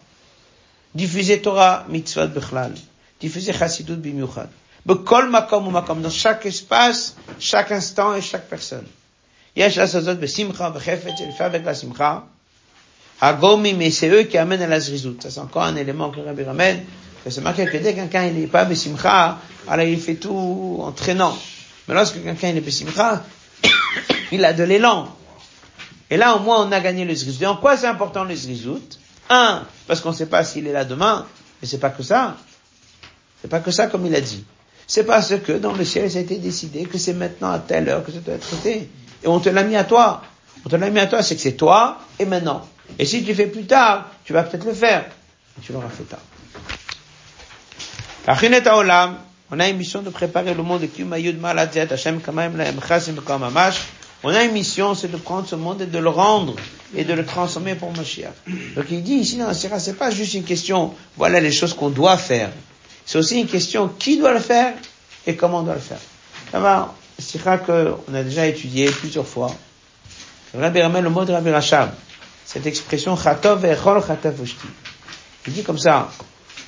Diffuser 0.94 1.42
Torah, 1.42 1.86
mitzvot 1.88 2.28
bechlal. 2.28 2.74
Diffuser 3.22 3.54
chassidut 3.54 3.96
bimiuchad. 3.96 4.50
Bekol 4.86 5.30
makom 5.30 5.68
ou 5.68 5.72
makom. 5.72 6.02
Dans 6.02 6.10
chaque 6.10 6.46
espace, 6.46 7.16
chaque 7.40 7.72
instant 7.72 8.16
et 8.16 8.22
chaque 8.22 8.50
personne. 8.50 8.86
Yesh 9.56 9.78
asazot 9.78 10.16
besimcha, 10.16 10.72
bechefet, 10.72 11.14
et 11.22 11.26
le 11.26 11.32
faire 11.32 11.46
avec 11.46 11.64
la 11.64 11.74
simcha. 11.74 12.26
Hagomi, 13.22 13.74
mais 13.74 13.92
c'est 13.92 14.10
eux 14.10 14.24
qui 14.24 14.38
amènent 14.38 14.64
à 14.64 14.68
la 14.68 14.80
zrizout. 14.80 15.22
Ça 15.22 15.30
c'est 15.30 15.40
encore 15.40 15.64
un 15.64 15.76
élément 15.76 16.10
que 16.10 16.20
Rabbi 16.20 16.44
ramène. 16.44 16.84
C'est 17.30 17.40
marqué 17.42 17.66
que 17.66 17.78
dès 17.78 17.94
que 17.94 18.00
quelqu'un 18.00 18.30
n'est 18.32 18.48
pas 18.48 18.66
besimcha, 18.66 19.38
alors 19.70 19.86
il 19.86 20.00
fait 20.00 20.16
tout 20.16 20.80
en 20.82 20.92
traînant. 20.92 21.38
Mais 21.88 21.94
lorsque 21.94 22.22
quelqu'un 22.22 22.50
est 22.50 22.60
besimcha, 22.62 23.24
il 24.32 24.44
a 24.46 24.54
de 24.54 24.64
l'élan. 24.64 25.08
Et 26.10 26.18
là, 26.18 26.36
au 26.36 26.40
moins, 26.40 26.66
on 26.66 26.72
a 26.72 26.80
gagné 26.80 27.06
le 27.06 27.16
zrizout. 27.16 27.44
Et 27.44 27.48
en 27.48 27.56
quoi 27.58 27.78
c'est 27.78 27.88
important 27.88 28.24
le 28.24 28.36
zrizout? 28.36 29.00
Un, 29.30 29.64
parce 29.88 30.02
qu'on 30.02 30.12
ne 30.12 30.16
sait 30.16 30.26
pas 30.26 30.44
s'il 30.44 30.68
est 30.68 30.72
là 30.72 30.86
demain, 30.86 31.26
mais 31.62 31.68
c'est 31.68 31.80
pas 31.80 31.90
que 31.90 32.04
ça. 32.04 32.38
C'est 33.42 33.48
pas 33.48 33.60
que 33.60 33.72
ça, 33.72 33.88
comme 33.88 34.06
il 34.06 34.16
a 34.16 34.22
dit. 34.22 34.44
C'est 34.86 35.06
parce 35.06 35.34
que 35.40 35.54
dans 35.54 35.74
le 35.74 35.86
ciel, 35.86 36.12
ça 36.12 36.20
a 36.20 36.22
été 36.22 36.38
décidé 36.38 36.86
que 36.86 36.98
c'est 36.98 37.14
maintenant 37.14 37.52
à 37.52 37.60
telle 37.60 37.90
heure 37.90 38.06
que 38.06 38.12
ça 38.12 38.20
doit 38.20 38.36
être 38.36 38.48
traité. 38.48 38.90
Et 39.24 39.28
on 39.28 39.40
te 39.40 39.50
l'a 39.50 39.64
mis 39.64 39.76
à 39.76 39.86
toi. 39.86 40.22
On 40.66 40.70
te 40.70 40.76
l'a 40.76 40.90
mis 40.90 41.00
à 41.00 41.08
toi, 41.08 41.24
c'est 41.24 41.36
que 41.36 41.42
c'est 41.42 41.54
toi 41.54 42.00
et 42.20 42.26
maintenant. 42.26 42.68
Et 43.00 43.06
si 43.06 43.24
tu 43.24 43.34
fais 43.34 43.48
plus 43.48 43.66
tard, 43.66 44.10
tu 44.24 44.34
vas 44.34 44.44
peut-être 44.44 44.66
le 44.66 44.74
faire. 44.74 45.06
tu 45.62 45.74
l'auras 45.74 45.90
fait 45.90 46.04
tard. 46.04 46.20
On 49.52 49.60
a 49.60 49.68
une 49.68 49.78
mission 49.78 50.02
de 50.02 50.10
préparer 50.10 50.54
le 50.54 50.64
monde 50.64 50.88
On 54.24 54.30
a 54.30 54.44
une 54.44 54.54
mission, 54.54 54.96
c'est 54.96 55.10
de 55.10 55.18
prendre 55.18 55.48
ce 55.48 55.56
monde 55.56 55.82
et 55.82 55.86
de 55.86 56.00
le 56.00 56.10
rendre 56.10 56.56
et 56.96 57.04
de 57.04 57.14
le 57.14 57.26
transformer 57.26 57.76
pour 57.76 57.92
Mashiach. 57.92 58.32
Donc 58.76 58.86
il 58.90 59.04
dit 59.04 59.16
ici 59.16 59.38
dans 59.38 59.48
la 59.48 59.54
c'est 59.54 59.98
pas 59.98 60.12
juste 60.12 60.34
une 60.34 60.44
question, 60.44 60.94
voilà 61.18 61.42
les 61.42 61.52
choses 61.52 61.74
qu'on 61.74 61.90
doit 61.90 62.18
faire. 62.18 62.50
C'est 63.06 63.18
aussi 63.18 63.40
une 63.40 63.48
question 63.48 63.90
qui 64.00 64.18
doit 64.18 64.34
le 64.34 64.40
faire 64.40 64.74
et 65.28 65.36
comment 65.36 65.60
on 65.60 65.64
doit 65.64 65.74
le 65.74 65.82
faire. 65.82 66.00
D'abord, 66.54 66.94
Sira 67.20 67.58
qu'on 67.58 68.14
a 68.14 68.24
déjà 68.24 68.48
étudié 68.48 68.90
plusieurs 68.90 69.28
fois. 69.28 69.54
Rabbi 70.54 70.82
ramène 70.82 71.04
le 71.04 71.10
mot 71.10 71.26
de 71.26 71.34
Rabbi 71.34 71.50
Rachab. 71.50 71.92
Cette 72.46 72.66
expression, 72.66 73.18
Il 75.48 75.54
dit 75.54 75.64
comme 75.64 75.78
ça, 75.78 76.12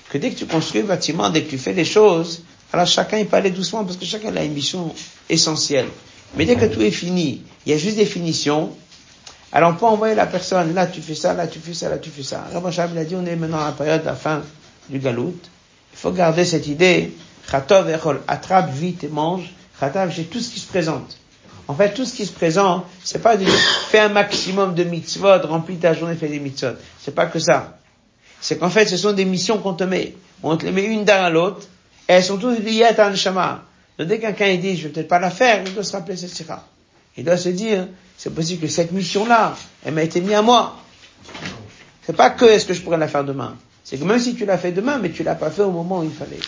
que 0.10 0.18
dès 0.18 0.32
que 0.32 0.36
tu 0.36 0.46
construis 0.46 0.82
un 0.82 0.86
bâtiment, 0.86 1.30
dès 1.30 1.44
que 1.44 1.50
tu 1.50 1.58
fais 1.58 1.74
les 1.74 1.86
choses, 1.86 2.44
alors 2.74 2.88
chacun 2.88 3.18
il 3.18 3.28
peut 3.28 3.38
aller 3.38 3.52
doucement 3.52 3.84
parce 3.86 3.98
que 3.98 4.06
chacun 4.06 4.36
a 4.36 4.44
une 4.44 4.54
mission 4.54 4.94
essentielle. 5.30 5.88
Mais 6.36 6.46
dès 6.46 6.56
que 6.56 6.66
tout 6.66 6.82
est 6.82 6.92
fini, 6.92 7.44
il 7.66 7.72
y 7.72 7.76
a 7.76 7.78
juste 7.78 7.98
des 7.98 8.06
finitions, 8.06 8.72
alors 9.52 9.72
on 9.72 9.76
peut 9.76 9.86
envoyer 9.86 10.16
la 10.16 10.26
personne, 10.26 10.74
là 10.74 10.88
tu 10.88 11.02
fais 11.02 11.16
ça, 11.16 11.34
là 11.34 11.48
tu 11.48 11.60
fais 11.60 11.74
ça, 11.74 11.90
là 11.90 11.98
tu 11.98 12.10
fais 12.10 12.24
ça. 12.24 12.46
Rabbi 12.54 12.76
il 12.94 12.98
a 12.98 13.06
dit, 13.06 13.16
on 13.16 13.26
est 13.26 13.36
maintenant 13.36 13.60
à 13.60 13.68
la 13.68 13.72
période 13.72 14.02
de 14.02 14.06
la 14.08 14.16
fin 14.16 14.42
du 14.90 15.00
galout. 15.00 15.36
Il 15.94 15.98
faut 15.98 16.12
garder 16.12 16.44
cette 16.44 16.68
idée, 16.68 17.14
Chatov 17.50 17.90
Echol, 17.90 18.22
attrape 18.28 18.72
vite 18.72 19.04
et 19.04 19.08
mange. 19.08 19.54
Chatav, 19.80 20.12
j'ai 20.12 20.24
tout 20.24 20.40
ce 20.40 20.50
qui 20.50 20.60
se 20.60 20.68
présente. 20.68 21.18
En 21.68 21.74
fait, 21.74 21.94
tout 21.94 22.06
ce 22.06 22.14
qui 22.14 22.26
se 22.26 22.32
présente, 22.32 22.86
c'est 23.04 23.22
pas 23.22 23.38
de 23.38 23.46
fais 23.46 24.00
un 24.00 24.10
maximum 24.10 24.76
de 24.76 24.84
mitzvot, 24.84 25.40
remplis 25.44 25.78
ta 25.78 25.94
journée, 25.94 26.16
fais 26.16 26.28
des 26.28 26.40
mitzvot. 26.40 26.76
C'est 27.00 27.16
pas 27.16 27.26
que 27.26 27.40
ça 27.40 27.78
c'est 28.46 28.60
qu'en 28.60 28.70
fait, 28.70 28.86
ce 28.86 28.96
sont 28.96 29.14
des 29.14 29.26
missions 29.26 29.58
qu'on 29.58 29.74
te 29.74 29.84
met. 29.84 30.14
On 30.44 30.56
te 30.56 30.66
les 30.68 30.72
met 30.72 30.84
une 30.84 31.04
derrière 31.04 31.32
l'autre, 31.32 31.66
et 32.08 32.14
elles 32.14 32.24
sont 32.24 32.38
toutes 32.38 32.60
liées 32.60 32.84
à 32.84 32.94
ta. 32.94 33.12
Donc 33.98 34.08
dès 34.08 34.18
que 34.18 34.24
quelqu'un 34.24 34.56
dit, 34.58 34.78
je 34.78 34.88
vais 34.88 34.94
peut-être 34.94 35.08
pas 35.08 35.20
la 35.20 35.32
faire, 35.32 35.64
il 35.66 35.74
doit 35.74 35.84
se 35.84 35.94
rappeler 35.94 36.18
cette 36.18 36.30
sira. 36.30 36.68
Il 37.18 37.24
doit 37.24 37.38
se 37.38 37.50
dire, 37.50 37.88
c'est 38.18 38.34
possible 38.34 38.62
que 38.62 38.68
cette 38.68 38.92
mission-là, 38.92 39.56
elle 39.86 39.94
m'a 39.94 40.04
été 40.04 40.22
mise 40.22 40.34
à 40.34 40.42
moi. 40.42 40.78
C'est 42.06 42.16
pas 42.16 42.30
que 42.30 42.46
est-ce 42.46 42.66
que 42.66 42.74
je 42.74 42.82
pourrais 42.82 42.98
la 42.98 43.08
faire 43.08 43.24
demain? 43.24 43.56
C'est 43.84 43.98
que 43.98 44.04
même 44.04 44.20
si 44.20 44.36
tu 44.36 44.46
l'as 44.46 44.58
fait 44.58 44.72
demain, 44.72 44.98
mais 44.98 45.12
tu 45.12 45.24
l'as 45.24 45.36
pas 45.36 45.50
fait 45.50 45.62
au 45.62 45.72
moment 45.72 46.00
où 46.00 46.04
il 46.04 46.12
fallait. 46.12 46.40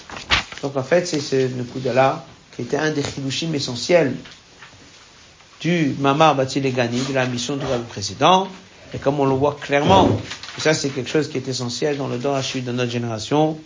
Donc 0.62 0.76
en 0.76 0.84
fait, 0.84 1.08
c'est 1.08 1.20
ce 1.20 1.48
Nukudala 1.48 2.26
qui 2.56 2.64
était 2.64 2.78
un 2.78 2.92
des 2.92 3.04
chilushim 3.04 3.54
essentiels 3.54 4.16
du 5.62 5.96
Mamar 6.00 6.36
Batilegani, 6.36 7.02
de 7.02 7.14
la 7.14 7.26
mission 7.26 7.56
du 7.56 7.66
rêve 7.66 7.84
précédent. 7.84 8.48
Et 8.94 8.98
comme 8.98 9.20
on 9.20 9.26
le 9.26 9.36
voit 9.36 9.58
clairement 9.60 10.10
ça, 10.60 10.74
c'est 10.74 10.90
quelque 10.90 11.10
chose 11.10 11.30
qui 11.30 11.38
est 11.38 11.48
essentiel 11.48 11.98
dans 11.98 12.08
le 12.08 12.18
Dorashi 12.18 12.62
de 12.62 12.72
notre 12.72 12.92
génération. 12.92 13.58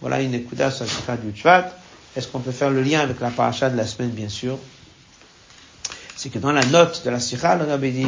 Voilà 0.00 0.20
une 0.20 0.34
écoute 0.34 0.58
sur 0.70 0.84
la 1.08 1.16
du 1.16 1.30
Tchvat. 1.32 1.70
Est-ce 2.16 2.28
qu'on 2.28 2.40
peut 2.40 2.52
faire 2.52 2.70
le 2.70 2.82
lien 2.82 3.00
avec 3.00 3.20
la 3.20 3.30
paracha 3.30 3.70
de 3.70 3.76
la 3.76 3.86
semaine, 3.86 4.10
bien 4.10 4.28
sûr? 4.28 4.58
C'est 6.16 6.28
que 6.28 6.38
dans 6.38 6.52
la 6.52 6.64
note 6.64 7.02
de 7.04 7.10
la 7.10 7.18
Sikha, 7.18 7.56
le 7.56 7.64
Rabbi 7.64 7.90
dit 7.90 8.06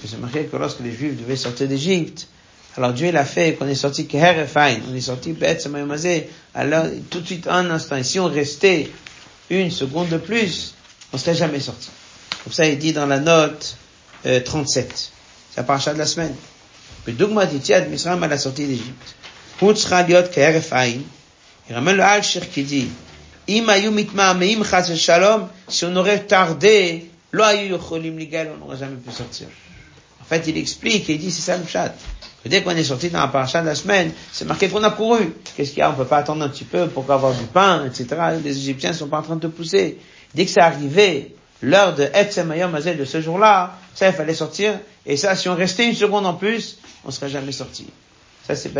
que 0.00 0.06
c'est 0.06 0.18
marqué 0.18 0.44
que 0.44 0.56
lorsque 0.56 0.80
les 0.80 0.92
Juifs 0.92 1.18
devaient 1.18 1.36
sortir 1.36 1.68
d'Égypte, 1.68 2.28
alors 2.76 2.92
Dieu 2.92 3.10
l'a 3.10 3.24
fait 3.24 3.54
qu'on 3.54 3.66
est 3.66 3.74
sorti 3.74 4.06
Keherefine, 4.06 4.82
on 4.90 4.94
est 4.94 5.00
sorti 5.00 5.32
Be'etzamayomazé, 5.32 6.28
alors 6.54 6.84
tout 7.08 7.20
de 7.20 7.26
suite 7.26 7.48
un 7.48 7.70
instant, 7.70 7.96
et 7.96 8.04
si 8.04 8.20
on 8.20 8.28
restait 8.28 8.90
une 9.48 9.70
seconde 9.70 10.10
de 10.10 10.18
plus, 10.18 10.74
on 11.14 11.18
serait 11.18 11.34
jamais 11.34 11.60
sorti. 11.60 11.88
Comme 12.44 12.52
ça, 12.52 12.66
il 12.66 12.78
dit 12.78 12.92
dans 12.92 13.06
la 13.06 13.18
note 13.18 13.76
euh, 14.26 14.40
37. 14.40 15.12
C'est 15.50 15.56
la 15.56 15.62
paracha 15.62 15.94
de 15.94 15.98
la 15.98 16.06
semaine. 16.06 16.34
Le 17.06 17.14
dogma 17.14 17.46
d'Itiad 17.46 17.88
Misraim 17.88 18.22
à 18.22 18.28
la 18.28 18.36
sortie 18.36 18.66
d'Égypte. 18.66 19.16
Il 19.62 21.74
ramène 21.74 21.96
le 21.96 22.02
Al-Shir 22.02 22.50
qui 22.50 22.62
dit, 22.62 22.88
si 25.68 25.84
on 25.84 25.96
aurait 25.96 26.20
tardé, 26.24 27.10
on 27.32 27.36
n'aurait 27.36 28.76
jamais 28.78 28.96
pu 28.96 29.10
sortir. 29.10 29.48
En 30.20 30.24
fait, 30.24 30.44
il 30.48 30.56
explique 30.58 31.08
il 31.08 31.18
dit, 31.18 31.30
c'est 31.30 31.42
ça 31.42 31.56
le 31.56 31.66
chat. 31.66 31.94
dès 32.44 32.62
qu'on 32.62 32.70
est 32.70 32.82
sorti 32.82 33.10
dans 33.10 33.20
la 33.20 33.28
paracha 33.28 33.60
de 33.60 33.66
la 33.66 33.76
semaine, 33.76 34.12
c'est 34.32 34.44
marqué 34.44 34.68
qu'on 34.68 34.82
a 34.82 34.90
couru. 34.90 35.32
Qu'est-ce 35.56 35.70
qu'il 35.70 35.78
y 35.78 35.82
a? 35.82 35.90
On 35.90 35.94
peut 35.94 36.04
pas 36.04 36.18
attendre 36.18 36.44
un 36.44 36.48
petit 36.48 36.64
peu 36.64 36.88
pour 36.88 37.08
avoir 37.10 37.32
du 37.32 37.44
pain, 37.44 37.84
etc. 37.86 38.06
Les 38.42 38.56
Égyptiens 38.58 38.92
sont 38.92 39.06
pas 39.06 39.18
en 39.18 39.22
train 39.22 39.36
de 39.36 39.46
pousser. 39.46 39.98
Dès 40.34 40.44
que 40.44 40.50
c'est 40.50 40.60
arrivé, 40.60 41.36
l'heure 41.62 41.94
de 41.94 42.04
Etzemayom 42.12 42.70
Mazel 42.70 42.96
de 42.98 43.04
ce 43.04 43.20
jour-là, 43.20 43.78
ça, 43.94 44.08
il 44.08 44.14
fallait 44.14 44.34
sortir. 44.34 44.78
Et 45.04 45.16
ça, 45.16 45.36
si 45.36 45.48
on 45.48 45.54
restait 45.54 45.86
une 45.86 45.94
seconde 45.94 46.26
en 46.26 46.34
plus, 46.34 46.78
on 47.04 47.12
serait 47.12 47.30
jamais 47.30 47.52
sorti. 47.52 47.86
Ça, 48.46 48.54
c'est 48.54 48.72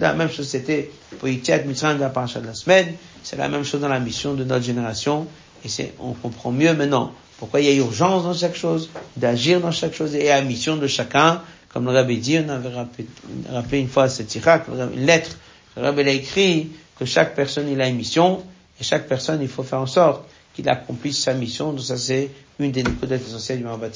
La 0.00 0.14
même 0.14 0.30
chose, 0.30 0.48
c'était 0.48 0.90
pour 1.18 1.28
Yitiat 1.28 1.64
Mitzrayim 1.64 1.96
de 1.96 2.00
la 2.00 2.08
paracha 2.08 2.40
de 2.40 2.46
la 2.46 2.54
semaine. 2.54 2.94
C'est 3.22 3.36
la 3.36 3.48
même 3.48 3.62
chose 3.62 3.82
dans 3.82 3.88
la 3.88 4.00
mission 4.00 4.32
de 4.32 4.42
notre 4.42 4.64
génération. 4.64 5.26
Et 5.64 5.68
c'est, 5.68 5.92
on 5.98 6.12
comprend 6.12 6.50
mieux 6.50 6.72
maintenant 6.72 7.12
pourquoi 7.38 7.60
il 7.60 7.66
y 7.66 7.70
a 7.70 7.74
urgence 7.74 8.22
dans 8.22 8.32
chaque 8.32 8.54
chose, 8.54 8.88
d'agir 9.16 9.60
dans 9.60 9.70
chaque 9.70 9.92
chose 9.92 10.14
et 10.14 10.28
la 10.28 10.40
mission 10.40 10.76
de 10.76 10.86
chacun. 10.86 11.42
Comme 11.68 11.84
le 11.84 11.90
Rabbi 11.90 12.18
dit, 12.18 12.38
on 12.38 12.48
avait 12.48 12.70
rappelé, 12.70 13.80
une 13.80 13.88
fois 13.88 14.08
cette 14.08 14.28
tirade, 14.28 14.62
une 14.94 15.04
lettre, 15.04 15.36
le 15.76 15.82
Rabbi 15.82 16.02
a 16.02 16.10
écrit 16.10 16.70
que 16.98 17.04
chaque 17.04 17.34
personne, 17.34 17.68
il 17.68 17.80
a 17.80 17.88
une 17.88 17.96
mission, 17.96 18.42
et 18.80 18.84
chaque 18.84 19.08
personne, 19.08 19.42
il 19.42 19.48
faut 19.48 19.62
faire 19.62 19.80
en 19.80 19.86
sorte 19.86 20.24
qu'il 20.54 20.68
accomplisse 20.68 21.18
sa 21.18 21.34
mission. 21.34 21.72
Donc 21.72 21.82
ça, 21.82 21.96
c'est 21.98 22.30
une 22.58 22.70
des 22.72 22.82
nicodettes 22.82 23.26
essentielles 23.26 23.58
du 23.58 23.64
Mahabat 23.64 23.90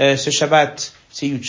euh, 0.00 0.16
Ce 0.16 0.30
Shabbat, 0.30 0.92
c'est 1.10 1.26
Yud 1.26 1.42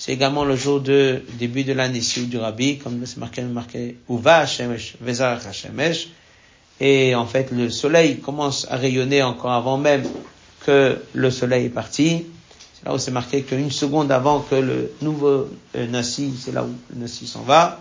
c'est 0.00 0.12
également 0.12 0.44
le 0.44 0.56
jour 0.56 0.80
de 0.80 1.22
début 1.38 1.62
de 1.62 1.74
l'année 1.74 2.00
du 2.00 2.38
Rabbi, 2.38 2.78
comme 2.78 3.04
c'est 3.04 3.18
marqué, 3.18 3.42
marqué 3.42 3.98
Uva 4.08 4.38
Hashemesh, 4.38 4.94
Vezar 4.98 5.38
Hashemesh. 5.46 6.08
Et 6.80 7.14
en 7.14 7.26
fait, 7.26 7.50
le 7.50 7.68
soleil 7.68 8.18
commence 8.18 8.66
à 8.70 8.76
rayonner 8.78 9.22
encore 9.22 9.52
avant 9.52 9.76
même 9.76 10.02
que 10.64 10.98
le 11.12 11.30
soleil 11.30 11.66
est 11.66 11.68
parti. 11.68 12.24
C'est 12.72 12.88
là 12.88 12.94
où 12.94 12.98
c'est 12.98 13.10
marqué 13.10 13.42
qu'une 13.42 13.70
seconde 13.70 14.10
avant 14.10 14.40
que 14.40 14.54
le 14.54 14.90
nouveau 15.02 15.50
euh, 15.76 15.86
Nassi, 15.88 16.32
c'est 16.42 16.52
là 16.52 16.64
où 16.64 16.74
le 16.94 16.98
Nassi 16.98 17.26
s'en 17.26 17.42
va. 17.42 17.78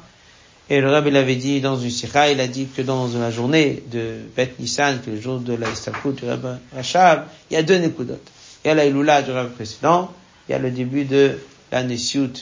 Et 0.69 0.81
le 0.81 0.91
Rabbi 0.91 1.11
l'avait 1.11 1.37
dit 1.37 1.61
dans 1.61 1.77
une 1.77 1.89
sikha, 1.89 2.29
il 2.29 2.41
a 2.41 2.49
dit 2.49 2.67
que 2.67 2.81
dans 2.81 3.07
la 3.17 3.31
journée 3.31 3.81
de 3.93 4.17
Bet 4.35 4.55
Nissan, 4.59 4.99
que 4.99 5.11
le 5.11 5.21
jour 5.21 5.39
de 5.39 5.53
la 5.53 5.67
du 5.69 6.25
Rabbi 6.25 6.59
Rachab, 6.75 7.27
il 7.49 7.53
y 7.53 7.57
a 7.57 7.63
deux 7.63 7.77
Nekudot. 7.77 8.19
Il 8.65 8.67
y 8.67 8.71
a 8.71 8.75
la 8.75 9.21
du 9.21 9.31
Rabbi 9.31 9.53
précédent, 9.55 10.11
il 10.49 10.51
y 10.51 10.55
a 10.55 10.59
le 10.59 10.69
début 10.69 11.05
de 11.05 11.37
la 11.71 11.83
Nessiout, 11.83 12.33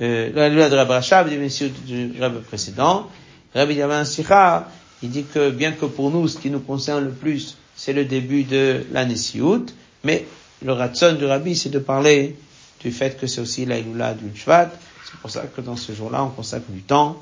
euh, 0.00 0.30
la 0.34 0.68
de 0.68 0.76
Rabbi 0.76 0.90
Rachab, 0.90 1.28
du 1.28 1.38
Nessiout 1.38 1.70
du 1.86 2.12
Rabbi 2.20 2.38
précédent. 2.40 3.08
Rabbi 3.54 3.74
Yavan 3.74 4.04
Sikha, 4.04 4.68
il 5.02 5.10
dit 5.10 5.24
que 5.24 5.50
bien 5.50 5.72
que 5.72 5.86
pour 5.86 6.10
nous, 6.10 6.28
ce 6.28 6.38
qui 6.38 6.50
nous 6.50 6.60
concerne 6.60 7.04
le 7.04 7.10
plus, 7.10 7.56
c'est 7.76 7.92
le 7.92 8.04
début 8.04 8.44
de 8.44 8.84
la 8.92 9.04
Nessiout, 9.04 9.66
mais 10.02 10.26
le 10.64 10.72
ratson 10.72 11.14
du 11.14 11.24
Rabbi, 11.24 11.54
c'est 11.56 11.70
de 11.70 11.78
parler 11.78 12.36
du 12.80 12.90
fait 12.90 13.18
que 13.18 13.26
c'est 13.26 13.40
aussi 13.40 13.66
la 13.66 13.78
Ilula 13.78 14.14
du 14.14 14.34
Shvat. 14.34 14.70
C'est 15.04 15.20
pour 15.20 15.30
ça 15.30 15.42
que 15.42 15.60
dans 15.60 15.76
ce 15.76 15.92
jour-là, 15.92 16.24
on 16.24 16.30
consacre 16.30 16.70
du 16.70 16.82
temps 16.82 17.20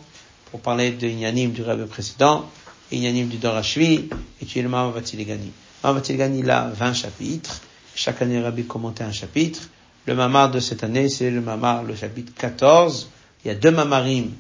pour 0.51 0.61
parler 0.61 0.93
de 0.93 1.07
Inyanim 1.07 1.51
du 1.53 1.63
Rabbi 1.63 1.85
précédent, 1.87 2.47
et 2.91 3.25
du 3.25 3.39
Dorashvi, 3.39 4.11
et 4.41 4.45
tu 4.45 4.59
es 4.59 4.63
le 4.63 4.69
Mahavatigani. 4.69 5.51
Mahavatigani, 5.83 6.41
il 6.41 6.51
a 6.51 6.69
20 6.69 6.93
chapitres. 6.93 7.61
Chaque 7.95 8.21
année, 8.21 8.41
Rabbi 8.41 8.65
commentait 8.65 9.05
un 9.05 9.13
chapitre. 9.13 9.61
Le 10.07 10.15
mamar 10.15 10.51
de 10.51 10.59
cette 10.59 10.83
année, 10.83 11.09
c'est 11.09 11.31
le 11.31 11.41
mamar, 11.41 11.85
le 11.85 11.95
chapitre 11.95 12.33
14. 12.37 13.09
Il 13.45 13.49
y 13.49 13.51
a 13.51 13.55
deux 13.55 13.71
mamarim 13.71 14.31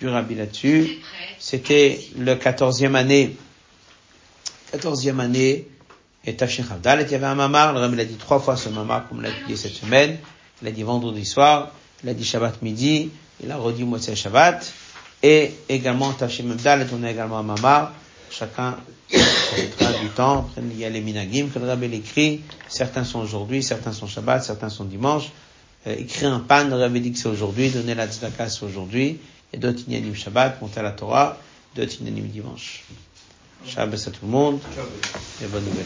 du 0.00 0.08
Rabbi 0.08 0.34
là-dessus. 0.34 0.98
C'était 1.38 2.00
le 2.18 2.34
quatorzième 2.34 2.96
année, 2.96 3.36
quatorzième 4.72 5.20
année, 5.20 5.68
et 6.26 6.34
Tafshin 6.34 6.64
Chavdal, 6.66 7.02
il 7.06 7.12
y 7.12 7.14
avait 7.14 7.26
un 7.26 7.34
mamar, 7.34 7.74
le 7.74 7.80
Rabbi 7.80 7.96
l'a 7.96 8.04
dit 8.04 8.16
trois 8.16 8.40
fois 8.40 8.56
ce 8.56 8.68
mamar, 8.70 9.08
comme 9.08 9.20
l'a 9.20 9.30
dit 9.46 9.56
cette 9.56 9.74
semaine. 9.74 10.16
Il 10.62 10.68
a 10.68 10.70
dit 10.70 10.82
vendredi 10.82 11.24
soir, 11.24 11.70
il 12.02 12.08
a 12.08 12.14
dit 12.14 12.24
Shabbat 12.24 12.62
midi, 12.62 13.10
il 13.42 13.50
a 13.50 13.56
redit 13.56 13.84
Motsei 13.84 14.16
Shabbat, 14.16 14.72
et 15.22 15.52
également 15.68 16.12
Tafshin 16.12 16.48
Chavdal, 16.48 16.88
on 16.92 17.04
a 17.04 17.10
également 17.10 17.38
un 17.38 17.42
mamar. 17.42 17.92
Chacun 18.30 18.76
du 19.12 20.08
temps. 20.14 20.48
il 20.56 20.78
y 20.78 20.84
a 20.84 20.90
les 20.90 21.00
minagim 21.00 21.48
que 21.48 21.58
le 21.58 21.66
rabbi 21.66 21.86
écrit. 21.94 22.42
Certains 22.68 23.04
sont 23.04 23.20
aujourd'hui, 23.20 23.62
certains 23.62 23.92
sont 23.92 24.06
Shabbat, 24.06 24.42
certains 24.42 24.70
sont 24.70 24.84
dimanche. 24.84 25.30
Euh, 25.86 25.94
écrit 25.98 26.26
un 26.26 26.40
pan, 26.40 26.64
le 26.64 26.76
rabbi 26.76 27.00
dit 27.00 27.12
que 27.12 27.18
c'est 27.18 27.28
aujourd'hui, 27.28 27.70
donner 27.70 27.94
la 27.94 28.06
tzedaka 28.06 28.48
c'est 28.48 28.64
aujourd'hui. 28.64 29.18
Et 29.52 29.58
d'autres 29.58 29.82
inyanim 29.86 30.14
Shabbat, 30.14 30.60
monter 30.60 30.80
à 30.80 30.82
la 30.82 30.92
Torah, 30.92 31.38
d'autres 31.76 32.00
inyanim 32.00 32.26
dimanche. 32.26 32.84
Shabbat 33.66 34.08
à 34.08 34.10
tout 34.10 34.24
le 34.24 34.28
monde. 34.28 34.60
Et 35.42 35.46
bonne 35.46 35.64
nouvelle. 35.64 35.84